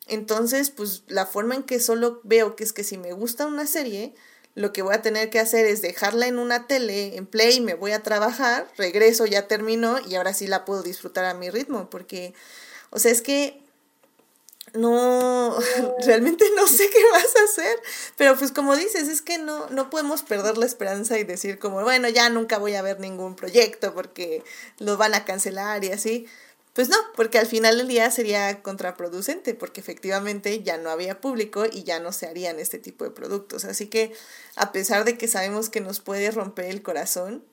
Entonces, 0.07 0.71
pues 0.71 1.03
la 1.09 1.27
forma 1.27 1.55
en 1.55 1.63
que 1.63 1.81
solo 1.81 2.21
veo 2.25 2.57
que 2.57 2.65
es 2.65 2.73
que 2.73 2.85
si 2.85 2.99
me 2.99 3.13
gusta 3.13 3.47
una 3.47 3.67
serie, 3.67 4.15
lo 4.55 4.73
que 4.73 4.83
voy 4.83 4.95
a 4.95 5.03
tener 5.03 5.31
que 5.31 5.41
hacer 5.41 5.67
es 5.67 5.83
dejarla 5.83 6.27
en 6.27 6.39
una 6.39 6.67
tele, 6.67 7.17
en 7.17 7.27
play, 7.27 7.61
me 7.61 7.75
voy 7.75 7.93
a 7.93 8.03
trabajar, 8.03 8.69
regreso, 8.77 9.27
ya 9.27 9.49
termino 9.49 9.99
y 10.07 10.15
ahora 10.15 10.33
sí 10.33 10.47
la 10.47 10.65
puedo 10.65 10.83
disfrutar 10.83 11.25
a 11.25 11.35
mi 11.35 11.51
ritmo, 11.51 11.91
porque, 11.91 12.35
o 12.91 12.99
sea, 12.99 13.11
es 13.11 13.21
que 13.21 13.65
no, 14.75 15.57
realmente 16.07 16.45
no 16.57 16.67
sé 16.67 16.89
qué 16.89 17.03
vas 17.13 17.37
a 17.37 17.45
hacer, 17.45 17.81
pero 18.17 18.37
pues 18.37 18.53
como 18.53 18.77
dices, 18.77 19.09
es 19.09 19.23
que 19.23 19.39
no, 19.39 19.69
no 19.71 19.91
podemos 19.91 20.23
perder 20.23 20.57
la 20.57 20.67
esperanza 20.67 21.19
y 21.19 21.25
decir 21.25 21.59
como, 21.59 21.83
bueno, 21.83 22.09
ya 22.09 22.29
nunca 22.29 22.59
voy 22.59 22.75
a 22.75 22.83
ver 22.83 23.01
ningún 23.01 23.37
proyecto 23.37 23.93
porque 23.95 24.45
lo 24.79 24.97
van 24.97 25.15
a 25.15 25.25
cancelar 25.25 25.85
y 25.85 25.91
así. 25.91 26.27
Pues 26.75 26.89
no, 26.89 26.97
porque 27.15 27.39
al 27.39 27.47
final 27.47 27.79
del 27.79 27.87
día 27.87 28.11
sería 28.11 28.61
contraproducente, 28.61 29.55
porque 29.55 29.81
efectivamente 29.81 30.63
ya 30.65 30.77
no 30.77 30.91
había 30.91 31.21
público 31.21 31.65
y 31.71 31.85
ya 31.85 32.01
no 32.01 32.11
se 32.13 32.27
harían 32.27 32.59
este 32.59 32.79
tipo 32.79 33.05
de 33.05 33.13
productos. 33.13 33.65
Así 33.65 33.87
que 33.87 34.13
a 34.57 34.73
pesar 34.73 35.05
de 35.05 35.17
que 35.17 35.29
sabemos 35.29 35.71
que 35.71 35.81
nos 35.81 36.01
puede 36.01 36.33
romper 36.33 36.67
el 36.67 36.83
corazón, 36.83 37.45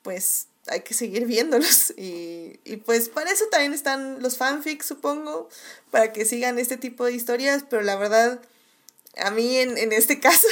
pues 0.00 0.46
hay 0.66 0.80
que 0.80 0.94
seguir 0.94 1.26
viéndolos. 1.26 1.90
Y, 1.98 2.58
y 2.64 2.76
pues 2.78 3.10
para 3.10 3.30
eso 3.30 3.44
también 3.50 3.74
están 3.74 4.22
los 4.22 4.38
fanfics, 4.38 4.86
supongo, 4.86 5.50
para 5.90 6.14
que 6.14 6.24
sigan 6.24 6.58
este 6.58 6.78
tipo 6.78 7.04
de 7.04 7.12
historias, 7.12 7.64
pero 7.68 7.82
la 7.82 7.96
verdad, 7.96 8.40
a 9.18 9.30
mí 9.30 9.58
en, 9.58 9.76
en 9.76 9.92
este 9.92 10.20
caso, 10.26 10.48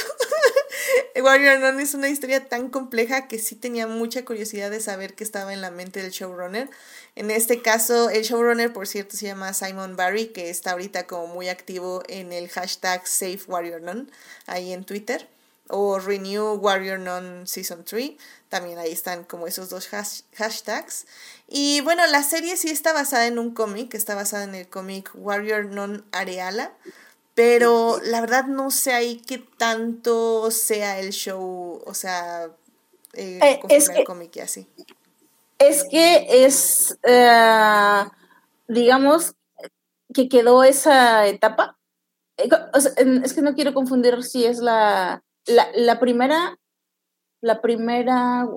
Warrior 1.21 1.59
Non 1.59 1.79
es 1.79 1.93
una 1.93 2.09
historia 2.09 2.47
tan 2.47 2.69
compleja 2.69 3.27
que 3.27 3.39
sí 3.39 3.55
tenía 3.55 3.87
mucha 3.87 4.25
curiosidad 4.25 4.71
de 4.71 4.79
saber 4.79 5.15
qué 5.15 5.23
estaba 5.23 5.53
en 5.53 5.61
la 5.61 5.71
mente 5.71 6.01
del 6.01 6.11
showrunner. 6.11 6.69
En 7.15 7.31
este 7.31 7.61
caso, 7.61 8.09
el 8.09 8.23
showrunner, 8.23 8.71
por 8.71 8.87
cierto, 8.87 9.17
se 9.17 9.27
llama 9.27 9.53
Simon 9.53 9.95
Barry, 9.95 10.27
que 10.27 10.49
está 10.49 10.71
ahorita 10.71 11.07
como 11.07 11.27
muy 11.27 11.49
activo 11.49 12.03
en 12.07 12.31
el 12.31 12.49
hashtag 12.49 13.07
Save 13.07 13.41
Warrior 13.47 14.07
ahí 14.45 14.73
en 14.73 14.83
Twitter, 14.83 15.27
o 15.67 15.99
Renew 15.99 16.55
Warrior 16.55 16.99
Non 16.99 17.45
Season 17.45 17.83
3, 17.85 18.11
también 18.49 18.79
ahí 18.79 18.91
están 18.91 19.23
como 19.23 19.47
esos 19.47 19.69
dos 19.69 19.93
hash 19.93 20.21
hashtags. 20.35 21.05
Y 21.47 21.81
bueno, 21.81 22.05
la 22.07 22.23
serie 22.23 22.57
sí 22.57 22.69
está 22.69 22.93
basada 22.93 23.27
en 23.27 23.37
un 23.37 23.53
cómic, 23.53 23.93
está 23.93 24.15
basada 24.15 24.43
en 24.43 24.55
el 24.55 24.67
cómic 24.67 25.11
Warrior 25.13 25.65
Non 25.65 26.05
Areala, 26.11 26.73
pero 27.39 28.01
la 28.03 28.19
verdad 28.19 28.47
no 28.47 28.69
sé 28.69 28.91
ahí 28.91 29.21
qué 29.25 29.37
tanto 29.37 30.51
sea 30.51 30.99
el 30.99 31.11
show, 31.11 31.81
o 31.85 31.93
sea, 31.93 32.47
eh, 33.13 33.39
Eh, 33.41 33.59
es 33.69 33.89
al 33.89 33.95
que- 33.95 34.03
cómic 34.03 34.35
y 34.35 34.39
así. 34.41 34.67
Es 35.57 35.85
que 35.89 36.43
es, 36.43 36.99
eh, 37.03 38.03
digamos, 38.67 39.35
que 40.13 40.27
quedó 40.27 40.65
esa 40.65 41.27
etapa. 41.27 41.77
Eh, 42.35 42.49
o 42.73 42.81
sea, 42.81 42.91
es 43.23 43.33
que 43.33 43.41
no 43.41 43.53
quiero 43.55 43.73
confundir 43.73 44.21
si 44.25 44.43
es 44.45 44.59
la, 44.59 45.23
la, 45.45 45.69
la 45.75 45.97
primera, 46.01 46.57
la 47.39 47.61
primera, 47.61 48.49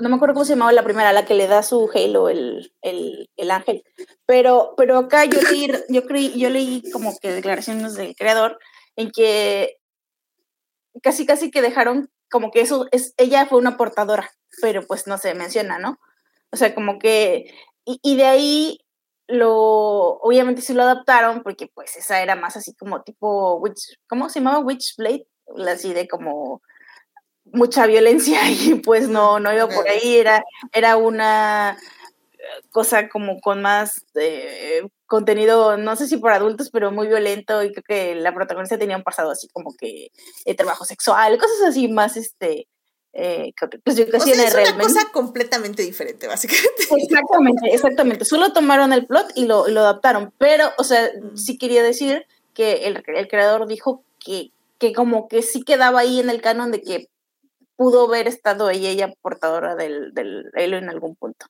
no 0.00 0.08
me 0.08 0.16
acuerdo 0.16 0.34
cómo 0.34 0.44
se 0.44 0.52
llamaba 0.52 0.72
la 0.72 0.84
primera, 0.84 1.12
la 1.12 1.24
que 1.24 1.34
le 1.34 1.46
da 1.46 1.62
su 1.62 1.90
halo, 1.94 2.28
el, 2.28 2.72
el, 2.82 3.28
el 3.36 3.50
ángel. 3.50 3.84
Pero, 4.26 4.74
pero 4.76 4.98
acá 4.98 5.24
yo 5.24 5.40
leí, 5.40 5.70
yo 5.88 6.06
creí, 6.06 6.38
yo 6.38 6.50
leí 6.50 6.82
como 6.92 7.16
que 7.18 7.32
declaraciones 7.32 7.94
del 7.94 8.14
creador 8.14 8.58
en 8.96 9.10
que 9.10 9.78
casi 11.02 11.26
casi 11.26 11.50
que 11.50 11.62
dejaron 11.62 12.10
como 12.30 12.50
que 12.50 12.60
eso 12.60 12.86
es, 12.92 13.14
ella 13.16 13.46
fue 13.46 13.58
una 13.58 13.76
portadora, 13.76 14.30
pero 14.60 14.86
pues 14.86 15.06
no 15.06 15.18
se 15.18 15.34
menciona, 15.34 15.78
¿no? 15.78 15.98
O 16.52 16.56
sea, 16.56 16.74
como 16.74 16.98
que, 16.98 17.52
y, 17.84 18.16
de 18.16 18.24
ahí 18.24 18.80
lo, 19.26 20.18
obviamente 20.18 20.62
sí 20.62 20.74
lo 20.74 20.82
adaptaron, 20.82 21.42
porque 21.42 21.68
pues 21.74 21.96
esa 21.96 22.22
era 22.22 22.36
más 22.36 22.56
así 22.56 22.74
como 22.74 23.02
tipo, 23.02 23.56
witch, 23.56 23.98
¿cómo 24.08 24.28
se 24.28 24.40
llamaba? 24.40 24.60
Witchblade, 24.60 25.26
así 25.68 25.92
de 25.92 26.08
como 26.08 26.62
mucha 27.52 27.86
violencia 27.86 28.40
y 28.50 28.74
pues 28.76 29.08
no, 29.08 29.40
no 29.40 29.52
iba 29.52 29.68
por 29.68 29.88
ahí, 29.88 30.16
era, 30.16 30.44
era 30.72 30.96
una 30.96 31.76
eh, 32.34 32.62
cosa 32.70 33.08
como 33.08 33.40
con 33.40 33.62
más 33.62 34.04
eh, 34.14 34.82
contenido, 35.06 35.76
no 35.76 35.96
sé 35.96 36.06
si 36.06 36.16
por 36.16 36.32
adultos, 36.32 36.70
pero 36.70 36.90
muy 36.90 37.08
violento 37.08 37.62
y 37.62 37.72
creo 37.72 37.84
que 37.86 38.14
la 38.14 38.34
protagonista 38.34 38.78
tenía 38.78 38.96
un 38.96 39.02
pasado 39.02 39.30
así 39.30 39.48
como 39.48 39.74
que 39.76 40.10
de 40.44 40.54
trabajo 40.54 40.84
sexual, 40.84 41.38
cosas 41.38 41.68
así 41.68 41.88
más, 41.88 42.16
este, 42.16 42.68
eh, 43.12 43.52
pues 43.84 43.96
yo 43.96 44.04
O 44.12 44.20
sea, 44.20 44.34
es 44.34 44.54
una 44.54 44.78
cosa 44.78 45.08
completamente 45.12 45.82
diferente, 45.82 46.28
básicamente. 46.28 46.84
Exactamente, 46.96 47.74
exactamente. 47.74 48.24
Solo 48.24 48.52
tomaron 48.52 48.92
el 48.92 49.06
plot 49.06 49.32
y 49.34 49.46
lo, 49.46 49.66
lo 49.68 49.80
adaptaron. 49.80 50.32
Pero, 50.38 50.70
o 50.78 50.84
sea, 50.84 51.10
sí 51.34 51.58
quería 51.58 51.82
decir 51.82 52.26
que 52.54 52.86
el, 52.86 53.02
el 53.06 53.28
creador 53.28 53.66
dijo 53.66 54.04
que, 54.24 54.52
que 54.78 54.92
como 54.92 55.28
que 55.28 55.42
sí 55.42 55.62
quedaba 55.62 56.00
ahí 56.00 56.20
en 56.20 56.30
el 56.30 56.40
canon 56.40 56.70
de 56.70 56.82
que 56.82 57.08
pudo 57.80 58.06
haber 58.06 58.28
estado 58.28 58.68
ella, 58.68 58.90
ella 58.90 59.14
portadora 59.22 59.74
del, 59.74 60.12
del 60.12 60.50
Halo 60.54 60.76
en 60.76 60.90
algún 60.90 61.16
punto. 61.16 61.46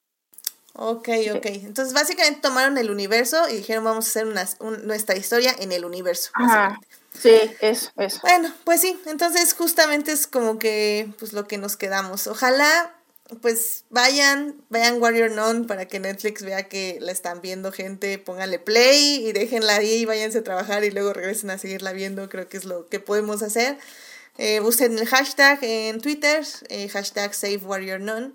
Ok, 0.74 1.08
ok. 1.34 1.46
Entonces, 1.46 1.92
básicamente 1.92 2.40
tomaron 2.40 2.78
el 2.78 2.88
universo 2.92 3.48
y 3.48 3.56
dijeron, 3.56 3.82
vamos 3.82 4.06
a 4.06 4.08
hacer 4.10 4.26
una, 4.28 4.48
un- 4.60 4.86
nuestra 4.86 5.16
historia 5.16 5.52
en 5.58 5.72
el 5.72 5.84
universo. 5.84 6.30
Ajá. 6.34 6.78
Sí, 7.18 7.36
eso, 7.60 7.90
eso. 7.96 8.20
Bueno, 8.22 8.54
pues 8.62 8.80
sí, 8.80 8.96
entonces 9.06 9.54
justamente 9.54 10.12
es 10.12 10.28
como 10.28 10.60
que 10.60 11.12
pues 11.18 11.32
lo 11.32 11.48
que 11.48 11.58
nos 11.58 11.76
quedamos. 11.76 12.28
Ojalá 12.28 12.94
pues 13.42 13.84
vayan, 13.90 14.54
vayan 14.68 15.02
Warrior 15.02 15.32
Non 15.32 15.66
para 15.66 15.86
que 15.86 15.98
Netflix 15.98 16.44
vea 16.44 16.68
que 16.68 16.98
la 17.00 17.10
están 17.10 17.40
viendo 17.40 17.72
gente, 17.72 18.18
pónganle 18.18 18.60
play 18.60 19.26
y 19.26 19.32
déjenla 19.32 19.76
ahí, 19.76 20.04
váyanse 20.04 20.38
a 20.38 20.44
trabajar 20.44 20.84
y 20.84 20.92
luego 20.92 21.12
regresen 21.12 21.50
a 21.50 21.58
seguirla 21.58 21.92
viendo, 21.92 22.28
creo 22.28 22.48
que 22.48 22.56
es 22.56 22.64
lo 22.64 22.86
que 22.88 23.00
podemos 23.00 23.42
hacer. 23.42 23.78
Eh, 24.42 24.56
el 24.56 25.06
hashtag 25.06 25.58
en 25.60 26.00
Twitter, 26.00 26.46
eh, 26.70 26.88
hashtag 26.88 27.34
Save 27.34 27.58
Warrior 27.58 28.00
Non. 28.00 28.34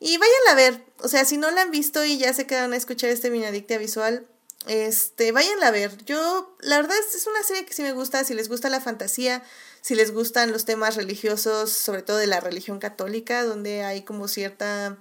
Y 0.00 0.16
vayan 0.16 0.48
a 0.48 0.54
ver, 0.54 0.82
o 1.00 1.08
sea, 1.08 1.26
si 1.26 1.36
no 1.36 1.50
la 1.50 1.60
han 1.60 1.70
visto 1.70 2.02
y 2.06 2.16
ya 2.16 2.32
se 2.32 2.46
quedaron 2.46 2.72
a 2.72 2.76
escuchar 2.76 3.10
este 3.10 3.30
Minadictia 3.30 3.76
visual, 3.76 4.26
este, 4.66 5.30
vayan 5.30 5.62
a 5.62 5.70
ver. 5.70 6.02
Yo, 6.06 6.56
la 6.60 6.76
verdad, 6.76 6.96
es, 6.98 7.14
es 7.14 7.26
una 7.26 7.42
serie 7.42 7.66
que 7.66 7.74
sí 7.74 7.82
me 7.82 7.92
gusta, 7.92 8.24
si 8.24 8.32
les 8.32 8.48
gusta 8.48 8.70
la 8.70 8.80
fantasía, 8.80 9.42
si 9.82 9.94
les 9.94 10.10
gustan 10.10 10.52
los 10.52 10.64
temas 10.64 10.96
religiosos, 10.96 11.70
sobre 11.70 12.00
todo 12.00 12.16
de 12.16 12.28
la 12.28 12.40
religión 12.40 12.78
católica, 12.78 13.44
donde 13.44 13.84
hay 13.84 14.02
como 14.02 14.28
cierta 14.28 14.96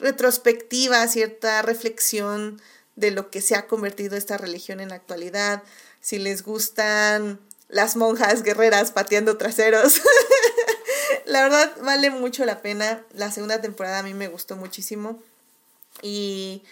retrospectiva, 0.00 1.06
cierta 1.06 1.62
reflexión 1.62 2.60
de 2.96 3.12
lo 3.12 3.30
que 3.30 3.40
se 3.40 3.54
ha 3.54 3.68
convertido 3.68 4.16
esta 4.16 4.36
religión 4.36 4.80
en 4.80 4.88
la 4.88 4.96
actualidad, 4.96 5.62
si 6.00 6.18
les 6.18 6.42
gustan 6.42 7.38
las 7.68 7.96
monjas 7.96 8.42
guerreras 8.42 8.90
pateando 8.92 9.36
traseros. 9.36 10.00
la 11.26 11.42
verdad 11.42 11.72
vale 11.82 12.10
mucho 12.10 12.44
la 12.44 12.60
pena. 12.62 13.02
La 13.14 13.30
segunda 13.30 13.60
temporada 13.60 14.00
a 14.00 14.02
mí 14.02 14.14
me 14.14 14.28
gustó 14.28 14.56
muchísimo. 14.56 15.22
Y, 16.02 16.62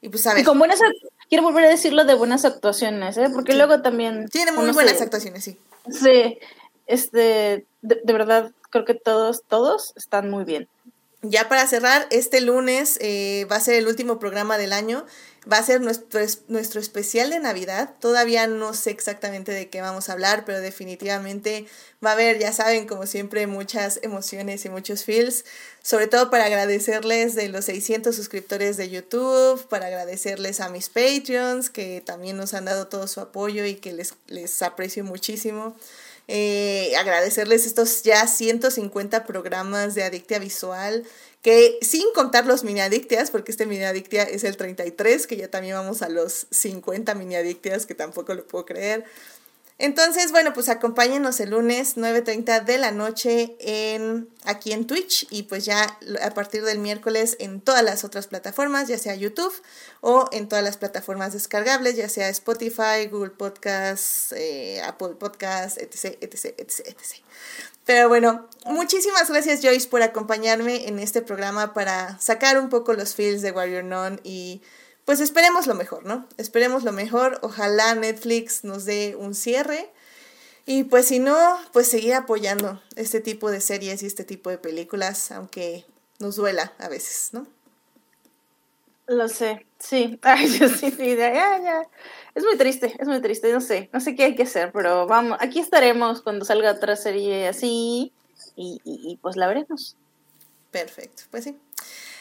y 0.00 0.08
pues 0.08 0.26
a 0.26 0.32
Y 0.32 0.36
ver, 0.36 0.44
con 0.44 0.58
buenas, 0.58 0.80
quiero 1.28 1.44
volver 1.44 1.64
a 1.64 1.68
decirlo 1.68 2.04
de 2.04 2.14
buenas 2.14 2.44
actuaciones, 2.44 3.16
¿eh? 3.16 3.30
Porque 3.32 3.54
luego 3.54 3.80
también... 3.82 4.28
tiene 4.28 4.52
muy 4.52 4.70
buenas 4.72 4.98
se- 4.98 5.04
actuaciones, 5.04 5.44
sí. 5.44 5.58
Sí, 5.90 6.38
este, 6.86 7.66
de, 7.82 8.00
de 8.02 8.12
verdad, 8.12 8.52
creo 8.70 8.84
que 8.84 8.94
todos, 8.94 9.42
todos 9.48 9.92
están 9.96 10.30
muy 10.30 10.44
bien. 10.44 10.68
Ya 11.22 11.48
para 11.48 11.66
cerrar, 11.68 12.06
este 12.10 12.40
lunes 12.40 12.98
eh, 13.00 13.46
va 13.50 13.56
a 13.56 13.60
ser 13.60 13.74
el 13.76 13.86
último 13.86 14.18
programa 14.18 14.58
del 14.58 14.72
año. 14.72 15.06
Va 15.50 15.58
a 15.58 15.62
ser 15.64 15.80
nuestro, 15.80 16.20
es- 16.20 16.42
nuestro 16.46 16.80
especial 16.80 17.30
de 17.30 17.40
Navidad. 17.40 17.94
Todavía 18.00 18.46
no 18.46 18.74
sé 18.74 18.90
exactamente 18.90 19.50
de 19.50 19.68
qué 19.68 19.80
vamos 19.80 20.08
a 20.08 20.12
hablar, 20.12 20.44
pero 20.44 20.60
definitivamente 20.60 21.66
va 22.04 22.10
a 22.10 22.12
haber, 22.12 22.38
ya 22.38 22.52
saben, 22.52 22.86
como 22.86 23.06
siempre, 23.06 23.48
muchas 23.48 23.98
emociones 24.02 24.64
y 24.64 24.68
muchos 24.68 25.04
feels. 25.04 25.44
Sobre 25.82 26.06
todo 26.06 26.30
para 26.30 26.44
agradecerles 26.44 27.34
de 27.34 27.48
los 27.48 27.64
600 27.64 28.14
suscriptores 28.14 28.76
de 28.76 28.88
YouTube, 28.88 29.66
para 29.68 29.86
agradecerles 29.86 30.60
a 30.60 30.68
mis 30.68 30.88
Patreons, 30.88 31.70
que 31.70 32.00
también 32.06 32.36
nos 32.36 32.54
han 32.54 32.66
dado 32.66 32.86
todo 32.86 33.08
su 33.08 33.20
apoyo 33.20 33.64
y 33.64 33.74
que 33.74 33.92
les, 33.92 34.14
les 34.28 34.62
aprecio 34.62 35.02
muchísimo. 35.02 35.74
Eh, 36.28 36.94
agradecerles 36.96 37.66
estos 37.66 38.04
ya 38.04 38.26
150 38.28 39.26
programas 39.26 39.94
de 39.96 40.04
Adictia 40.04 40.38
Visual, 40.38 41.04
que 41.42 41.78
sin 41.82 42.04
contar 42.14 42.46
los 42.46 42.62
mini 42.62 42.80
adictias, 42.80 43.30
porque 43.30 43.50
este 43.50 43.66
mini 43.66 43.84
adictia 43.84 44.22
es 44.22 44.44
el 44.44 44.56
33, 44.56 45.26
que 45.26 45.36
ya 45.36 45.48
también 45.48 45.74
vamos 45.74 46.02
a 46.02 46.08
los 46.08 46.46
50 46.50 47.14
mini 47.14 47.34
adictias, 47.34 47.84
que 47.84 47.94
tampoco 47.94 48.34
lo 48.34 48.46
puedo 48.46 48.64
creer. 48.64 49.04
Entonces, 49.78 50.30
bueno, 50.30 50.52
pues 50.52 50.68
acompáñenos 50.68 51.40
el 51.40 51.50
lunes 51.50 51.96
9.30 51.96 52.64
de 52.64 52.78
la 52.78 52.92
noche 52.92 53.56
en, 53.58 54.28
aquí 54.44 54.72
en 54.72 54.86
Twitch 54.86 55.26
y 55.30 55.42
pues 55.42 55.64
ya 55.64 55.98
a 56.22 56.30
partir 56.34 56.62
del 56.62 56.78
miércoles 56.78 57.36
en 57.40 57.60
todas 57.60 57.82
las 57.82 58.04
otras 58.04 58.28
plataformas, 58.28 58.86
ya 58.86 58.96
sea 58.96 59.16
YouTube 59.16 59.52
o 60.00 60.28
en 60.30 60.48
todas 60.48 60.62
las 60.62 60.76
plataformas 60.76 61.32
descargables, 61.32 61.96
ya 61.96 62.08
sea 62.08 62.28
Spotify, 62.28 63.08
Google 63.10 63.30
Podcasts, 63.30 64.32
eh, 64.36 64.80
Apple 64.82 65.16
Podcasts, 65.18 65.78
etc, 65.78 66.16
etc, 66.20 66.54
etc, 66.58 66.80
etc. 66.86 67.22
Pero 67.84 68.08
bueno, 68.08 68.48
muchísimas 68.66 69.28
gracias 69.28 69.60
Joyce 69.62 69.88
por 69.88 70.02
acompañarme 70.02 70.88
en 70.88 70.98
este 70.98 71.20
programa 71.20 71.74
para 71.74 72.18
sacar 72.20 72.58
un 72.58 72.68
poco 72.68 72.92
los 72.92 73.14
feels 73.14 73.42
de 73.42 73.50
Warrior 73.50 73.84
Non 73.84 74.20
y 74.22 74.62
pues 75.04 75.20
esperemos 75.20 75.66
lo 75.66 75.74
mejor, 75.74 76.04
¿no? 76.04 76.28
Esperemos 76.36 76.84
lo 76.84 76.92
mejor. 76.92 77.40
Ojalá 77.42 77.94
Netflix 77.94 78.62
nos 78.64 78.84
dé 78.84 79.16
un 79.18 79.34
cierre. 79.34 79.90
Y 80.64 80.84
pues 80.84 81.06
si 81.08 81.18
no, 81.18 81.58
pues 81.72 81.88
seguir 81.88 82.14
apoyando 82.14 82.80
este 82.94 83.20
tipo 83.20 83.50
de 83.50 83.60
series 83.60 84.02
y 84.02 84.06
este 84.06 84.22
tipo 84.22 84.48
de 84.48 84.58
películas, 84.58 85.32
aunque 85.32 85.84
nos 86.20 86.36
duela 86.36 86.72
a 86.78 86.88
veces, 86.88 87.30
¿no? 87.32 87.48
Lo 89.08 89.28
sé, 89.28 89.66
sí. 89.80 90.20
Ay, 90.22 90.56
yo 90.56 90.68
sí, 90.68 90.92
sí, 90.92 91.16
ya, 91.16 91.32
ya, 91.32 91.58
ya. 91.60 91.88
Es 92.34 92.44
muy 92.44 92.56
triste, 92.56 92.94
es 92.98 93.06
muy 93.06 93.20
triste, 93.20 93.52
no 93.52 93.60
sé, 93.60 93.90
no 93.92 94.00
sé 94.00 94.14
qué 94.14 94.24
hay 94.24 94.34
que 94.34 94.44
hacer, 94.44 94.72
pero 94.72 95.06
vamos, 95.06 95.36
aquí 95.40 95.60
estaremos 95.60 96.22
cuando 96.22 96.44
salga 96.44 96.72
otra 96.72 96.96
serie 96.96 97.46
así 97.48 98.12
y, 98.56 98.80
y, 98.84 99.16
pues 99.18 99.36
la 99.36 99.46
veremos. 99.48 99.96
Perfecto, 100.70 101.24
pues 101.30 101.44
sí. 101.44 101.58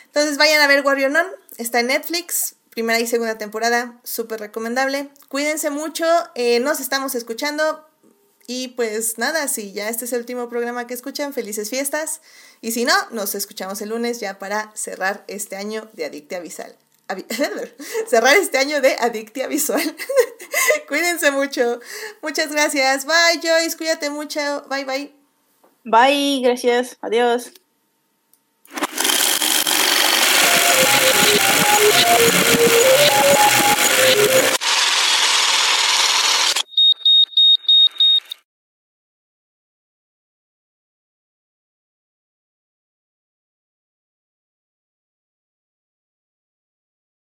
Entonces 0.07 0.37
vayan 0.37 0.61
a 0.61 0.67
ver 0.67 0.85
Warrior 0.85 1.11
Non, 1.11 1.25
está 1.57 1.79
en 1.79 1.87
Netflix, 1.87 2.55
primera 2.69 2.99
y 2.99 3.07
segunda 3.07 3.37
temporada, 3.37 4.01
súper 4.03 4.41
recomendable. 4.41 5.09
Cuídense 5.29 5.69
mucho, 5.69 6.05
eh, 6.35 6.59
nos 6.59 6.81
estamos 6.81 7.15
escuchando 7.15 7.85
y 8.47 8.69
pues 8.69 9.17
nada, 9.17 9.47
si 9.47 9.71
ya 9.71 9.87
este 9.87 10.03
es 10.03 10.11
el 10.11 10.19
último 10.19 10.49
programa 10.49 10.85
que 10.87 10.93
escuchan, 10.93 11.33
felices 11.33 11.69
fiestas. 11.69 12.19
Y 12.59 12.71
si 12.71 12.83
no, 12.83 12.93
nos 13.11 13.33
escuchamos 13.33 13.81
el 13.81 13.89
lunes 13.89 14.19
ya 14.19 14.39
para 14.39 14.71
cerrar 14.75 15.23
este 15.29 15.55
año 15.55 15.89
de 15.93 16.03
Adictia 16.03 16.41
Visual. 16.41 16.75
Cerrar 18.07 18.35
este 18.35 18.57
año 18.57 18.81
de 18.81 18.95
Adictia 18.99 19.47
Visual. 19.47 19.81
Cuídense 20.87 21.31
mucho. 21.31 21.79
Muchas 22.21 22.51
gracias. 22.51 23.05
Bye 23.05 23.39
Joyce, 23.41 23.77
cuídate 23.77 24.09
mucho. 24.09 24.65
Bye 24.69 24.85
bye. 24.85 25.13
Bye, 25.83 26.41
gracias, 26.43 26.97
adiós. 27.01 27.51